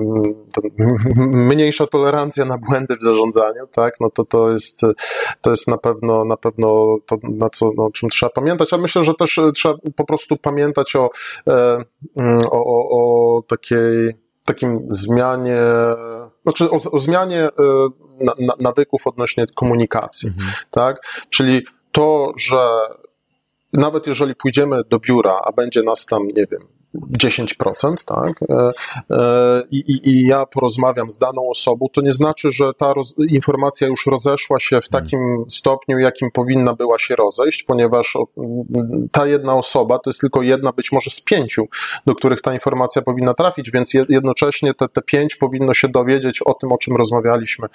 ten 0.53 0.71
mniejsza 1.17 1.88
tolerancja 1.88 2.45
na 2.45 2.57
błędy 2.57 2.97
w 3.01 3.03
zarządzaniu, 3.03 3.67
tak? 3.71 3.93
No 4.01 4.09
to 4.09 4.25
to 4.25 4.51
jest, 4.51 4.82
to 5.41 5.51
jest 5.51 5.67
na 5.67 5.78
pewno, 5.78 6.25
na 6.25 6.38
pewno 6.38 6.97
to, 7.05 7.17
na 7.23 7.49
co, 7.49 7.71
no, 7.78 7.89
czym 7.91 8.09
trzeba 8.09 8.30
pamiętać, 8.30 8.73
a 8.73 8.78
myślę, 8.78 9.03
że 9.03 9.13
też 9.13 9.39
trzeba 9.55 9.75
po 9.95 10.05
prostu 10.05 10.38
pamiętać 10.38 10.95
o, 10.95 11.09
o, 12.51 12.65
o, 12.65 13.16
o 13.18 13.41
takiej 13.47 14.13
takim 14.45 14.88
zmianie, 14.89 15.61
znaczy 16.43 16.72
o, 16.72 16.91
o 16.91 16.99
zmianie 16.99 17.41
e, 17.41 17.51
na, 18.20 18.34
na, 18.39 18.53
nawyków 18.59 19.07
odnośnie 19.07 19.45
komunikacji, 19.55 20.30
mhm. 20.30 20.49
tak? 20.72 21.01
Czyli 21.30 21.65
to, 21.91 22.34
że 22.38 22.68
nawet 23.74 24.07
jeżeli 24.07 24.36
pójdziemy 24.36 24.82
do 24.89 24.99
biura, 24.99 25.39
a 25.45 25.51
będzie 25.51 25.84
nas 25.84 26.05
tam, 26.05 26.28
nie 26.28 26.45
wiem, 26.51 26.76
10%, 27.11 27.95
tak? 28.05 28.43
E, 28.49 28.71
e, 29.09 29.63
I, 29.71 29.77
i, 29.77 30.09
I, 30.09 30.27
ja 30.27 30.45
porozmawiam 30.45 31.09
z 31.09 31.17
daną 31.17 31.49
osobą, 31.49 31.87
to 31.93 32.01
nie 32.01 32.11
znaczy, 32.11 32.51
że 32.51 32.73
ta 32.73 32.93
roz, 32.93 33.15
informacja 33.29 33.87
już 33.87 34.05
rozeszła 34.05 34.59
się 34.59 34.81
w 34.81 34.89
takim 34.89 35.45
stopniu, 35.49 35.99
jakim 35.99 36.31
powinna 36.31 36.73
była 36.73 36.99
się 36.99 37.15
rozejść, 37.15 37.63
ponieważ 37.63 38.17
ta 39.11 39.27
jedna 39.27 39.55
osoba 39.55 39.99
to 39.99 40.09
jest 40.09 40.21
tylko 40.21 40.41
jedna, 40.41 40.71
być 40.71 40.91
może 40.91 41.09
z 41.09 41.21
pięciu, 41.21 41.67
do 42.05 42.15
których 42.15 42.41
ta 42.41 42.53
informacja 42.53 43.01
powinna 43.01 43.33
trafić, 43.33 43.71
więc 43.71 43.93
jednocześnie 43.93 44.73
te, 44.73 44.87
te 44.89 45.01
pięć 45.01 45.35
powinno 45.35 45.73
się 45.73 45.87
dowiedzieć 45.87 46.41
o 46.41 46.53
tym, 46.53 46.71
o 46.71 46.77
czym 46.77 46.95
rozmawialiśmy 46.95 47.67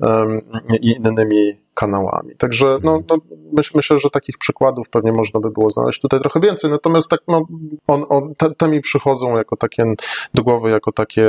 um, 0.00 0.40
innymi 0.80 1.62
kanałami. 1.74 2.36
Także 2.36 2.78
no, 2.82 3.02
no 3.10 3.16
myśl, 3.52 3.72
myślę, 3.74 3.98
że 3.98 4.10
takich 4.10 4.38
przykładów 4.38 4.88
pewnie 4.88 5.12
można 5.12 5.40
by 5.40 5.50
było 5.50 5.70
znaleźć 5.70 6.00
tutaj 6.00 6.20
trochę 6.20 6.40
więcej, 6.40 6.70
natomiast 6.70 7.10
tak, 7.10 7.20
no, 7.28 7.46
on, 7.86 8.04
on, 8.08 8.34
te, 8.34 8.54
te 8.54 8.68
mi 8.68 8.80
przychodzą 8.80 9.36
jako 9.36 9.56
takie 9.56 9.84
do 10.34 10.42
głowy, 10.42 10.70
jako 10.70 10.92
takie 10.92 11.26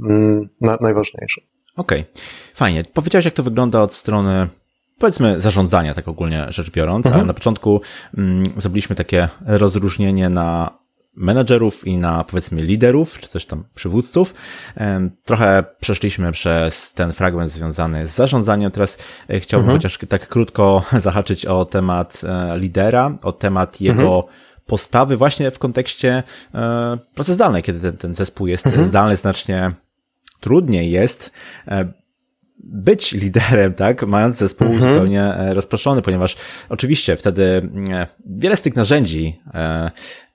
mm, 0.00 0.48
na, 0.60 0.78
najważniejsze. 0.80 1.40
Okej, 1.76 2.00
okay. 2.00 2.22
fajnie. 2.54 2.84
Powiedziałeś, 2.94 3.24
jak 3.24 3.34
to 3.34 3.42
wygląda 3.42 3.82
od 3.82 3.94
strony 3.94 4.48
powiedzmy 4.98 5.40
zarządzania, 5.40 5.94
tak 5.94 6.08
ogólnie 6.08 6.46
rzecz 6.48 6.70
biorąc, 6.70 7.06
mhm. 7.06 7.20
ale 7.20 7.26
na 7.26 7.34
początku 7.34 7.80
mm, 8.18 8.44
zrobiliśmy 8.56 8.96
takie 8.96 9.28
rozróżnienie 9.46 10.28
na 10.28 10.78
menedżerów 11.18 11.86
i 11.86 11.96
na 11.96 12.24
powiedzmy 12.24 12.62
liderów, 12.62 13.18
czy 13.18 13.28
też 13.28 13.46
tam 13.46 13.64
przywódców. 13.74 14.34
Trochę 15.24 15.64
przeszliśmy 15.80 16.32
przez 16.32 16.92
ten 16.92 17.12
fragment 17.12 17.50
związany 17.50 18.06
z 18.06 18.14
zarządzaniem. 18.14 18.70
Teraz 18.70 18.98
e, 19.28 19.40
chciałbym 19.40 19.70
mhm. 19.70 19.78
chociaż 19.78 19.98
tak 20.08 20.28
krótko 20.28 20.84
zahaczyć 21.06 21.46
o 21.46 21.64
temat 21.64 22.22
e, 22.24 22.58
lidera, 22.58 23.18
o 23.22 23.32
temat 23.32 23.80
jego 23.80 24.16
mhm. 24.16 24.34
postawy 24.66 25.16
właśnie 25.16 25.50
w 25.50 25.58
kontekście 25.58 26.22
e, 26.54 26.98
proces 27.14 27.34
zdalny, 27.34 27.62
kiedy 27.62 27.80
ten, 27.80 27.96
ten 27.96 28.14
zespół 28.14 28.46
jest 28.46 28.66
mhm. 28.66 28.84
zdalny, 28.84 29.16
znacznie 29.16 29.72
trudniej 30.40 30.90
jest 30.90 31.32
być 32.64 33.12
liderem, 33.12 33.74
tak, 33.74 34.06
mając 34.06 34.36
zespół 34.36 34.66
mhm. 34.66 34.92
zupełnie 34.92 35.34
rozproszony, 35.50 36.02
ponieważ 36.02 36.36
oczywiście 36.68 37.16
wtedy 37.16 37.68
wiele 38.26 38.56
z 38.56 38.62
tych 38.62 38.76
narzędzi 38.76 39.40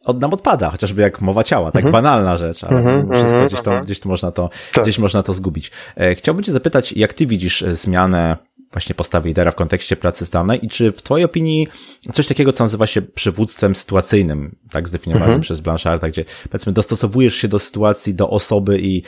od 0.04 0.22
nam 0.22 0.34
odpada, 0.34 0.70
chociażby 0.70 1.02
jak 1.02 1.22
mowa 1.22 1.44
ciała, 1.44 1.72
tak 1.72 1.86
mhm. 1.86 1.92
banalna 1.92 2.38
rzecz, 2.38 2.64
ale 2.64 2.78
mhm, 2.78 3.10
wszystko 3.12 3.32
mhm, 3.32 3.48
gdzieś, 3.48 3.62
to, 3.62 3.80
gdzieś 3.80 4.00
tu 4.00 4.10
można 4.10 4.32
to, 4.32 4.50
tak. 4.74 4.84
gdzieś 4.84 4.98
można 4.98 5.24
to 5.24 5.34
zgubić. 5.34 5.72
E, 5.98 6.16
chciałbym 6.16 6.44
cię 6.44 6.52
zapytać, 6.52 6.94
jak 6.94 7.14
ty 7.14 7.26
widzisz 7.26 7.62
e, 7.62 7.76
zmianę 7.76 8.38
właśnie 8.72 8.96
postawy 8.96 9.28
lidera 9.28 9.52
w 9.52 9.56
kontekście 9.56 9.96
pracy 9.96 10.26
zdalnej 10.26 10.66
i 10.66 10.70
czy 10.70 10.92
w 10.92 11.02
twojej 11.02 11.26
opinii 11.26 11.68
coś 12.14 12.28
takiego, 12.28 12.54
co 12.54 12.64
nazywa 12.64 12.88
się 12.88 13.02
przywództwem 13.02 13.76
sytuacyjnym, 13.76 14.56
tak 14.72 14.88
zdefiniowanym 14.88 15.30
mhm. 15.30 15.42
przez 15.42 15.60
Blancharda, 15.60 16.10
gdzie 16.10 16.26
powiedzmy 16.50 16.74
dostosowujesz 16.74 17.36
się 17.36 17.48
do 17.48 17.60
sytuacji, 17.60 18.14
do 18.14 18.30
osoby 18.30 18.80
i 18.82 19.04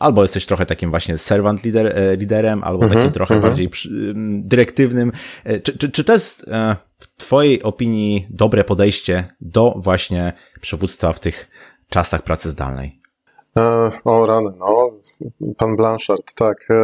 albo 0.00 0.22
jesteś 0.22 0.46
trochę 0.46 0.66
takim 0.66 0.90
właśnie 0.90 1.18
servant 1.18 1.64
lider, 1.64 1.86
e, 1.86 2.16
liderem, 2.16 2.64
albo 2.64 2.88
takim 2.88 3.12
trochę 3.12 3.40
bardziej 3.40 3.70
dyrektywnym. 4.40 5.12
Czy, 5.62 5.78
czy, 5.78 5.90
czy 5.90 6.04
to 6.04 6.12
jest 6.12 6.46
w 6.98 7.16
Twojej 7.16 7.62
opinii 7.62 8.26
dobre 8.30 8.64
podejście 8.64 9.36
do 9.40 9.74
właśnie 9.76 10.32
przywództwa 10.60 11.12
w 11.12 11.20
tych 11.20 11.48
czasach 11.88 12.22
pracy 12.22 12.50
zdalnej? 12.50 13.00
E, 13.58 13.90
o 14.04 14.26
rany, 14.26 14.50
no, 14.58 14.90
pan 15.56 15.76
Blanchard, 15.76 16.34
tak. 16.34 16.68
E, 16.70 16.74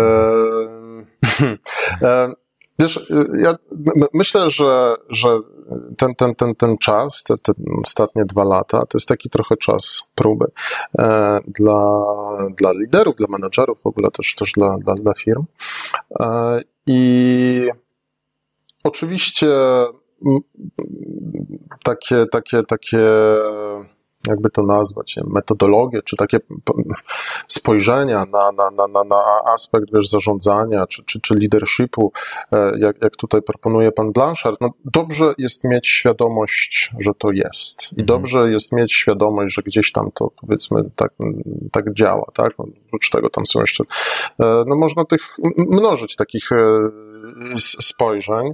e, 2.07 2.32
wiesz, 2.81 3.07
ja 3.39 3.55
myślę, 4.14 4.51
że, 4.51 4.95
że 5.09 5.28
ten, 5.99 6.14
ten, 6.14 6.35
ten, 6.35 6.55
ten 6.55 6.78
czas, 6.78 7.22
te, 7.22 7.39
te 7.39 7.53
ostatnie 7.83 8.24
dwa 8.24 8.45
lata, 8.45 8.78
to 8.78 8.99
jest 8.99 9.09
taki 9.09 9.31
trochę 9.31 9.57
czas 9.57 10.03
próby 10.14 10.47
e, 10.99 11.39
dla, 11.47 11.83
dla 12.59 12.72
liderów, 12.72 13.16
dla 13.16 13.26
menedżerów, 13.31 13.78
w 13.83 13.87
ogóle 13.87 14.11
też, 14.11 14.35
też 14.35 14.53
dla, 14.53 14.78
dla, 14.78 14.95
dla 14.95 15.14
firm. 15.14 15.45
E, 16.20 16.61
I 16.87 17.68
oczywiście 18.85 19.47
takie, 21.85 22.26
takie, 22.26 22.62
takie, 22.62 23.12
jakby 24.28 24.50
to 24.50 24.62
nazwać, 24.62 25.16
metodologie, 25.26 26.02
czy 26.02 26.16
takie 26.16 26.38
spojrzenia 27.48 28.24
na, 28.32 28.52
na, 28.52 28.70
na, 28.70 28.88
na, 28.88 29.04
na 29.04 29.22
aspekt 29.54 29.86
wiesz, 29.94 30.08
zarządzania, 30.08 30.86
czy, 30.86 31.04
czy, 31.04 31.20
czy 31.20 31.34
leadershipu, 31.34 32.12
e, 32.52 32.78
jak, 32.78 33.02
jak 33.02 33.16
tutaj 33.16 33.42
proponuje 33.42 33.92
pan 33.92 34.12
Blanchard, 34.12 34.60
no 34.60 34.70
dobrze 34.84 35.34
jest 35.38 35.64
mieć 35.64 35.88
świadomość, 35.88 36.90
że 36.98 37.10
to 37.18 37.32
jest. 37.32 37.82
I 37.82 38.00
mhm. 38.00 38.06
dobrze 38.06 38.50
jest 38.50 38.72
mieć 38.72 38.92
świadomość, 38.92 39.54
że 39.54 39.62
gdzieś 39.62 39.92
tam 39.92 40.10
to 40.14 40.30
powiedzmy 40.40 40.90
tak, 40.96 41.12
tak 41.72 41.94
działa, 41.94 42.26
tak? 42.34 42.52
Oprócz 42.86 43.10
tego 43.10 43.30
tam 43.30 43.46
są 43.46 43.60
jeszcze, 43.60 43.84
e, 44.40 44.64
no 44.66 44.76
można 44.76 45.04
tych 45.04 45.36
mnożyć 45.56 46.16
takich 46.16 46.52
e, 46.52 46.56
spojrzeń 47.58 48.52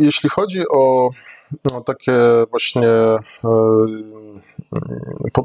jeśli 0.00 0.30
chodzi 0.30 0.60
o 0.68 1.10
no, 1.64 1.80
takie 1.80 2.12
właśnie 2.50 2.88
e, 2.88 3.18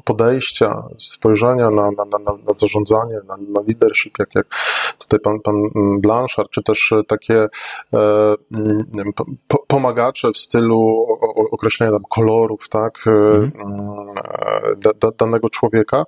podejścia, 0.05 0.83
spojrzenia 0.97 1.69
na, 1.71 1.91
na, 1.91 2.05
na, 2.05 2.19
na 2.19 2.53
zarządzanie, 2.53 3.15
na, 3.27 3.37
na 3.37 3.61
leadership, 3.67 4.19
jak, 4.19 4.35
jak 4.35 4.47
tutaj 4.97 5.19
pan, 5.19 5.39
pan 5.39 5.55
Blanchard, 5.99 6.49
czy 6.49 6.63
też 6.63 6.93
takie 7.07 7.47
e, 7.93 8.35
pomagacze 9.67 10.31
w 10.31 10.37
stylu 10.37 11.07
określenia 11.51 11.91
tam 11.91 12.03
kolorów, 12.09 12.69
tak, 12.69 13.07
mm. 13.07 13.51
da, 14.77 14.91
da, 14.93 15.11
danego 15.17 15.49
człowieka. 15.49 16.03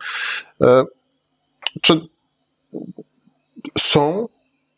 Czy 1.82 2.08
są 3.78 4.28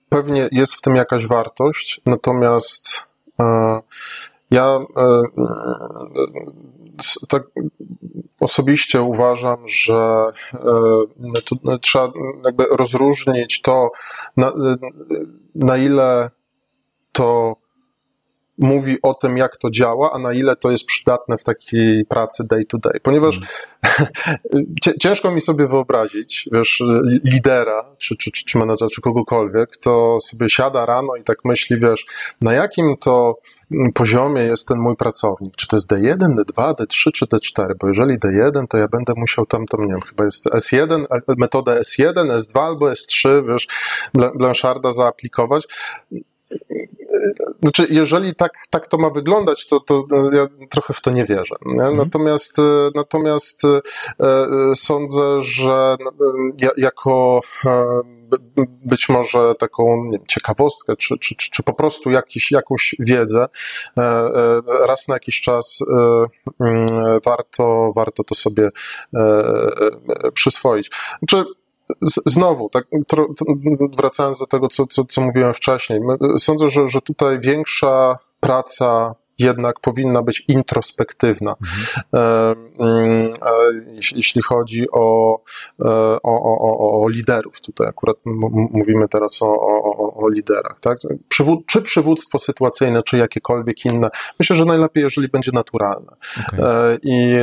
pewnie 0.09 0.49
jest 0.51 0.75
w 0.75 0.81
tym 0.81 0.95
jakaś 0.95 1.27
wartość, 1.27 2.01
natomiast 2.05 3.03
e, 3.39 3.79
ja 4.53 4.79
e, 4.97 5.01
e, 5.01 5.21
tak 7.29 7.43
osobiście 8.39 9.01
uważam, 9.01 9.67
że 9.67 10.25
trzeba 11.81 12.11
jakby 12.45 12.65
rozróżnić 12.71 13.61
to, 13.61 13.91
na, 14.37 14.51
na 15.55 15.77
ile 15.77 16.29
to 17.11 17.55
mówi 18.57 18.97
o 19.01 19.13
tym, 19.13 19.37
jak 19.37 19.57
to 19.57 19.71
działa, 19.71 20.11
a 20.13 20.19
na 20.19 20.33
ile 20.33 20.55
to 20.55 20.71
jest 20.71 20.85
przydatne 20.85 21.37
w 21.37 21.43
takiej 21.43 22.05
pracy 22.05 22.43
day 22.49 22.65
to 22.65 22.77
day. 22.77 22.99
Ponieważ 23.03 23.39
mm. 24.53 24.75
ciężko 25.01 25.31
mi 25.31 25.41
sobie 25.41 25.67
wyobrazić, 25.67 26.49
wiesz, 26.51 26.83
lidera, 27.23 27.85
czy, 27.97 28.17
czy, 28.17 28.31
czy 28.31 28.57
menedżera, 28.57 28.89
czy 28.89 29.01
kogokolwiek, 29.01 29.69
kto 29.69 30.21
sobie 30.21 30.49
siada 30.49 30.85
rano 30.85 31.15
i 31.15 31.23
tak 31.23 31.37
myśli, 31.45 31.79
wiesz, 31.79 32.05
na 32.41 32.53
jakim 32.53 32.95
to 32.99 33.37
poziomie 33.93 34.41
jest 34.41 34.67
ten 34.67 34.79
mój 34.79 34.95
pracownik. 34.95 35.55
Czy 35.55 35.67
to 35.67 35.75
jest 35.75 35.91
D1, 35.91 36.17
D2, 36.17 36.73
D3 36.73 37.11
czy 37.11 37.25
D4? 37.25 37.67
Bo 37.81 37.87
jeżeli 37.87 38.19
D1, 38.19 38.67
to 38.67 38.77
ja 38.77 38.87
będę 38.87 39.13
musiał 39.17 39.45
tam, 39.45 39.65
tam 39.65 39.81
nie 39.81 39.93
wiem, 39.93 40.01
chyba 40.01 40.23
jest 40.23 40.45
S1, 40.45 41.05
metodę 41.37 41.79
S1, 41.79 42.37
S2 42.37 42.59
albo 42.59 42.85
S3, 42.85 43.47
wiesz, 43.47 43.67
Blancharda 44.13 44.91
zaaplikować 44.91 45.67
znaczy, 47.61 47.87
jeżeli 47.89 48.35
tak, 48.35 48.51
tak 48.69 48.87
to 48.87 48.97
ma 48.97 49.09
wyglądać, 49.09 49.67
to, 49.67 49.79
to 49.79 50.05
ja 50.33 50.47
trochę 50.69 50.93
w 50.93 51.01
to 51.01 51.11
nie 51.11 51.25
wierzę. 51.25 51.55
Nie? 51.65 51.73
Mhm. 51.73 51.95
Natomiast, 51.95 52.57
natomiast 52.95 53.61
sądzę, 54.75 55.41
że 55.41 55.95
jako 56.77 57.41
być 58.85 59.09
może 59.09 59.55
taką 59.55 60.11
wiem, 60.11 60.21
ciekawostkę, 60.27 60.95
czy, 60.95 61.17
czy, 61.19 61.35
czy, 61.35 61.49
czy 61.51 61.63
po 61.63 61.73
prostu 61.73 62.11
jakiś, 62.11 62.51
jakąś 62.51 62.95
wiedzę, 62.99 63.47
raz 64.87 65.07
na 65.07 65.15
jakiś 65.15 65.41
czas 65.41 65.79
mm, 66.59 66.87
warto, 67.25 67.93
warto 67.95 68.23
to 68.23 68.35
sobie 68.35 68.69
przyswoić. 70.33 70.89
Znaczy, 71.19 71.45
znowu, 72.25 72.69
tak, 72.69 72.85
wracając 73.97 74.39
do 74.39 74.45
tego, 74.45 74.67
co, 74.67 74.87
co, 74.87 75.03
co 75.05 75.21
mówiłem 75.21 75.53
wcześniej, 75.53 75.99
sądzę, 76.37 76.69
że, 76.69 76.89
że 76.89 77.01
tutaj 77.01 77.39
większa 77.39 78.17
praca 78.39 79.15
jednak 79.39 79.79
powinna 79.79 80.21
być 80.21 80.43
introspektywna. 80.47 81.55
Mhm. 81.61 83.33
Jeśli 84.15 84.41
chodzi 84.41 84.85
o, 84.91 85.39
o, 86.23 86.41
o, 86.43 87.01
o, 87.03 87.09
liderów, 87.09 87.61
tutaj 87.61 87.87
akurat 87.87 88.17
mówimy 88.71 89.07
teraz 89.07 89.41
o, 89.41 89.47
o, 89.47 90.13
o 90.23 90.29
liderach, 90.29 90.79
tak? 90.79 90.97
Przywód, 91.27 91.65
czy 91.67 91.81
przywództwo 91.81 92.39
sytuacyjne, 92.39 93.03
czy 93.03 93.17
jakiekolwiek 93.17 93.85
inne, 93.85 94.09
myślę, 94.39 94.55
że 94.55 94.65
najlepiej, 94.65 95.03
jeżeli 95.03 95.27
będzie 95.27 95.51
naturalne. 95.53 96.11
Okay. 96.47 96.99
I, 97.03 97.35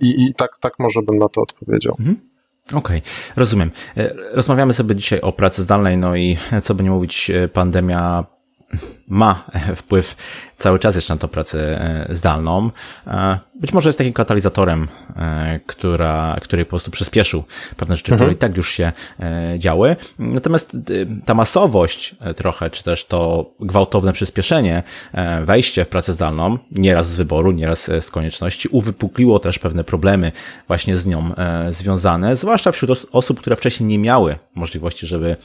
i, 0.00 0.26
I 0.26 0.34
tak, 0.34 0.58
tak 0.60 0.72
może 0.78 1.02
bym 1.02 1.18
na 1.18 1.28
to 1.28 1.42
odpowiedział. 1.42 1.96
Mhm. 1.98 2.27
Okej, 2.74 2.98
okay, 2.98 3.02
rozumiem. 3.36 3.70
E, 3.96 4.14
rozmawiamy 4.32 4.72
sobie 4.72 4.96
dzisiaj 4.96 5.20
o 5.20 5.32
pracy 5.32 5.62
zdalnej, 5.62 5.98
no 5.98 6.16
i 6.16 6.38
co 6.62 6.74
by 6.74 6.84
nie 6.84 6.90
mówić, 6.90 7.30
e, 7.30 7.48
pandemia 7.48 8.24
ma 9.08 9.44
wpływ 9.76 10.16
cały 10.56 10.78
czas 10.78 10.96
jeszcze 10.96 11.14
na 11.14 11.18
tą 11.18 11.28
pracę 11.28 11.58
e, 11.60 12.14
zdalną. 12.14 12.70
E, 13.06 13.38
być 13.54 13.72
może 13.72 13.88
jest 13.88 13.98
takim 13.98 14.12
katalizatorem, 14.12 14.88
e, 15.16 15.60
która, 15.66 16.36
który 16.42 16.64
po 16.64 16.68
prostu 16.68 16.90
przyspieszył 16.90 17.44
pewne 17.76 17.96
rzeczy, 17.96 18.12
mhm. 18.12 18.18
które 18.18 18.36
i 18.36 18.38
tak 18.38 18.56
już 18.56 18.70
się 18.70 18.92
działy. 19.58 19.96
Natomiast 20.18 20.76
ta 21.24 21.34
masowość 21.34 22.16
trochę, 22.36 22.70
czy 22.70 22.84
też 22.84 23.04
to 23.04 23.50
gwałtowne 23.60 24.12
przyspieszenie, 24.12 24.82
wejście 25.42 25.84
w 25.84 25.88
pracę 25.88 26.12
zdalną, 26.12 26.58
nieraz 26.70 27.10
z 27.10 27.16
wyboru, 27.16 27.52
nieraz 27.52 27.90
z 28.00 28.10
konieczności, 28.10 28.68
uwypukliło 28.68 29.38
też 29.38 29.58
pewne 29.58 29.84
problemy 29.84 30.32
właśnie 30.66 30.96
z 30.96 31.06
nią 31.06 31.30
związane, 31.70 32.36
zwłaszcza 32.36 32.72
wśród 32.72 33.06
osób, 33.12 33.40
które 33.40 33.56
wcześniej 33.56 33.88
nie 33.88 33.98
miały 33.98 34.38
możliwości, 34.54 35.06
żeby 35.06 35.36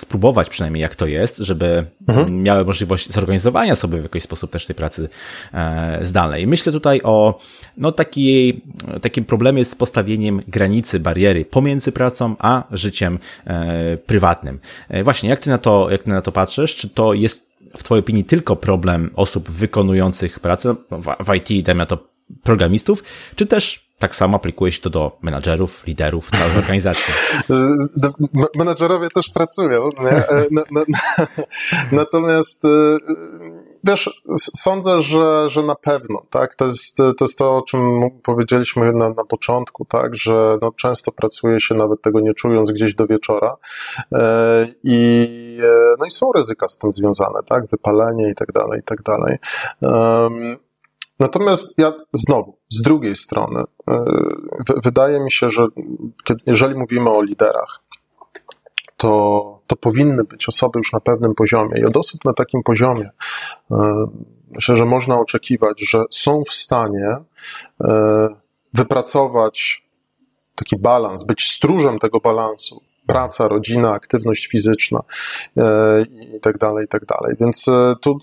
spróbować 0.00 0.48
przynajmniej 0.48 0.82
jak 0.82 0.96
to 0.96 1.06
jest, 1.06 1.36
żeby 1.36 1.86
mhm. 2.08 2.42
miały 2.42 2.64
możliwość 2.64 3.12
zorganizowania 3.12 3.74
sobie 3.74 4.00
w 4.00 4.02
jakiś 4.02 4.22
sposób 4.22 4.50
też 4.50 4.66
tej 4.66 4.76
pracy 4.76 5.08
e, 5.54 5.98
zdalnej. 6.02 6.46
Myślę 6.46 6.72
tutaj 6.72 7.00
o 7.04 7.40
no, 7.76 7.92
takiej, 7.92 8.62
takim 9.02 9.24
problemie 9.24 9.64
z 9.64 9.74
postawieniem 9.74 10.42
granicy, 10.48 11.00
bariery 11.00 11.44
pomiędzy 11.44 11.92
pracą 11.92 12.36
a 12.38 12.64
życiem 12.70 13.18
e, 13.46 13.96
prywatnym. 13.96 14.60
E, 14.88 15.04
właśnie, 15.04 15.30
jak 15.30 15.40
ty 15.40 15.50
na 15.50 15.58
to, 15.58 15.90
jak 15.90 16.02
ty 16.02 16.10
na 16.10 16.22
to 16.22 16.32
patrzysz? 16.32 16.76
Czy 16.76 16.88
to 16.88 17.14
jest 17.14 17.46
w 17.76 17.82
twojej 17.82 18.00
opinii 18.00 18.24
tylko 18.24 18.56
problem 18.56 19.10
osób 19.16 19.50
wykonujących 19.50 20.40
pracę 20.40 20.74
w, 20.90 21.24
w 21.24 21.34
IT, 21.34 21.64
dajmy 21.66 21.86
to 21.86 22.15
programistów, 22.42 23.04
czy 23.36 23.46
też 23.46 23.86
tak 23.98 24.16
samo 24.16 24.36
aplikuje 24.36 24.72
się 24.72 24.80
to 24.80 24.90
do 24.90 25.18
menadżerów, 25.22 25.86
liderów, 25.86 26.30
całej 26.30 26.56
organizacji. 26.56 27.14
Menadżerowie 28.58 29.08
też 29.14 29.28
pracują, 29.28 29.90
nie? 30.00 30.10
E, 30.10 30.46
natomiast 31.92 32.64
e, 32.64 32.68
wiesz, 33.84 34.22
sądzę, 34.36 35.02
że, 35.02 35.50
że 35.50 35.62
na 35.62 35.74
pewno, 35.74 36.22
tak? 36.30 36.54
To 36.54 36.66
jest, 36.66 36.96
to 36.96 37.24
jest 37.24 37.38
to, 37.38 37.56
o 37.56 37.62
czym 37.62 38.10
powiedzieliśmy 38.22 38.92
na, 38.92 39.08
na 39.08 39.24
początku, 39.24 39.84
tak? 39.84 40.16
Że 40.16 40.58
no, 40.62 40.72
często 40.72 41.12
pracuje 41.12 41.60
się 41.60 41.74
nawet 41.74 42.02
tego 42.02 42.20
nie 42.20 42.34
czując 42.34 42.72
gdzieś 42.72 42.94
do 42.94 43.06
wieczora 43.06 43.56
e, 44.12 44.68
i 44.84 45.28
no 45.98 46.06
i 46.06 46.10
są 46.10 46.32
ryzyka 46.32 46.68
z 46.68 46.78
tym 46.78 46.92
związane, 46.92 47.40
tak? 47.46 47.66
Wypalenie 47.66 48.30
i 48.30 48.34
tak 48.34 48.52
dalej, 48.52 48.80
i 48.80 48.82
tak 48.82 49.02
dalej. 49.02 49.38
Natomiast 51.18 51.78
ja 51.78 51.92
znowu, 52.12 52.58
z 52.68 52.82
drugiej 52.82 53.16
strony, 53.16 53.62
e, 53.90 54.04
wydaje 54.84 55.20
mi 55.20 55.32
się, 55.32 55.50
że 55.50 55.66
jeżeli 56.46 56.74
mówimy 56.74 57.10
o 57.10 57.22
liderach, 57.22 57.82
to, 58.96 59.60
to 59.66 59.76
powinny 59.76 60.24
być 60.24 60.48
osoby 60.48 60.78
już 60.78 60.92
na 60.92 61.00
pewnym 61.00 61.34
poziomie. 61.34 61.80
I 61.80 61.84
od 61.84 61.96
osób 61.96 62.24
na 62.24 62.32
takim 62.32 62.62
poziomie 62.62 63.10
e, 63.70 64.06
myślę, 64.50 64.76
że 64.76 64.84
można 64.84 65.20
oczekiwać, 65.20 65.80
że 65.80 66.04
są 66.10 66.42
w 66.48 66.54
stanie 66.54 67.16
e, 67.80 68.28
wypracować 68.74 69.86
taki 70.54 70.76
balans, 70.76 71.22
być 71.22 71.50
stróżem 71.50 71.98
tego 71.98 72.20
balansu 72.20 72.80
praca, 73.06 73.48
rodzina, 73.48 73.92
aktywność 73.92 74.46
fizyczna 74.46 75.02
i 76.36 76.40
tak 76.40 76.58
dalej, 76.58 76.84
i 76.84 76.88
tak 76.88 77.04
dalej. 77.04 77.36
Więc 77.40 77.66
tu 78.00 78.18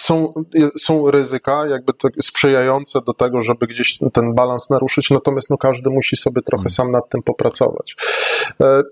są, 0.00 0.32
są 0.78 1.10
ryzyka 1.10 1.66
jakby 1.66 1.92
tak 1.92 2.12
sprzyjające 2.22 3.00
do 3.00 3.14
tego, 3.14 3.42
żeby 3.42 3.66
gdzieś 3.66 3.98
ten 4.12 4.34
balans 4.34 4.70
naruszyć, 4.70 5.10
natomiast 5.10 5.50
no 5.50 5.58
każdy 5.58 5.90
musi 5.90 6.16
sobie 6.16 6.42
trochę 6.42 6.62
mm. 6.62 6.70
sam 6.70 6.90
nad 6.90 7.08
tym 7.08 7.22
popracować. 7.22 7.96
E, 8.60 8.82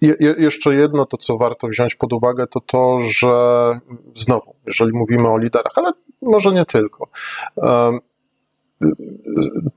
je, 0.00 0.14
jeszcze 0.38 0.74
jedno, 0.74 1.06
to 1.06 1.16
co 1.16 1.36
warto 1.36 1.68
wziąć 1.68 1.94
pod 1.94 2.12
uwagę, 2.12 2.46
to 2.46 2.60
to, 2.60 3.00
że 3.00 3.30
znowu, 4.14 4.54
jeżeli 4.66 4.92
mówimy 4.92 5.28
o 5.28 5.38
liderach, 5.38 5.72
ale 5.76 5.92
może 6.22 6.52
nie 6.52 6.64
tylko, 6.64 7.08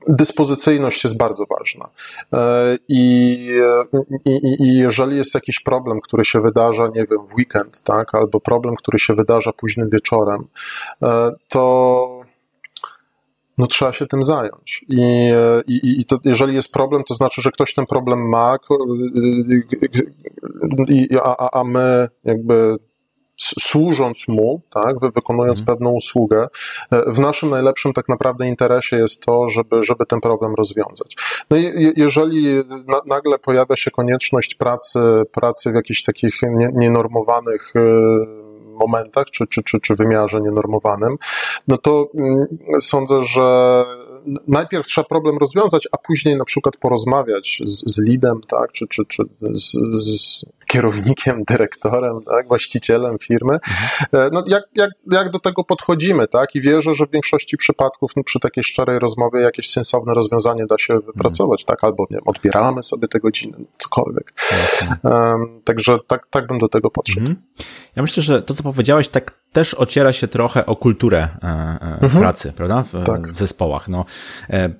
dyspozycyjność 0.08 1.04
jest 1.04 1.16
bardzo 1.16 1.44
ważna. 1.58 1.88
E, 2.32 2.76
I, 2.88 3.32
i, 4.24 4.62
I, 4.62 4.76
jeżeli 4.78 5.16
jest 5.16 5.34
jakiś 5.34 5.60
problem, 5.60 6.00
który 6.00 6.24
się 6.24 6.40
wydarza, 6.40 6.86
nie 6.86 7.04
wiem, 7.10 7.26
w 7.30 7.34
weekend, 7.34 7.82
tak, 7.82 8.14
albo 8.14 8.40
problem, 8.40 8.76
który 8.76 8.98
się 8.98 9.14
wydarza 9.14 9.52
późnym 9.52 9.90
wieczorem, 9.90 10.46
e, 11.02 11.32
to 11.48 12.20
no 13.58 13.66
trzeba 13.66 13.92
się 13.92 14.06
tym 14.06 14.24
zająć. 14.24 14.84
I, 14.88 15.32
i, 15.66 16.00
i 16.00 16.04
to, 16.04 16.18
jeżeli 16.24 16.54
jest 16.54 16.72
problem, 16.72 17.02
to 17.08 17.14
znaczy, 17.14 17.42
że 17.42 17.50
ktoś 17.50 17.74
ten 17.74 17.86
problem 17.86 18.28
ma, 18.28 18.56
a, 21.22 21.60
a 21.60 21.64
my 21.64 22.08
jakby 22.24 22.76
służąc 23.58 24.28
mu, 24.28 24.60
tak, 24.70 24.96
wykonując 25.14 25.60
mhm. 25.60 25.76
pewną 25.76 25.90
usługę, 25.90 26.48
e, 26.90 27.12
w 27.12 27.18
naszym 27.18 27.50
najlepszym 27.50 27.92
tak 27.92 28.08
naprawdę 28.08 28.48
interesie 28.48 28.96
jest 28.96 29.22
to, 29.22 29.46
żeby, 29.46 29.82
żeby 29.82 30.06
ten 30.06 30.20
problem 30.20 30.54
rozwiązać. 30.54 31.16
No 31.50 31.56
i 31.56 31.92
jeżeli 31.96 32.54
na, 32.88 33.00
nagle 33.06 33.38
pojawia 33.38 33.76
się 33.76 33.90
konieczność 33.90 34.54
pracy, 34.54 35.00
pracy 35.32 35.72
w 35.72 35.74
jakichś 35.74 36.02
takich 36.02 36.40
nienormowanych 36.72 37.72
e, 37.76 37.80
momentach, 38.80 39.24
czy, 39.30 39.46
czy, 39.46 39.62
czy, 39.62 39.80
czy 39.80 39.94
wymiarze 39.94 40.40
nienormowanym, 40.40 41.16
no 41.68 41.78
to 41.78 42.08
mm, 42.14 42.46
sądzę, 42.80 43.24
że 43.24 43.84
najpierw 44.48 44.86
trzeba 44.86 45.08
problem 45.08 45.38
rozwiązać, 45.38 45.88
a 45.92 45.98
później 45.98 46.36
na 46.36 46.44
przykład 46.44 46.76
porozmawiać 46.76 47.62
z, 47.64 47.94
z 47.94 48.04
lidem, 48.08 48.40
tak, 48.48 48.72
czy, 48.72 48.88
czy, 48.88 49.02
czy 49.08 49.22
z, 49.54 49.72
z 50.10 50.44
kierownikiem, 50.70 51.44
dyrektorem, 51.50 52.20
tak, 52.24 52.48
właścicielem 52.48 53.18
firmy. 53.18 53.52
Mhm. 53.52 54.30
No, 54.32 54.44
jak, 54.46 54.64
jak, 54.74 54.90
jak 55.10 55.30
do 55.30 55.38
tego 55.38 55.64
podchodzimy, 55.64 56.26
tak? 56.26 56.54
I 56.54 56.60
wierzę, 56.60 56.94
że 56.94 57.06
w 57.06 57.10
większości 57.10 57.56
przypadków 57.56 58.10
no, 58.16 58.24
przy 58.24 58.40
takiej 58.40 58.64
szczerej 58.64 58.98
rozmowie 58.98 59.40
jakieś 59.40 59.70
sensowne 59.70 60.14
rozwiązanie 60.14 60.66
da 60.66 60.78
się 60.78 60.94
wypracować, 60.94 61.64
tak? 61.64 61.84
Albo 61.84 62.06
nie 62.10 62.18
odbieramy 62.26 62.82
sobie 62.82 63.08
te 63.08 63.20
godziny, 63.20 63.56
cokolwiek. 63.78 64.32
Um, 65.02 65.60
także 65.64 65.98
tak, 66.06 66.26
tak 66.30 66.46
bym 66.46 66.58
do 66.58 66.68
tego 66.68 66.90
podszedł. 66.90 67.20
Mhm. 67.20 67.42
Ja 67.96 68.02
myślę, 68.02 68.22
że 68.22 68.42
to, 68.42 68.54
co 68.54 68.62
powiedziałeś, 68.62 69.08
tak 69.08 69.40
też 69.52 69.74
ociera 69.74 70.12
się 70.12 70.28
trochę 70.28 70.66
o 70.66 70.76
kulturę 70.76 71.28
e, 71.42 71.46
e, 71.46 71.98
mhm. 72.02 72.20
pracy, 72.20 72.52
prawda? 72.52 72.82
W, 72.82 73.04
tak. 73.04 73.32
w 73.32 73.36
zespołach. 73.36 73.88
No, 73.88 74.04
e, 74.50 74.70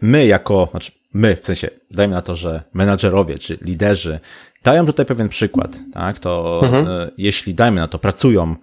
my 0.00 0.26
jako, 0.26 0.68
znaczy 0.70 0.92
my, 1.14 1.36
w 1.36 1.46
sensie, 1.46 1.70
dajmy 1.90 2.14
na 2.14 2.22
to, 2.22 2.34
że 2.34 2.62
menadżerowie 2.72 3.38
czy 3.38 3.58
liderzy 3.62 4.20
dają 4.64 4.86
tutaj 4.86 5.06
pewien 5.06 5.28
przykład, 5.28 5.80
tak? 5.92 6.18
To 6.18 6.60
mhm. 6.64 7.10
jeśli, 7.18 7.54
dajmy 7.54 7.80
na 7.80 7.88
to, 7.88 7.98
pracują 7.98 8.56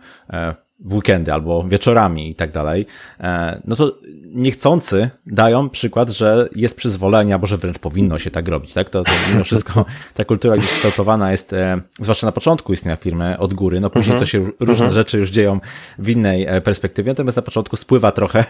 w 0.79 0.93
weekendy 0.93 1.33
albo 1.33 1.63
wieczorami 1.63 2.29
i 2.29 2.35
tak 2.35 2.51
dalej, 2.51 2.85
e, 3.19 3.61
no 3.65 3.75
to 3.75 3.97
niechcący 4.25 5.09
dają 5.25 5.69
przykład, 5.69 6.09
że 6.09 6.49
jest 6.55 6.77
przyzwolenie, 6.77 7.33
albo 7.33 7.47
że 7.47 7.57
wręcz 7.57 7.79
powinno 7.79 8.19
się 8.19 8.31
tak 8.31 8.47
robić, 8.47 8.73
tak? 8.73 8.89
To, 8.89 9.03
to 9.03 9.11
mimo 9.31 9.43
wszystko 9.53 9.85
ta 10.13 10.25
kultura 10.25 10.57
gdzieś 10.57 10.71
kształtowana 10.71 11.31
jest, 11.31 11.53
e, 11.53 11.81
zwłaszcza 11.99 12.27
na 12.27 12.31
początku 12.31 12.73
istnienia 12.73 12.95
firmy 12.95 13.37
od 13.39 13.53
góry, 13.53 13.79
no 13.79 13.89
później 13.89 14.19
to 14.19 14.25
się 14.25 14.49
różne 14.59 14.91
rzeczy 14.91 15.17
już 15.17 15.29
dzieją 15.29 15.59
w 15.99 16.09
innej 16.09 16.45
e, 16.45 16.61
perspektywie, 16.61 17.11
natomiast 17.11 17.37
na 17.37 17.43
początku 17.43 17.75
spływa 17.75 18.11
trochę 18.11 18.45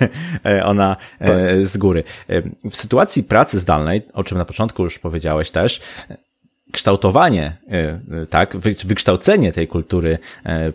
ona 0.64 0.96
tak. 1.20 1.30
z 1.64 1.78
góry. 1.78 2.04
W 2.72 2.76
sytuacji 2.76 3.24
pracy 3.24 3.60
zdalnej, 3.60 4.02
o 4.14 4.24
czym 4.24 4.38
na 4.38 4.46
początku 4.46 4.84
już 4.84 5.00
powiedziałeś 5.00 5.52
też, 5.52 5.82
kształtowanie, 6.76 7.58
tak, 8.30 8.58
wykształcenie 8.86 9.54
tej 9.54 9.68
kultury 9.68 10.18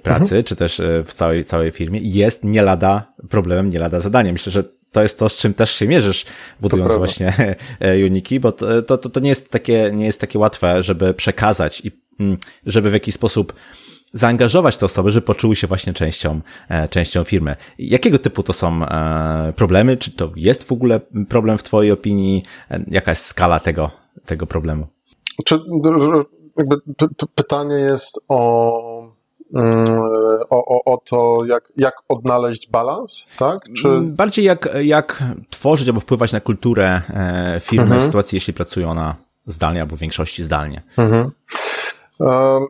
pracy, 0.03 0.22
mhm. 0.22 0.44
czy 0.44 0.57
też 0.57 0.82
w 1.05 1.14
całej, 1.14 1.44
całej 1.44 1.70
firmie 1.70 2.01
jest 2.03 2.44
nie 2.44 2.62
lada 2.62 3.12
problemem, 3.28 3.68
nie 3.68 3.78
lada 3.78 4.01
zadaniem. 4.01 4.32
Myślę, 4.32 4.53
że 4.53 4.64
to 4.92 5.03
jest 5.03 5.18
to, 5.18 5.28
z 5.28 5.36
czym 5.36 5.55
też 5.55 5.74
się 5.74 5.88
mierzysz, 5.88 6.26
budując 6.61 6.96
właśnie 6.96 7.57
Uniki, 8.07 8.40
bo 8.40 8.53
to, 8.53 8.82
to, 8.82 8.98
to 8.98 9.20
nie 9.20 9.28
jest 9.28 9.51
takie, 9.51 9.90
nie 9.94 10.07
jest 10.07 10.20
takie 10.20 10.38
łatwe, 10.38 10.82
żeby 10.82 11.14
przekazać 11.14 11.82
i 11.84 11.90
mm, 12.20 12.36
żeby 12.66 12.90
w 12.90 12.92
jakiś 12.92 13.14
sposób 13.14 13.53
zaangażować 14.12 14.76
te 14.76 14.86
osoby, 14.86 15.11
żeby 15.11 15.26
poczuły 15.26 15.57
się 15.57 15.66
właśnie 15.66 15.92
częścią, 15.92 16.40
e, 16.68 16.88
częścią 16.88 17.24
firmy. 17.24 17.57
Jakiego 17.78 18.18
typu 18.18 18.42
to 18.42 18.53
są 18.53 18.84
e, 18.84 19.53
problemy? 19.57 19.96
Czy 19.96 20.11
to 20.11 20.32
jest 20.36 20.64
w 20.64 20.72
ogóle 20.72 21.01
problem 21.28 21.59
w 21.59 21.62
Twojej 21.62 21.92
opinii? 21.92 22.42
E, 22.70 22.84
jaka 22.88 23.11
jest 23.11 23.24
skala 23.24 23.61
tego, 23.61 23.90
tego 24.26 24.46
problemu? 24.46 24.86
Czy, 25.45 25.61
jakby 26.57 26.76
pytanie 27.34 27.74
jest 27.74 28.24
o, 28.28 29.12
mm, 29.55 30.03
o, 30.51 30.64
o, 30.76 30.84
o 30.84 30.99
to, 31.11 31.45
jak, 31.45 31.64
jak 31.76 31.95
odnaleźć 32.09 32.70
balans, 32.70 33.28
tak? 33.38 33.59
Czy... 33.76 33.88
Mm, 33.88 34.16
bardziej 34.16 34.45
jak, 34.45 34.68
jak 34.82 35.22
tworzyć 35.51 35.88
albo 35.88 36.01
wpływać 36.01 36.32
na 36.32 36.41
kulturę 36.41 37.03
firmy 37.61 37.84
mhm. 37.84 38.01
w 38.01 38.05
sytuacji, 38.05 38.36
jeśli 38.36 38.55
pracują 38.55 38.91
ona 38.91 39.16
zdalnie 39.47 39.80
albo 39.80 39.97
w 39.97 39.99
większości 39.99 40.45
zdalnie. 40.45 40.82
Mhm. 40.97 41.30
Um 42.18 42.66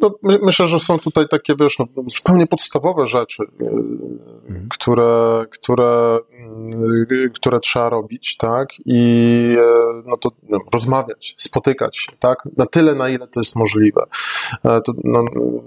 no, 0.00 0.14
myślę, 0.22 0.66
że 0.66 0.80
są 0.80 0.98
tutaj 0.98 1.28
takie, 1.28 1.54
wiesz, 1.60 1.78
no, 1.78 1.86
zupełnie 2.06 2.46
podstawowe 2.46 3.06
rzeczy, 3.06 3.42
y, 3.42 3.64
mhm. 3.64 4.68
które, 4.70 5.44
które, 5.50 6.18
y, 7.12 7.30
które 7.34 7.60
trzeba 7.60 7.88
robić, 7.88 8.36
tak? 8.36 8.68
I 8.86 9.56
e, 9.58 10.02
no 10.06 10.16
to 10.16 10.30
no, 10.48 10.58
rozmawiać, 10.72 11.34
spotykać 11.38 11.96
się, 11.96 12.12
tak? 12.18 12.48
Na 12.56 12.66
tyle, 12.66 12.94
na 12.94 13.08
ile 13.08 13.26
to 13.26 13.40
jest 13.40 13.56
możliwe. 13.56 14.02
E, 14.64 14.80
to, 14.80 14.92
no, 15.04 15.24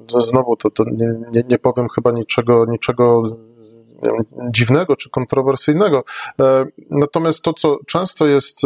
to 0.07 0.21
znowu, 0.21 0.55
to, 0.55 0.69
to 0.69 0.83
nie, 0.83 1.13
nie, 1.31 1.43
nie 1.49 1.59
powiem 1.59 1.87
chyba 1.95 2.11
niczego, 2.11 2.65
niczego 2.65 3.23
dziwnego 4.51 4.95
czy 4.95 5.09
kontrowersyjnego. 5.09 6.03
E, 6.41 6.65
natomiast 6.89 7.43
to, 7.43 7.53
co 7.53 7.77
często 7.87 8.27
jest 8.27 8.61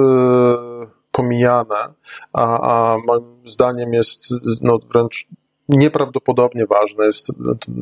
pomijane, 1.16 1.94
a, 2.34 2.44
a 2.44 2.98
moim 3.08 3.42
zdaniem 3.46 3.94
jest 3.94 4.34
no, 4.62 4.80
wręcz 4.94 5.28
nieprawdopodobnie 5.70 6.66
ważne 6.66 7.06
jest, 7.06 7.32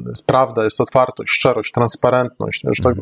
jest 0.09 0.25
prawda, 0.25 0.63
jest 0.63 0.81
otwartość, 0.81 1.31
szczerość, 1.31 1.71
transparentność. 1.71 2.63
Wiesz, 2.67 2.77
tak, 2.84 2.95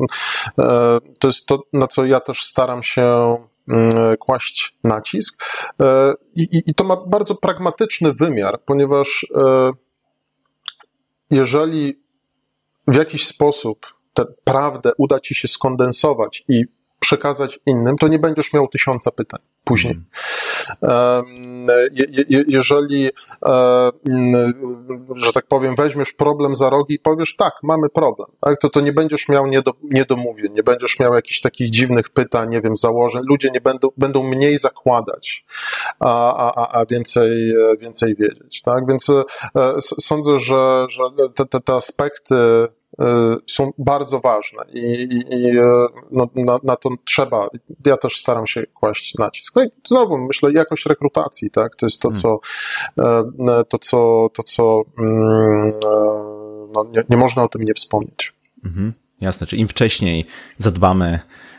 e, 0.58 0.98
to 1.20 1.28
jest 1.28 1.46
to, 1.46 1.62
na 1.72 1.86
co 1.86 2.04
ja 2.04 2.20
też 2.20 2.42
staram 2.42 2.82
się 2.82 3.36
mm, 3.68 4.16
kłaść 4.16 4.76
nacisk. 4.84 5.44
E, 5.80 6.14
I, 6.34 6.62
I, 6.66 6.74
to 6.74 6.84
ma 6.84 6.96
bardzo 6.96 7.34
pragmatyczny 7.34 8.12
wymiar, 8.12 8.60
ponieważ 8.64 9.26
e, 9.34 9.70
jeżeli 11.30 12.02
w 12.88 12.96
jakiś 12.96 13.26
sposób 13.26 13.86
tę 14.14 14.24
prawdę 14.44 14.92
uda 14.98 15.20
ci 15.20 15.34
się 15.34 15.48
skondensować 15.48 16.44
i 16.48 16.64
przekazać 17.02 17.60
innym, 17.66 17.96
to 17.96 18.08
nie 18.08 18.18
będziesz 18.18 18.52
miał 18.52 18.68
tysiąca 18.68 19.10
pytań 19.10 19.40
później. 19.64 20.00
jeżeli, 22.48 23.10
że 25.16 25.32
tak 25.34 25.46
powiem, 25.46 25.74
weźmiesz 25.76 26.12
problem 26.12 26.56
za 26.56 26.70
rogi 26.70 26.94
i 26.94 26.98
powiesz, 26.98 27.36
tak, 27.36 27.52
mamy 27.62 27.88
problem, 27.88 28.28
tak, 28.40 28.58
to, 28.58 28.70
to 28.70 28.80
nie 28.80 28.92
będziesz 28.92 29.28
miał 29.28 29.44
niedomówień, 29.82 30.52
nie 30.52 30.62
będziesz 30.62 30.98
miał 30.98 31.14
jakichś 31.14 31.40
takich 31.40 31.70
dziwnych 31.70 32.10
pytań, 32.10 32.50
nie 32.50 32.60
wiem, 32.60 32.76
założeń, 32.76 33.22
ludzie 33.28 33.50
nie 33.50 33.60
będą, 33.60 33.88
będą 33.96 34.22
mniej 34.22 34.58
zakładać, 34.58 35.44
a, 36.00 36.36
a, 36.54 36.80
a 36.80 36.86
więcej, 36.86 37.54
więcej 37.80 38.16
wiedzieć, 38.16 38.62
tak, 38.62 38.86
więc 38.88 39.10
e, 39.10 39.22
sądzę, 39.80 40.38
że, 40.38 40.86
że 40.88 41.02
te, 41.34 41.46
te, 41.46 41.60
te 41.60 41.74
aspekty 41.74 42.34
są 43.46 43.70
bardzo 43.78 44.20
ważne 44.20 44.64
i, 44.72 44.80
i, 45.30 45.58
y, 45.58 45.62
no, 46.10 46.28
na, 46.34 46.58
na, 46.62 46.76
to 46.76 46.88
trzeba, 47.04 47.48
ja 47.86 47.96
też 47.96 48.16
staram 48.16 48.46
się 48.46 48.66
kłaść 48.66 49.14
nacisk. 49.18 49.56
No 49.56 49.64
i 49.64 49.68
znowu 49.86 50.18
myślę, 50.18 50.52
jakość 50.52 50.86
rekrutacji, 50.86 51.50
tak, 51.50 51.76
to 51.76 51.86
jest 51.86 52.00
to, 52.00 52.08
hmm. 52.08 52.22
co, 52.22 52.40
y, 53.60 53.64
to, 53.68 53.78
co, 53.78 54.28
to, 54.34 54.42
co 54.42 54.82
mm, 54.98 55.72
no, 56.72 56.84
nie, 56.84 57.04
nie 57.08 57.16
można 57.16 57.42
o 57.42 57.48
tym 57.48 57.62
nie 57.62 57.74
wspomnieć. 57.74 58.32
Mhm. 58.64 58.92
Jasne, 59.20 59.46
czy 59.46 59.56
im 59.56 59.68
wcześniej 59.68 60.26
zadbamy 60.58 61.18
E, 61.18 61.51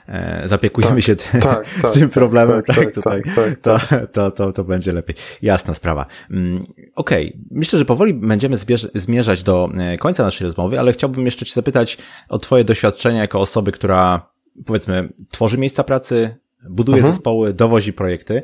zapiekujemy 0.45 0.95
tak, 0.95 1.03
się 1.03 1.15
te, 1.15 1.39
tak, 1.39 1.65
tak, 1.81 1.91
tym 1.91 2.09
problemem, 2.09 2.63
tak, 2.63 2.75
tak, 2.75 2.93
tutaj, 2.93 3.21
to, 3.61 3.77
to, 4.11 4.31
to, 4.31 4.51
to 4.51 4.63
będzie 4.63 4.93
lepiej. 4.93 5.15
Jasna 5.41 5.73
sprawa. 5.73 6.05
Mm, 6.31 6.61
okej, 6.95 7.27
okay. 7.27 7.41
myślę, 7.51 7.79
że 7.79 7.85
powoli 7.85 8.13
będziemy 8.13 8.57
zmierzać 8.95 9.43
do 9.43 9.69
e, 9.77 9.97
końca 9.97 10.23
naszej 10.23 10.45
rozmowy, 10.45 10.79
ale 10.79 10.93
chciałbym 10.93 11.25
jeszcze 11.25 11.45
Cię 11.45 11.53
zapytać 11.53 11.97
o 12.29 12.37
Twoje 12.37 12.63
doświadczenia 12.63 13.21
jako 13.21 13.39
osoby, 13.39 13.71
która 13.71 14.29
powiedzmy 14.65 15.09
tworzy 15.31 15.57
miejsca 15.57 15.83
pracy, 15.83 16.35
buduje 16.69 16.97
mhm. 16.97 17.13
zespoły, 17.13 17.53
dowozi 17.53 17.93
projekty. 17.93 18.41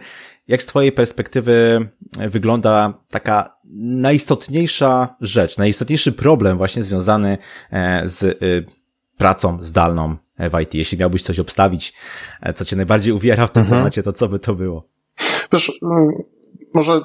Jak 0.47 0.62
z 0.62 0.66
Twojej 0.66 0.91
perspektywy 0.91 1.88
wygląda 2.30 2.93
taka 3.12 3.57
najistotniejsza 3.82 5.16
rzecz, 5.22 5.57
najistotniejszy 5.57 6.12
problem 6.12 6.57
właśnie 6.57 6.84
związany 6.84 7.38
e, 7.72 8.10
z 8.10 8.39
pracą 9.18 9.62
zdalną 9.62 10.16
w 10.39 10.59
IT. 10.59 10.73
Jeśli 10.73 10.97
miałbyś 10.97 11.23
coś 11.23 11.39
obstawić, 11.39 11.93
e, 12.41 12.53
co 12.53 12.65
cię 12.65 12.75
najbardziej 12.75 13.13
uwiera 13.13 13.47
w 13.47 13.51
tym 13.51 13.63
mhm. 13.63 13.81
temacie, 13.81 14.03
to 14.03 14.13
co 14.13 14.29
by 14.29 14.39
to 14.39 14.55
było? 14.55 14.87
Wiesz, 15.51 15.71
mm, 15.83 16.11
może 16.73 17.01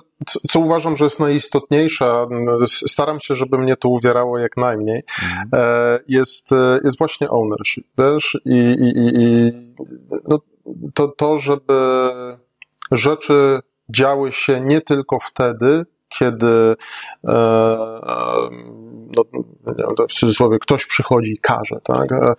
co 0.50 0.60
uważam, 0.60 0.96
że 0.96 1.04
jest 1.04 1.20
najistotniejsze, 1.20 2.26
staram 2.66 3.20
się, 3.20 3.34
żeby 3.34 3.58
mnie 3.58 3.76
to 3.76 3.88
uwierało 3.88 4.38
jak 4.38 4.56
najmniej, 4.56 5.02
mhm. 5.22 5.48
E, 5.52 5.98
jest, 6.08 6.52
e, 6.52 6.80
jest 6.84 6.98
właśnie 6.98 7.30
ownership, 7.30 7.86
wiesz, 7.98 8.38
i, 8.44 8.58
i, 8.80 8.92
i 8.96 9.52
no, 10.28 10.38
to, 10.94 11.08
to, 11.08 11.38
żeby 11.38 11.74
rzeczy 12.92 13.60
działy 13.88 14.32
się 14.32 14.60
nie 14.60 14.80
tylko 14.80 15.18
wtedy, 15.20 15.84
kiedy 16.08 16.74
no, 19.16 20.06
w 20.08 20.12
cudzysłowie 20.12 20.58
ktoś 20.58 20.86
przychodzi 20.86 21.32
i 21.32 21.38
każe, 21.38 21.76
tak? 21.84 22.12
Mhm. 22.12 22.34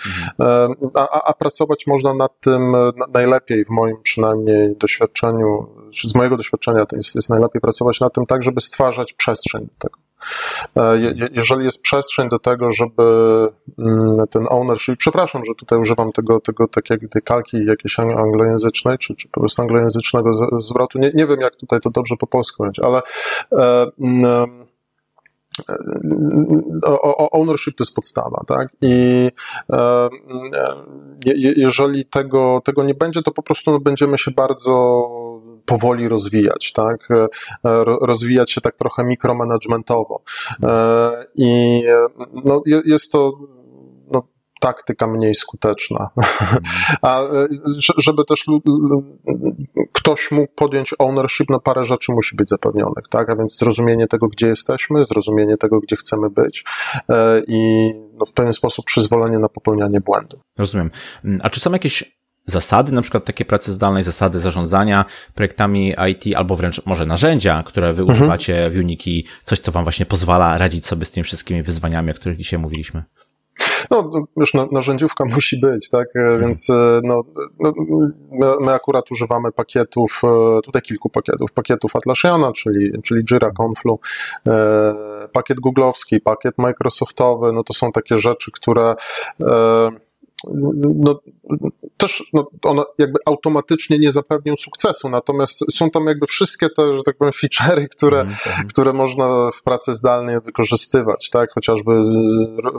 A, 0.96 1.22
a, 1.24 1.34
pracować 1.34 1.88
można 1.88 2.14
nad 2.14 2.40
tym 2.40 2.76
najlepiej, 3.14 3.66
w 3.66 3.70
moim 3.70 4.02
przynajmniej 4.04 4.76
doświadczeniu, 4.78 5.68
z 6.04 6.16
mojego 6.16 6.38
doświadczenia 6.38 6.86
to 6.86 6.96
jest, 6.96 7.16
jest 7.16 7.30
najlepiej 7.30 7.62
pracować 7.62 8.00
nad 8.00 8.14
tym 8.14 8.26
tak, 8.26 8.44
żeby 8.44 8.62
stwarzać 8.62 9.14
przestrzeń 9.14 9.62
do 9.62 9.74
tego. 9.80 10.06
E, 10.76 11.30
jeżeli 11.32 11.66
jest 11.66 11.82
przestrzeń 11.82 12.30
do 12.30 12.40
tego, 12.40 12.72
żeby 12.72 13.04
mm, 13.80 14.18
ten 14.30 14.46
ownership, 14.50 14.98
przepraszam, 14.98 15.46
że 15.46 15.54
tutaj 15.58 15.80
używam 15.80 16.12
tego, 16.12 16.40
tego 16.40 16.68
takiej 16.68 16.98
tej 17.10 17.22
kalki 17.22 17.66
jakiejś 17.66 18.00
anglojęzycznej, 18.00 18.98
czy, 18.98 19.16
czy 19.16 19.30
po 19.30 19.40
prostu 19.40 19.62
anglojęzycznego 19.62 20.32
zwrotu, 20.60 21.00
nie, 21.00 21.12
nie 21.14 21.28
wiem 21.28 21.40
jak 21.40 21.56
tutaj 21.56 21.80
to 21.80 21.90
dobrze 21.90 22.16
po 22.20 22.28
polsku 22.28 22.58
powiedzieć, 22.58 22.80
ale 22.80 23.02
e, 23.52 23.88
mm, 24.00 24.66
ownership 27.32 27.76
to 27.78 27.84
jest 27.84 27.96
podstawa, 27.96 28.44
tak? 28.48 28.70
I 28.82 29.30
e, 29.74 30.10
jeżeli 31.56 32.06
tego, 32.06 32.62
tego 32.66 32.84
nie 32.84 32.94
będzie, 32.94 33.22
to 33.22 33.32
po 33.32 33.44
prostu 33.44 33.80
będziemy 33.80 34.18
się 34.18 34.32
bardzo 34.32 35.10
powoli 35.66 36.10
rozwijać, 36.10 36.72
tak? 36.72 37.08
E, 37.12 37.28
rozwijać 38.02 38.52
się 38.52 38.62
tak 38.62 38.76
trochę 38.76 39.04
mikromanagementowo. 39.06 40.22
E, 40.64 41.26
I 41.36 41.84
no, 42.46 42.62
jest 42.86 43.12
to 43.12 43.34
taktyka 44.66 45.08
mniej 45.08 45.36
skuteczna. 45.36 46.10
A 47.02 47.22
e, 47.22 47.48
żeby 47.98 48.26
też 48.26 48.46
ktoś 49.94 50.32
mógł 50.32 50.54
podjąć 50.56 50.96
ownership, 51.00 51.50
no 51.50 51.60
parę 51.60 51.86
rzeczy 51.86 52.12
musi 52.12 52.36
być 52.36 52.50
zapewnionych, 52.50 53.08
tak? 53.10 53.30
A 53.30 53.36
więc 53.36 53.58
zrozumienie 53.58 54.08
tego, 54.08 54.28
gdzie 54.28 54.48
jesteśmy, 54.48 55.06
zrozumienie 55.06 55.58
tego, 55.58 55.80
gdzie 55.80 55.96
chcemy 55.96 56.30
być 56.30 56.64
e, 57.10 57.42
i 57.48 57.92
no, 58.14 58.26
w 58.26 58.34
pewien 58.34 58.54
sposób 58.54 58.86
przyzwolenie 58.86 59.40
na 59.40 59.50
popełnianie 59.50 60.02
błędu. 60.02 60.40
Rozumiem. 60.58 60.92
A 61.44 61.50
czy 61.50 61.60
są 61.60 61.72
jakieś 61.72 62.18
zasady, 62.48 62.92
na 62.92 63.02
przykład 63.02 63.26
takie 63.26 63.46
pracy 63.46 63.74
zdalnej, 63.74 64.04
zasady 64.04 64.40
zarządzania 64.40 65.06
projektami 65.36 65.96
IT, 66.10 66.36
albo 66.36 66.56
wręcz 66.56 66.86
może 66.86 67.06
narzędzia, 67.06 67.64
które 67.64 67.94
wy 67.94 68.02
mhm. 68.02 68.20
używacie 68.20 68.70
w 68.70 68.76
Unity, 68.76 69.30
coś, 69.44 69.60
co 69.60 69.72
wam 69.72 69.84
właśnie 69.84 70.06
pozwala 70.06 70.58
radzić 70.58 70.86
sobie 70.86 71.06
z 71.06 71.12
tymi 71.12 71.24
wszystkimi 71.24 71.64
wyzwaniami, 71.64 72.12
o 72.12 72.14
których 72.14 72.38
dzisiaj 72.38 72.60
mówiliśmy? 72.60 73.04
No, 73.92 74.12
już 74.38 74.54
narzędziówka 74.72 75.26
musi 75.36 75.60
być, 75.60 75.90
tak? 75.90 76.08
E. 76.16 76.40
Więc 76.40 76.70
e, 76.70 77.02
no, 77.04 77.24
no, 77.60 77.74
my, 78.32 78.54
my, 78.62 78.74
akurat 78.74 79.12
używamy 79.12 79.52
pakietów, 79.52 80.22
e, 80.24 80.62
tutaj 80.62 80.82
kilku 80.82 81.10
pakietów, 81.10 81.52
pakietów 81.52 81.96
Atlassiana, 81.96 82.52
czyli, 82.52 83.02
czyli 83.04 83.24
Jira, 83.24 83.52
Conflu, 83.62 84.00
pakiet 85.32 85.60
googlowski, 85.60 86.20
pakiet 86.20 86.58
microsoftowy, 86.58 87.52
no 87.54 87.64
to 87.64 87.74
są 87.74 87.92
takie 87.92 88.18
rzeczy, 88.18 88.52
które 88.52 88.96
no, 90.96 91.20
też 91.98 92.24
no, 92.34 92.48
one 92.64 92.84
jakby 92.98 93.20
automatycznie 93.26 94.00
nie 94.00 94.12
zapewnią 94.12 94.56
sukcesu, 94.56 95.10
natomiast 95.10 95.60
są 95.74 95.90
tam 95.90 96.06
jakby 96.06 96.28
wszystkie 96.28 96.70
te, 96.70 96.98
że 96.98 97.04
tak 97.04 97.18
powiem, 97.18 97.34
feature'y, 97.34 97.88
które, 97.88 98.22
mm, 98.22 98.36
które 98.70 98.94
można 98.94 99.52
w 99.52 99.64
pracy 99.64 99.94
zdalnej 99.94 100.42
wykorzystywać, 100.42 101.30
tak, 101.30 101.52
chociażby 101.52 101.92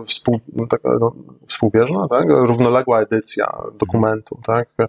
współ, 0.06 0.40
tak, 0.68 0.80
no, 1.00 1.12
współbieżna, 1.48 2.08
tak, 2.08 2.24
równoległa 2.28 3.00
edycja 3.00 3.62
dokumentu, 3.78 4.38
tak, 4.46 4.68
e, 4.78 4.86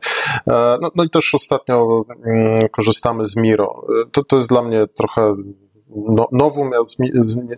no, 0.81 0.91
no 0.95 1.03
i 1.03 1.09
też 1.09 1.35
ostatnio 1.35 2.05
mm, 2.25 2.59
korzystamy 2.71 3.25
z 3.25 3.35
Miro. 3.35 3.87
To, 4.11 4.23
to 4.23 4.35
jest 4.35 4.49
dla 4.49 4.61
mnie 4.61 4.87
trochę 4.87 5.35
no, 5.95 6.27
nowum, 6.31 6.71
ja 6.71 6.79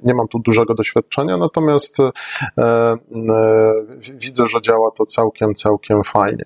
nie 0.04 0.14
mam 0.14 0.28
tu 0.28 0.40
dużego 0.40 0.76
doświadczenia, 0.76 1.38
natomiast 1.38 2.00
e, 2.00 2.12
e, 2.58 2.98
widzę, 4.14 4.48
że 4.48 4.62
działa 4.62 4.92
to 4.92 5.06
całkiem, 5.06 5.54
całkiem 5.54 6.04
fajnie. 6.04 6.44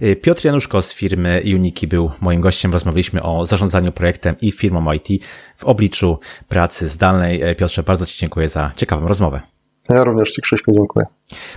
E, 0.00 0.16
Piotr 0.16 0.44
Januszko 0.44 0.82
z 0.82 0.94
firmy 0.94 1.42
Uniki 1.54 1.86
był 1.86 2.10
moim 2.20 2.40
gościem. 2.40 2.72
Rozmawialiśmy 2.72 3.22
o 3.22 3.46
zarządzaniu 3.46 3.92
projektem 3.92 4.36
i 4.40 4.52
firmą 4.52 4.92
IT 4.92 5.24
w 5.56 5.64
obliczu 5.64 6.18
pracy 6.48 6.88
zdalnej. 6.88 7.42
E, 7.42 7.54
Piotrze, 7.54 7.82
bardzo 7.82 8.06
Ci 8.06 8.18
dziękuję 8.18 8.48
za 8.48 8.72
ciekawą 8.76 9.08
rozmowę. 9.08 9.40
Ja 9.88 10.04
również 10.04 10.30
Ci, 10.30 10.42
Krzyśku, 10.42 10.72
dziękuję. 10.72 11.06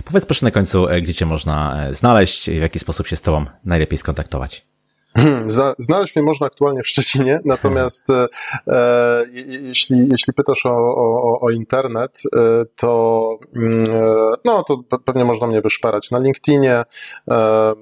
Powiedz 0.04 0.26
proszę 0.26 0.46
na 0.46 0.50
końcu, 0.50 0.86
gdzie 1.02 1.14
Cię 1.14 1.26
można 1.26 1.86
znaleźć, 1.90 2.50
w 2.50 2.60
jaki 2.60 2.78
sposób 2.78 3.06
się 3.06 3.16
z 3.16 3.22
Tobą 3.22 3.44
najlepiej 3.64 3.98
skontaktować. 3.98 4.69
Hmm, 5.16 5.50
znaleźć 5.78 6.16
mnie 6.16 6.24
można 6.24 6.46
aktualnie 6.46 6.82
w 6.82 6.88
Szczecinie, 6.88 7.40
natomiast 7.44 8.10
e, 8.10 8.26
e 8.66 9.24
jeśli, 9.46 10.08
jeśli 10.12 10.32
pytasz 10.32 10.66
o, 10.66 10.76
o, 10.96 11.40
o 11.40 11.50
internet, 11.50 12.22
e, 12.36 12.40
to, 12.76 13.38
mm, 13.56 13.84
e, 13.90 14.34
no, 14.44 14.62
to 14.62 14.78
pewnie 15.04 15.24
można 15.24 15.46
mnie 15.46 15.60
wyszperać 15.60 16.10
na 16.10 16.18
LinkedInie, 16.18 16.84
e, 17.30 17.72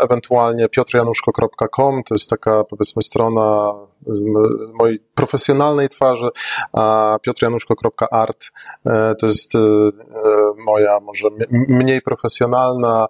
ewentualnie 0.00 0.68
piotrjanuszko.com, 0.68 2.02
to 2.04 2.14
jest 2.14 2.30
taka 2.30 2.64
powiedzmy 2.64 3.02
strona 3.02 3.72
mojej 4.74 5.00
profesjonalnej 5.14 5.88
twarzy, 5.88 6.28
a 6.72 7.16
piotrjanuszko.art 7.22 8.44
e, 8.86 9.14
to 9.14 9.26
jest 9.26 9.52
moja 10.66 11.00
może 11.00 11.28
mniej 11.68 12.02
profesjonalna, 12.02 13.06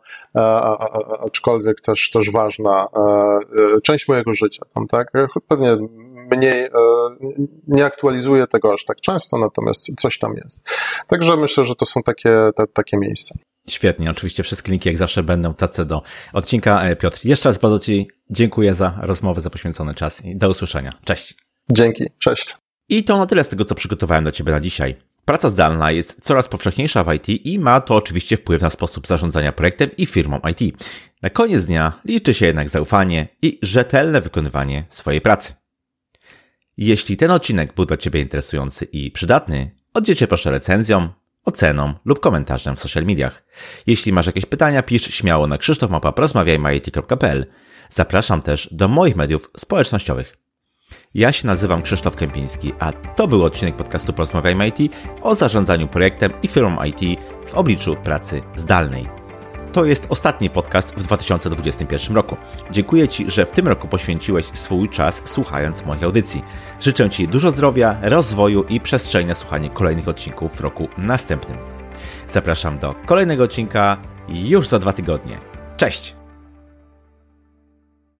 aczkolwiek 1.20 1.80
też, 1.80 2.10
też 2.10 2.30
ważna 2.30 2.88
E, 3.76 3.80
część 3.80 4.08
mojego 4.08 4.34
życia 4.34 4.62
tam, 4.74 4.86
tak? 4.86 5.12
Pewnie 5.48 5.76
mniej, 6.36 6.64
e, 6.64 6.70
nie 7.68 7.84
aktualizuję 7.84 8.46
tego 8.46 8.74
aż 8.74 8.84
tak 8.84 9.00
często, 9.00 9.38
natomiast 9.38 10.00
coś 10.00 10.18
tam 10.18 10.34
jest. 10.44 10.68
Także 11.06 11.36
myślę, 11.36 11.64
że 11.64 11.74
to 11.74 11.86
są 11.86 12.02
takie, 12.02 12.50
te, 12.56 12.66
takie 12.66 12.98
miejsca. 12.98 13.34
Świetnie, 13.68 14.10
oczywiście 14.10 14.42
wszystkie 14.42 14.72
linki 14.72 14.88
jak 14.88 14.98
zawsze 14.98 15.22
będą 15.22 15.54
tacy 15.54 15.84
do 15.84 16.02
odcinka. 16.32 16.82
E, 16.82 16.96
Piotr, 16.96 17.20
jeszcze 17.24 17.48
raz 17.48 17.58
bardzo 17.58 17.78
Ci 17.78 18.08
dziękuję 18.30 18.74
za 18.74 18.98
rozmowę, 19.02 19.40
za 19.40 19.50
poświęcony 19.50 19.94
czas 19.94 20.24
i 20.24 20.36
do 20.36 20.48
usłyszenia. 20.48 20.92
Cześć. 21.04 21.34
Dzięki, 21.72 22.04
cześć. 22.18 22.56
I 22.88 23.04
to 23.04 23.18
na 23.18 23.26
tyle 23.26 23.44
z 23.44 23.48
tego, 23.48 23.64
co 23.64 23.74
przygotowałem 23.74 24.24
dla 24.24 24.32
Ciebie 24.32 24.52
na 24.52 24.60
dzisiaj. 24.60 24.94
Praca 25.24 25.50
zdalna 25.50 25.90
jest 25.90 26.20
coraz 26.22 26.48
powszechniejsza 26.48 27.04
w 27.04 27.14
IT 27.14 27.28
i 27.28 27.58
ma 27.58 27.80
to 27.80 27.94
oczywiście 27.94 28.36
wpływ 28.36 28.62
na 28.62 28.70
sposób 28.70 29.06
zarządzania 29.06 29.52
projektem 29.52 29.90
i 29.98 30.06
firmą 30.06 30.40
IT. 30.50 30.76
Na 31.22 31.30
koniec 31.30 31.64
dnia 31.66 32.00
liczy 32.04 32.34
się 32.34 32.46
jednak 32.46 32.68
zaufanie 32.68 33.28
i 33.42 33.58
rzetelne 33.62 34.20
wykonywanie 34.20 34.84
swojej 34.88 35.20
pracy. 35.20 35.54
Jeśli 36.76 37.16
ten 37.16 37.30
odcinek 37.30 37.74
był 37.74 37.84
dla 37.84 37.96
Ciebie 37.96 38.20
interesujący 38.20 38.84
i 38.84 39.10
przydatny, 39.10 39.70
oddziel 39.94 40.16
Cię 40.16 40.26
proszę 40.26 40.50
recenzją, 40.50 41.08
oceną 41.44 41.94
lub 42.04 42.20
komentarzem 42.20 42.76
w 42.76 42.80
social 42.80 43.04
mediach. 43.04 43.44
Jeśli 43.86 44.12
masz 44.12 44.26
jakieś 44.26 44.46
pytania, 44.46 44.82
pisz 44.82 45.14
śmiało 45.14 45.46
na 45.46 45.58
krzysztofmapa.porozmawiajmy.it.pl. 45.58 47.46
Zapraszam 47.90 48.42
też 48.42 48.68
do 48.72 48.88
moich 48.88 49.16
mediów 49.16 49.50
społecznościowych. 49.56 50.36
Ja 51.14 51.32
się 51.32 51.46
nazywam 51.46 51.82
Krzysztof 51.82 52.16
Kępiński, 52.16 52.72
a 52.78 52.92
to 52.92 53.28
był 53.28 53.44
odcinek 53.44 53.76
podcastu 53.76 54.12
Porozmawiajmy 54.12 54.68
IT 54.68 54.92
o 55.22 55.34
zarządzaniu 55.34 55.88
projektem 55.88 56.32
i 56.42 56.48
firmą 56.48 56.84
IT 56.84 57.20
w 57.46 57.54
obliczu 57.54 57.96
pracy 57.96 58.42
zdalnej. 58.56 59.21
To 59.72 59.84
jest 59.84 60.06
ostatni 60.08 60.50
podcast 60.50 60.94
w 60.94 61.02
2021 61.02 62.16
roku. 62.16 62.36
Dziękuję 62.70 63.08
Ci, 63.08 63.30
że 63.30 63.46
w 63.46 63.50
tym 63.50 63.68
roku 63.68 63.88
poświęciłeś 63.88 64.46
swój 64.46 64.88
czas 64.88 65.22
słuchając 65.24 65.86
moich 65.86 66.04
audycji. 66.04 66.44
Życzę 66.80 67.10
Ci 67.10 67.28
dużo 67.28 67.50
zdrowia, 67.50 67.96
rozwoju 68.02 68.64
i 68.68 68.80
przestrzeni 68.80 69.28
na 69.28 69.34
słuchanie 69.34 69.70
kolejnych 69.70 70.08
odcinków 70.08 70.56
w 70.56 70.60
roku 70.60 70.88
następnym. 70.98 71.58
Zapraszam 72.28 72.78
do 72.78 72.94
kolejnego 73.06 73.44
odcinka 73.44 73.96
już 74.28 74.68
za 74.68 74.78
dwa 74.78 74.92
tygodnie. 74.92 75.36
Cześć! 75.76 76.21